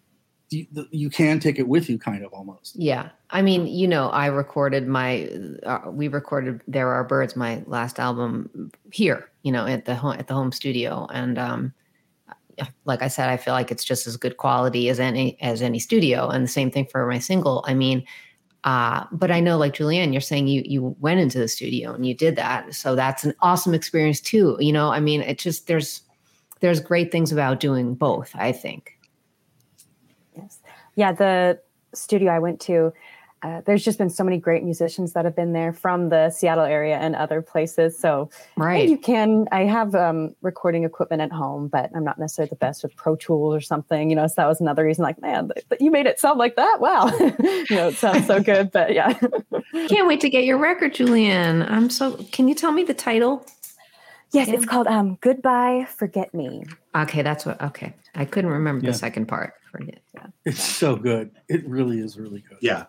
you, 0.54 0.68
you 0.92 1.10
can 1.10 1.40
take 1.40 1.60
it 1.60 1.68
with 1.68 1.90
you, 1.90 1.98
kind 1.98 2.24
of 2.24 2.32
almost. 2.34 2.76
Yeah. 2.76 3.10
I 3.32 3.42
mean, 3.42 3.68
you 3.68 3.88
know, 3.88 4.10
I 4.10 4.28
recorded 4.28 4.88
my, 4.88 5.30
uh, 5.64 5.90
we 5.90 6.08
recorded 6.08 6.62
There 6.68 6.90
Are 6.90 7.04
Birds, 7.04 7.36
my 7.36 7.64
last 7.66 8.00
album 8.00 8.72
here, 8.92 9.30
you 9.42 9.52
know, 9.52 9.66
at 9.66 9.86
the 9.86 9.96
home, 9.96 10.16
at 10.20 10.28
the 10.28 10.34
home 10.34 10.52
studio. 10.52 11.08
And, 11.12 11.38
um, 11.38 11.74
like 12.86 13.02
I 13.02 13.08
said, 13.08 13.30
I 13.30 13.38
feel 13.38 13.56
like 13.56 13.72
it's 13.72 13.84
just 13.84 14.06
as 14.06 14.16
good 14.16 14.38
quality 14.38 14.88
as 14.90 15.00
any, 15.00 15.42
as 15.42 15.64
any 15.64 15.80
studio. 15.80 16.30
And 16.30 16.44
the 16.44 16.50
same 16.50 16.70
thing 16.70 16.86
for 16.86 17.08
my 17.08 17.18
single. 17.18 17.66
I 17.68 17.74
mean, 17.74 18.06
uh, 18.64 19.06
but 19.12 19.32
I 19.32 19.40
know 19.40 19.58
like 19.58 19.74
Julianne, 19.74 20.12
you're 20.12 20.22
saying 20.22 20.48
you, 20.48 20.64
you 20.66 20.96
went 21.00 21.20
into 21.20 21.38
the 21.38 21.48
studio 21.48 21.94
and 21.94 22.06
you 22.06 22.14
did 22.14 22.36
that. 22.38 22.74
So 22.74 22.96
that's 22.96 23.24
an 23.24 23.34
awesome 23.42 23.74
experience 23.74 24.22
too. 24.22 24.58
You 24.60 24.72
know, 24.72 24.90
I 24.92 25.00
mean, 25.00 25.22
it 25.22 25.38
just, 25.38 25.68
there's, 25.68 26.02
there's 26.62 26.80
great 26.80 27.12
things 27.12 27.32
about 27.32 27.60
doing 27.60 27.94
both. 27.94 28.32
I 28.36 28.52
think. 28.52 28.98
Yes. 30.36 30.60
Yeah, 30.96 31.12
the 31.12 31.60
studio 31.94 32.32
I 32.32 32.40
went 32.40 32.60
to, 32.62 32.94
uh, 33.44 33.62
there's 33.66 33.84
just 33.84 33.98
been 33.98 34.10
so 34.10 34.24
many 34.24 34.38
great 34.38 34.64
musicians 34.64 35.14
that 35.14 35.26
have 35.26 35.36
been 35.36 35.54
there 35.54 35.74
from 35.74 36.10
the 36.10 36.30
Seattle 36.30 36.64
area 36.64 36.96
and 36.98 37.16
other 37.16 37.42
places. 37.42 37.98
So 38.00 38.30
Right. 38.58 38.88
you 38.88 38.98
can. 38.98 39.48
I 39.52 39.66
have 39.66 39.94
um, 39.96 40.34
recording 40.42 40.84
equipment 40.86 41.22
at 41.22 41.32
home, 41.32 41.68
but 41.68 41.92
I'm 41.94 42.04
not 42.04 42.18
necessarily 42.18 42.50
the 42.50 42.56
best 42.56 42.84
with 42.84 42.96
Pro 42.96 43.16
Tools 43.16 43.54
or 43.56 43.62
something. 43.62 44.10
You 44.10 44.16
know, 44.16 44.28
so 44.28 44.34
that 44.38 44.48
was 44.48 44.62
another 44.62 44.84
reason. 44.86 45.04
Like, 45.04 45.22
man, 45.22 45.50
th- 45.54 45.68
th- 45.70 45.82
you 45.82 45.92
made 45.92 46.06
it 46.06 46.20
sound 46.20 46.40
like 46.40 46.56
that. 46.56 46.78
Wow, 46.80 47.08
you 47.20 47.76
know, 47.76 47.90
it 47.90 47.96
sounds 47.96 48.26
so 48.28 48.40
good. 48.42 48.72
But 48.72 48.94
yeah, 48.94 49.14
Can't 49.88 50.08
wait 50.08 50.22
to 50.22 50.30
get 50.30 50.46
your 50.46 50.58
record, 50.58 50.94
Julianne. 50.94 51.70
I'm 51.70 51.90
so. 51.90 52.18
Can 52.32 52.48
you 52.48 52.56
tell 52.56 52.72
me 52.72 52.84
the 52.84 52.94
title? 52.94 53.46
yes, 54.32 54.48
Yeah. 54.48 54.56
it's 54.56 54.66
called 54.66 54.88
um, 54.88 55.18
"Goodbye, 55.22 55.86
Forget 55.98 56.34
Me." 56.34 56.64
Okay, 56.96 57.22
that's 57.22 57.46
what. 57.46 57.62
Okay, 57.62 57.94
I 58.16 58.26
couldn't 58.26 58.52
remember 58.52 58.86
Yeah. 58.86 58.92
the 58.92 58.98
second 58.98 59.26
part. 59.28 59.54
Forget. 59.72 60.00
Yeah. 60.14 60.28
It's 60.46 60.64
so 60.64 60.96
good. 60.96 61.32
It 61.50 61.68
really 61.68 62.00
is 62.00 62.18
really 62.18 62.42
good. 62.48 62.60
Yeah. 62.62 62.86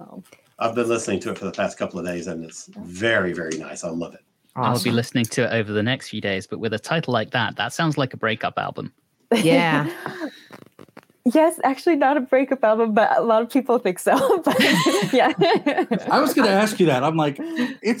Oh, 0.00 0.22
I've 0.58 0.74
been 0.74 0.88
listening 0.88 1.20
to 1.20 1.30
it 1.30 1.38
for 1.38 1.44
the 1.44 1.52
past 1.52 1.78
couple 1.78 1.98
of 1.98 2.06
days 2.06 2.26
and 2.26 2.44
it's 2.44 2.68
very, 2.78 3.32
very 3.32 3.58
nice. 3.58 3.84
I 3.84 3.90
love 3.90 4.14
it. 4.14 4.20
I'll 4.56 4.82
be 4.82 4.90
listening 4.90 5.24
to 5.26 5.44
it 5.44 5.52
over 5.52 5.72
the 5.72 5.82
next 5.82 6.10
few 6.10 6.20
days, 6.20 6.46
but 6.46 6.60
with 6.60 6.72
a 6.72 6.78
title 6.78 7.12
like 7.12 7.32
that, 7.32 7.56
that 7.56 7.72
sounds 7.72 7.98
like 7.98 8.14
a 8.14 8.16
breakup 8.16 8.56
album. 8.56 8.92
Yeah. 9.32 9.90
yes, 11.34 11.58
actually, 11.64 11.96
not 11.96 12.16
a 12.16 12.20
breakup 12.20 12.62
album, 12.62 12.94
but 12.94 13.16
a 13.16 13.22
lot 13.22 13.42
of 13.42 13.50
people 13.50 13.78
think 13.78 13.98
so. 13.98 14.38
but 14.44 14.56
yeah, 15.12 15.32
I 16.10 16.20
was 16.20 16.34
going 16.34 16.46
to 16.46 16.54
ask 16.54 16.78
you 16.78 16.86
that. 16.86 17.02
I'm 17.02 17.16
like, 17.16 17.36
it 17.38 18.00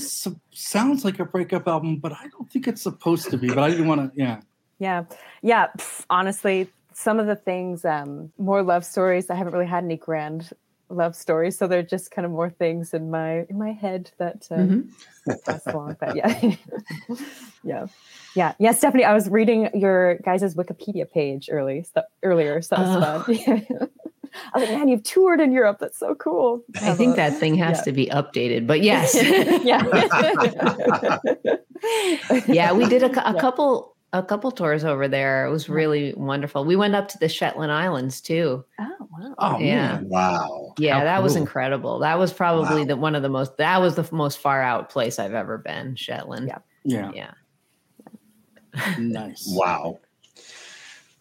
sounds 0.52 1.04
like 1.04 1.18
a 1.18 1.24
breakup 1.24 1.66
album, 1.66 1.96
but 1.96 2.12
I 2.12 2.28
don't 2.30 2.50
think 2.50 2.68
it's 2.68 2.82
supposed 2.82 3.30
to 3.30 3.36
be. 3.36 3.48
But 3.48 3.58
I 3.58 3.70
didn't 3.70 3.88
want 3.88 4.14
to. 4.14 4.20
Yeah. 4.20 4.40
Yeah. 4.78 5.04
Yeah. 5.42 5.68
pff, 5.76 6.04
honestly, 6.08 6.68
some 6.92 7.18
of 7.18 7.26
the 7.26 7.36
things, 7.36 7.84
um, 7.84 8.32
more 8.38 8.62
love 8.62 8.84
stories. 8.84 9.28
I 9.28 9.34
haven't 9.34 9.52
really 9.52 9.66
had 9.66 9.82
any 9.82 9.96
grand 9.96 10.52
love 10.88 11.14
stories. 11.16 11.56
So 11.58 11.66
they're 11.66 11.82
just 11.82 12.10
kind 12.10 12.24
of 12.26 12.32
more 12.32 12.50
things 12.50 12.94
in 12.94 13.10
my 13.10 13.44
in 13.50 13.58
my 13.58 13.72
head 13.72 14.10
that 14.18 14.46
uh, 14.50 14.56
Mhm. 14.56 14.88
pass 15.44 15.66
along. 15.66 15.96
But 16.00 16.16
yeah. 16.16 16.54
yeah. 17.64 17.86
Yeah. 18.36 18.54
Yeah, 18.58 18.72
Stephanie, 18.72 19.04
I 19.04 19.14
was 19.14 19.28
reading 19.28 19.70
your 19.74 20.16
guys' 20.18 20.54
Wikipedia 20.54 21.10
page 21.10 21.48
early 21.50 21.84
so, 21.94 22.02
earlier. 22.22 22.60
So 22.62 22.76
that 22.76 23.26
was 23.28 23.42
fun. 23.44 23.66
I 24.52 24.58
was 24.58 24.68
like, 24.68 24.78
man, 24.78 24.88
you've 24.88 25.04
toured 25.04 25.40
in 25.40 25.52
Europe. 25.52 25.78
That's 25.78 25.96
so 25.98 26.16
cool. 26.16 26.64
I 26.82 26.94
think 26.94 27.14
that 27.16 27.34
thing 27.38 27.54
has 27.54 27.78
Yeah. 27.78 27.82
to 27.84 27.92
be 27.92 28.06
updated. 28.06 28.66
But 28.66 28.80
yes. 28.82 29.14
yeah. 29.64 31.18
yeah, 32.48 32.72
we 32.72 32.86
did 32.86 33.02
a, 33.02 33.10
a 33.28 33.34
Yeah. 33.34 33.40
couple 33.40 33.93
a 34.14 34.22
couple 34.22 34.50
tours 34.52 34.84
over 34.84 35.08
there. 35.08 35.44
It 35.44 35.50
was 35.50 35.68
really 35.68 36.14
wonderful. 36.16 36.64
We 36.64 36.76
went 36.76 36.94
up 36.94 37.08
to 37.08 37.18
the 37.18 37.28
Shetland 37.28 37.72
Islands 37.72 38.20
too. 38.20 38.64
Oh 38.80 38.96
wow. 39.10 39.34
Oh, 39.38 39.58
Yeah. 39.58 39.94
man. 39.96 40.08
Wow. 40.08 40.74
Yeah, 40.78 40.98
How 40.98 41.04
that 41.04 41.22
was 41.22 41.34
incredible. 41.36 41.98
That 41.98 42.18
was 42.18 42.32
probably 42.32 42.82
Wow. 42.82 42.84
the 42.86 42.96
one 42.96 43.14
of 43.16 43.22
the 43.22 43.28
most 43.28 43.56
that 43.58 43.80
was 43.80 43.96
the 43.96 44.08
most 44.12 44.38
far 44.38 44.62
out 44.62 44.88
place 44.88 45.18
I've 45.18 45.34
ever 45.34 45.58
been, 45.58 45.96
Shetland. 45.96 46.46
Yeah. 46.48 46.58
Yeah. 46.84 47.10
Yeah. 47.14 47.30
Nice. 48.98 49.46
Wow. 49.56 49.98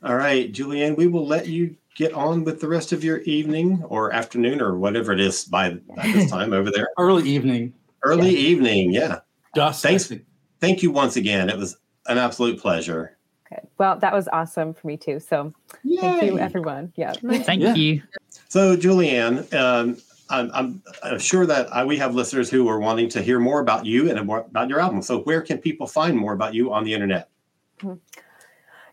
All 0.04 0.16
right, 0.16 0.52
Julianne, 0.52 0.98
we 0.98 1.08
will 1.08 1.26
let 1.26 1.48
you 1.48 1.78
get 1.96 2.12
on 2.14 2.44
with 2.44 2.60
the 2.60 2.68
rest 2.68 2.92
of 2.92 3.04
your 3.06 3.20
evening 3.20 3.82
or 3.88 4.12
afternoon 4.12 4.60
or 4.62 4.78
whatever 4.78 5.14
it 5.14 5.20
is 5.22 5.46
by, 5.46 5.70
by 5.96 6.04
this 6.12 6.30
time 6.30 6.52
over 6.52 6.70
there. 6.70 6.90
Early 6.98 7.30
evening. 7.30 7.74
Early 8.04 8.32
evening. 8.36 8.92
Yeah. 8.92 9.20
Dusk. 9.56 9.82
Thanks. 9.82 10.12
Thank 10.60 10.84
you 10.84 10.92
once 10.92 11.16
again. 11.16 11.50
It 11.50 11.58
was 11.58 11.78
an 12.08 12.18
absolute 12.18 12.60
pleasure. 12.60 13.18
Okay. 13.46 13.62
Well, 13.78 13.98
that 14.00 14.14
was 14.14 14.28
awesome 14.32 14.74
for 14.74 14.88
me 14.88 14.98
too. 14.98 15.20
So 15.20 15.54
thank 16.00 16.24
you, 16.24 16.40
everyone. 16.40 16.92
Yeah. 16.96 17.14
Thank 17.14 17.62
Yeah. 17.62 17.76
you. 17.76 18.02
So, 18.50 18.76
Julianne, 18.76 19.52
um, 19.54 19.98
I'm, 20.30 20.52
I'm 20.54 20.84
uh, 21.04 21.18
sure 21.18 21.46
that 21.46 21.74
I, 21.74 21.84
we 21.84 21.98
have 21.98 22.16
listeners 22.16 22.50
who 22.50 22.68
are 22.68 22.80
wanting 22.80 23.10
to 23.10 23.22
hear 23.22 23.40
more 23.40 23.60
about 23.60 23.86
you 23.86 24.10
and 24.10 24.26
more 24.26 24.40
about 24.40 24.70
your 24.70 24.80
album. 24.80 25.02
So, 25.02 25.20
where 25.20 25.42
can 25.42 25.58
people 25.58 25.88
find 25.88 26.18
more 26.18 26.34
about 26.34 26.54
you 26.54 26.74
on 26.74 26.84
the 26.84 26.94
internet? 26.94 27.30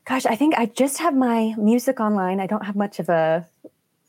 Gosh, 0.05 0.27
I 0.27 0.35
think 0.35 0.55
I 0.59 0.67
just 0.67 0.99
have 0.99 1.15
my 1.15 1.55
music 1.57 2.01
online. 2.01 2.41
I 2.41 2.47
don't 2.47 2.65
have 2.65 2.77
much 2.77 2.99
of 2.99 3.09
a 3.09 3.47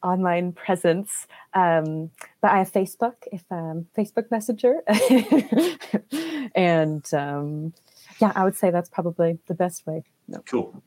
online 0.04 0.52
presence, 0.52 1.28
um, 1.54 2.10
but 2.42 2.52
I 2.52 2.58
have 2.58 2.72
Facebook, 2.72 3.16
if 3.32 3.44
um, 3.52 3.88
Facebook 3.96 4.32
Messenger, 4.32 4.82
and 6.56 7.14
um, 7.14 7.74
yeah, 8.22 8.32
I 8.36 8.44
would 8.44 8.56
say 8.56 8.70
that's 8.70 8.90
probably 8.90 9.40
the 9.48 9.56
best 9.56 9.86
way. 9.88 10.04
No. 10.28 10.40
Cool. 10.46 10.82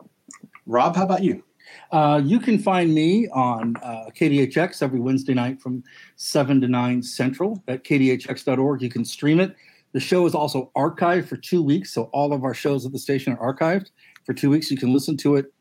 Rob, 0.67 0.97
how 0.97 1.05
about 1.05 1.23
you? 1.23 1.43
Uh, 1.91 2.21
you 2.25 2.39
can 2.39 2.59
find 2.59 2.95
me 2.95 3.29
on 3.29 3.75
uh, 3.83 4.11
KDHX 4.15 4.83
every 4.83 5.01
Wednesday 5.01 5.35
night 5.35 5.61
from 5.61 5.83
7 6.17 6.61
to 6.61 6.69
9 6.69 7.03
Central 7.03 7.63
at 7.69 7.85
kdhx.org. 7.85 8.83
You 8.83 8.89
can 8.89 9.05
stream 9.05 9.41
it. 9.41 9.55
The 9.93 10.01
show 10.01 10.27
is 10.27 10.35
also 10.35 10.71
archived 10.77 11.27
for 11.27 11.37
two 11.37 11.63
weeks. 11.63 11.93
So 11.93 12.05
all 12.13 12.33
of 12.33 12.45
our 12.45 12.55
shows 12.55 12.87
at 12.87 12.93
the 12.93 12.99
station 12.99 13.37
are 13.37 13.55
archived 13.55 13.91
for 14.25 14.35
two 14.35 14.51
weeks. 14.51 14.71
You 14.71 14.77
can 14.77 14.93
listen 14.93 15.17
to 15.19 15.37
it 15.37 15.53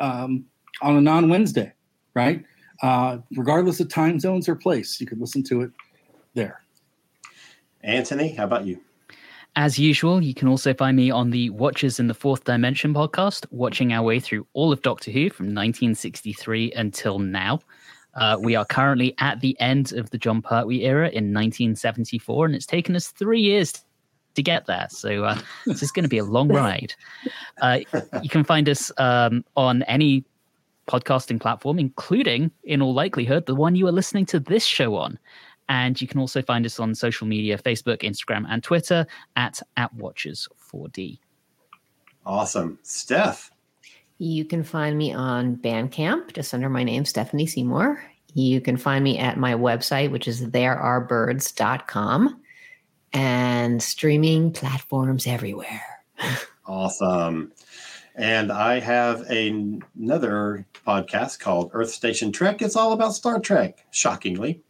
um, 0.00 0.44
on 0.82 0.96
a 0.96 1.00
non 1.00 1.28
Wednesday, 1.28 1.72
right? 2.14 2.44
Uh, 2.82 3.18
regardless 3.36 3.80
of 3.80 3.88
time 3.88 4.20
zones 4.20 4.48
or 4.48 4.54
place, 4.54 5.00
you 5.00 5.06
can 5.06 5.18
listen 5.18 5.42
to 5.44 5.62
it 5.62 5.70
there. 6.34 6.62
Anthony, 7.82 8.34
how 8.34 8.44
about 8.44 8.66
you? 8.66 8.80
As 9.58 9.76
usual, 9.76 10.22
you 10.22 10.34
can 10.34 10.46
also 10.46 10.72
find 10.72 10.96
me 10.96 11.10
on 11.10 11.30
the 11.30 11.50
Watchers 11.50 11.98
in 11.98 12.06
the 12.06 12.14
Fourth 12.14 12.44
Dimension 12.44 12.94
podcast, 12.94 13.44
watching 13.50 13.92
our 13.92 14.04
way 14.04 14.20
through 14.20 14.46
all 14.52 14.72
of 14.72 14.82
Doctor 14.82 15.10
Who 15.10 15.30
from 15.30 15.46
1963 15.46 16.70
until 16.76 17.18
now. 17.18 17.58
Uh, 18.14 18.36
we 18.40 18.54
are 18.54 18.64
currently 18.64 19.16
at 19.18 19.40
the 19.40 19.58
end 19.58 19.92
of 19.94 20.10
the 20.10 20.16
Jon 20.16 20.42
Pertwee 20.42 20.84
era 20.84 21.08
in 21.08 21.34
1974, 21.34 22.46
and 22.46 22.54
it's 22.54 22.66
taken 22.66 22.94
us 22.94 23.08
three 23.08 23.40
years 23.40 23.84
to 24.36 24.44
get 24.44 24.66
there. 24.66 24.86
So 24.90 25.24
uh, 25.24 25.40
this 25.66 25.82
is 25.82 25.90
going 25.90 26.04
to 26.04 26.08
be 26.08 26.18
a 26.18 26.24
long 26.24 26.48
ride. 26.48 26.94
Uh, 27.60 27.80
you 28.22 28.28
can 28.28 28.44
find 28.44 28.68
us 28.68 28.92
um, 28.98 29.44
on 29.56 29.82
any 29.82 30.24
podcasting 30.86 31.40
platform, 31.40 31.76
including, 31.76 32.52
in 32.62 32.80
all 32.80 32.94
likelihood, 32.94 33.46
the 33.46 33.56
one 33.56 33.74
you 33.74 33.88
are 33.88 33.92
listening 33.92 34.26
to 34.26 34.38
this 34.38 34.64
show 34.64 34.94
on. 34.94 35.18
And 35.68 36.00
you 36.00 36.08
can 36.08 36.20
also 36.20 36.42
find 36.42 36.64
us 36.64 36.80
on 36.80 36.94
social 36.94 37.26
media 37.26 37.58
Facebook, 37.58 38.02
Instagram, 38.02 38.46
and 38.48 38.62
Twitter 38.62 39.06
at, 39.36 39.60
at 39.76 39.94
Watchers4D. 39.96 41.18
Awesome. 42.24 42.78
Steph. 42.82 43.50
You 44.18 44.44
can 44.44 44.64
find 44.64 44.98
me 44.98 45.12
on 45.12 45.56
Bandcamp, 45.56 46.32
just 46.34 46.52
under 46.52 46.68
my 46.68 46.82
name, 46.82 47.04
Stephanie 47.04 47.46
Seymour. 47.46 48.02
You 48.34 48.60
can 48.60 48.76
find 48.76 49.02
me 49.02 49.18
at 49.18 49.38
my 49.38 49.54
website, 49.54 50.10
which 50.10 50.28
is 50.28 50.46
therearebirds.com, 50.48 52.40
and 53.12 53.82
streaming 53.82 54.52
platforms 54.52 55.26
everywhere. 55.26 55.82
Awesome. 56.68 57.50
And 58.14 58.52
I 58.52 58.78
have 58.80 59.24
a, 59.30 59.48
another 59.96 60.66
podcast 60.86 61.40
called 61.40 61.70
Earth 61.72 61.90
Station 61.90 62.30
Trek. 62.30 62.60
It's 62.60 62.76
all 62.76 62.92
about 62.92 63.14
Star 63.14 63.40
Trek, 63.40 63.86
shockingly. 63.90 64.60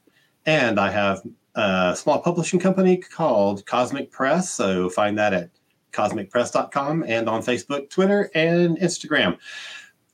And 0.46 0.78
I 0.78 0.90
have 0.90 1.22
a 1.54 1.94
small 1.96 2.20
publishing 2.20 2.60
company 2.60 2.96
called 2.96 3.64
Kozmic 3.66 4.10
Press. 4.10 4.50
So 4.50 4.88
find 4.88 5.18
that 5.18 5.34
at 5.34 5.50
kozmicpress.com 5.92 7.04
and 7.06 7.28
on 7.28 7.42
Facebook, 7.42 7.90
Twitter, 7.90 8.30
and 8.34 8.78
Instagram. 8.78 9.38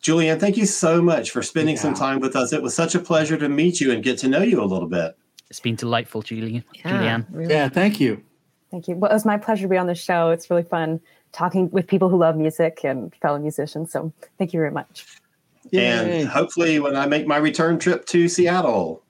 Julianne, 0.03 0.39
thank 0.39 0.57
you 0.57 0.67
so 0.67 1.01
much 1.01 1.31
for 1.31 1.43
spending 1.43 1.77
some 1.77 1.95
time 1.95 2.21
with 2.21 2.37
us. 2.37 2.53
It 2.53 2.63
was 2.63 2.75
such 2.75 2.95
a 2.95 2.99
pleasure 2.99 3.39
to 3.39 3.49
meet 3.49 3.81
you 3.81 3.91
and 3.91 4.03
get 4.03 4.19
to 4.19 4.29
know 4.29 4.43
you 4.43 4.63
a 4.63 4.67
little 4.67 4.89
bit. 4.89 5.17
It's 5.49 5.61
been 5.61 5.77
delightful, 5.77 6.23
Julian. 6.23 6.65
Yeah, 6.75 6.83
Julianne. 6.91 7.27
really. 7.31 7.55
Yeah, 7.55 7.69
thank 7.69 8.01
you. 8.01 8.23
Thank 8.71 8.89
you. 8.89 8.97
Well, 8.97 9.11
it 9.11 9.15
was 9.15 9.25
my 9.25 9.39
pleasure 9.39 9.63
to 9.63 9.69
be 9.69 9.77
on 9.77 9.87
the 9.87 9.95
show. 9.95 10.31
It's 10.31 10.51
really 10.51 10.65
fun 10.65 11.01
talking 11.33 11.71
with 11.71 11.87
people 11.87 12.09
who 12.09 12.19
love 12.19 12.37
music 12.37 12.81
and 12.85 13.15
fellow 13.23 13.39
musicians. 13.39 13.93
So 13.93 14.13
thank 14.37 14.53
you 14.53 14.59
very 14.59 14.73
much. 14.73 15.07
Yay. 15.71 16.21
And 16.21 16.29
hopefully, 16.29 16.81
when 16.81 16.97
I 16.97 17.07
make 17.07 17.27
my 17.27 17.37
return 17.37 17.79
trip 17.79 18.05
to 18.07 18.29
Seattle, 18.29 19.04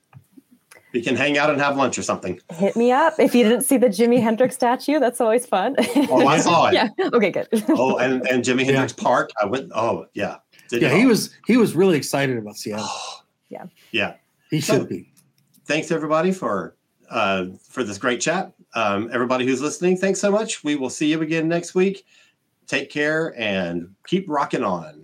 we 0.95 1.03
can 1.03 1.17
hang 1.17 1.37
out 1.37 1.51
and 1.51 1.61
have 1.61 1.77
lunch 1.77 1.99
or 1.99 2.03
something. 2.03 2.41
Hit 2.53 2.77
me 2.77 2.93
up 2.93 3.15
if 3.19 3.35
you 3.35 3.43
didn't 3.43 3.63
see 3.65 3.77
the 3.77 3.89
Jimi 3.89 4.23
Hendrix 4.23 4.55
statue. 4.55 5.01
That's 5.01 5.21
always 5.21 5.45
fun. 5.45 5.75
Oh, 6.09 6.27
I 6.27 6.39
saw 6.39 6.69
it. 6.69 6.75
yeah. 6.75 6.89
Okay. 7.13 7.33
Good. 7.33 7.49
Oh, 7.71 7.99
and, 7.99 8.27
and 8.29 8.45
Jimi 8.45 8.61
Yeah. 8.61 8.67
Hendrix 8.73 8.93
Park. 8.93 9.31
I 9.43 9.47
went. 9.47 9.73
Oh, 9.75 10.07
yeah. 10.15 10.37
Did 10.69 10.81
yeah, 10.83 10.97
he 10.97 11.05
was 11.05 11.37
he 11.47 11.57
was 11.59 11.75
really 11.75 11.97
excited 11.97 12.39
about 12.39 12.57
Seattle. 12.57 12.89
Yeah. 13.51 13.67
Yeah. 13.91 14.15
He 14.51 14.61
So- 14.61 14.79
should 14.79 14.89
be. 14.89 15.11
Thanks 15.67 15.91
everybody 15.91 16.31
for 16.31 16.77
uh, 17.11 17.47
for 17.69 17.83
this 17.85 17.99
great 17.99 18.21
chat. 18.21 18.53
Um, 18.75 19.11
everybody 19.13 19.47
who's 19.47 19.61
listening, 19.61 19.97
thanks 19.97 20.21
so 20.21 20.31
much. 20.31 20.63
We 20.63 20.77
will 20.77 20.91
see 20.91 21.07
you 21.11 21.21
again 21.23 21.49
next 21.49 21.75
week. 21.75 22.07
Take 22.67 22.91
care 22.91 23.35
and 23.39 23.95
keep 24.07 24.27
rocking 24.29 24.63
on. 24.65 25.04